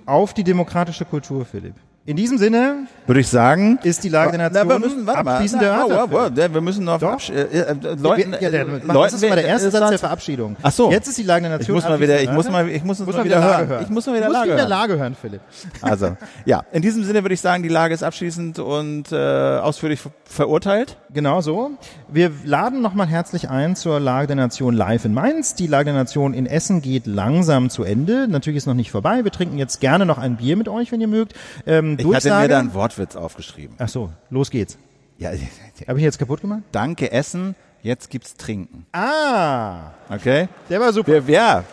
[0.06, 1.76] Auf die demokratische Kultur, Philipp.
[2.06, 5.24] In diesem Sinne Würde ich sagen, ist die Lage der Nation Na, wir müssen, warte
[5.24, 5.32] mal.
[5.36, 7.18] abschließend Na, wow, wow, wow, wir müssen noch Doch.
[7.31, 9.98] äh, äh, Leuten, ja, der, äh, das ist mal der erste Satz der.
[9.98, 10.55] Verabschiedung.
[10.62, 10.90] Ach so.
[10.90, 11.76] Jetzt ist die Lage der Ich Nation.
[11.76, 13.85] muss mal wieder, ich muss mal, ich muss Muss mal wieder Lage hören.
[13.85, 14.68] Ich muss mal wieder Lage wieder hören.
[14.68, 15.40] Lage hören, Philipp.
[15.81, 16.14] Also,
[16.44, 20.10] ja, in diesem Sinne würde ich sagen, die Lage ist abschließend und äh, ausführlich ver
[20.26, 20.97] verurteilt.
[21.12, 21.70] Genau so.
[22.09, 25.55] Wir laden nochmal herzlich ein zur Lage der Nation live in Mainz.
[25.55, 28.26] Die Lage der Nation in Essen geht langsam zu Ende.
[28.28, 29.22] Natürlich ist noch nicht vorbei.
[29.22, 31.35] Wir trinken jetzt gerne noch ein Bier mit euch, wenn ihr mögt.
[31.66, 32.43] Ähm, Ich hatte Durchsage.
[32.43, 33.77] mir da einen Wortwitz aufgeschrieben.
[33.79, 34.77] Ach so, los geht's.
[35.19, 35.31] Ja,
[35.89, 36.62] Habe ich jetzt kaputt gemacht?
[36.73, 38.87] danke Essen, jetzt gibt's Trinken.
[38.93, 40.49] Ah, Okay?
[40.69, 41.27] der war super.
[41.27, 41.65] Wir, ja,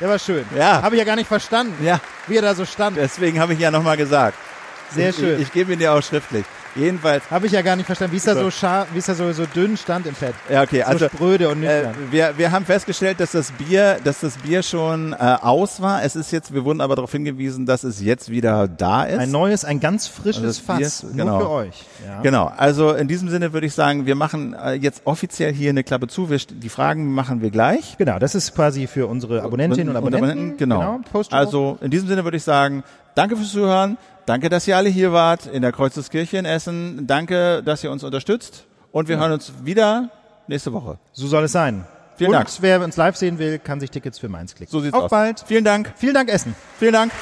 [0.00, 0.44] Der war schön.
[0.56, 0.80] Ja.
[0.82, 2.96] Habe ich ja gar nicht verstanden, ja, wie er da so stand.
[2.96, 4.36] deswegen habe ich ja nochmal gesagt.
[4.92, 5.34] Sehr ich, schön.
[5.36, 6.44] Ich, ich gebe ihn dir auch schriftlich.
[6.74, 8.46] Jedenfalls, Habe ich ja gar nicht verstanden, wie es da so
[8.92, 10.34] wie es da so, so dünn stand im Fett.
[10.50, 14.20] ja, okay, also, so spröde und Äh, wir, wir haben festgestellt, dass das Bier, dass
[14.20, 16.02] das Bier schon äh, aus war.
[16.04, 19.18] Es ist jetzt, wir wurden aber darauf hingewiesen, dass es jetzt wieder da ist.
[19.18, 21.02] ein neues, ein ganz frisches Also das Bier Fass.
[21.04, 21.40] ist- Nur genau.
[21.40, 21.84] für euch.
[22.06, 22.20] Ja.
[22.22, 22.52] Genau.
[22.56, 26.06] Also in diesem Sinne würde ich sagen, wir machen äh, jetzt offiziell hier eine Klappe
[26.08, 26.30] zu.
[26.30, 27.96] Wir, die Fragen machen wir gleich.
[27.98, 30.56] Genau, das ist quasi für unsere Abonnentinnen und Abonnenten.
[30.56, 31.00] Genau.
[31.12, 32.82] Post also in diesem Sinne würde ich sagen,
[33.18, 33.98] danke fürs Zuhören.
[34.26, 37.06] Danke, dass ihr alle hier wart in der Kreuzeskirche in Essen.
[37.06, 38.66] Danke, dass ihr uns unterstützt.
[38.92, 40.10] Und wir hören uns wieder
[40.46, 40.98] nächste Woche.
[41.12, 41.84] so soll es sein.
[42.16, 42.48] Vielen und Dank.
[42.60, 44.72] wer uns live sehen will, kann sich Tickets für Mainz klicken.
[44.72, 45.10] So sieht's Auf aus.
[45.10, 45.44] bald.
[45.46, 45.92] Vielen Dank.
[45.96, 46.54] Vielen Dank, Essen.
[46.78, 47.12] Vielen Dank.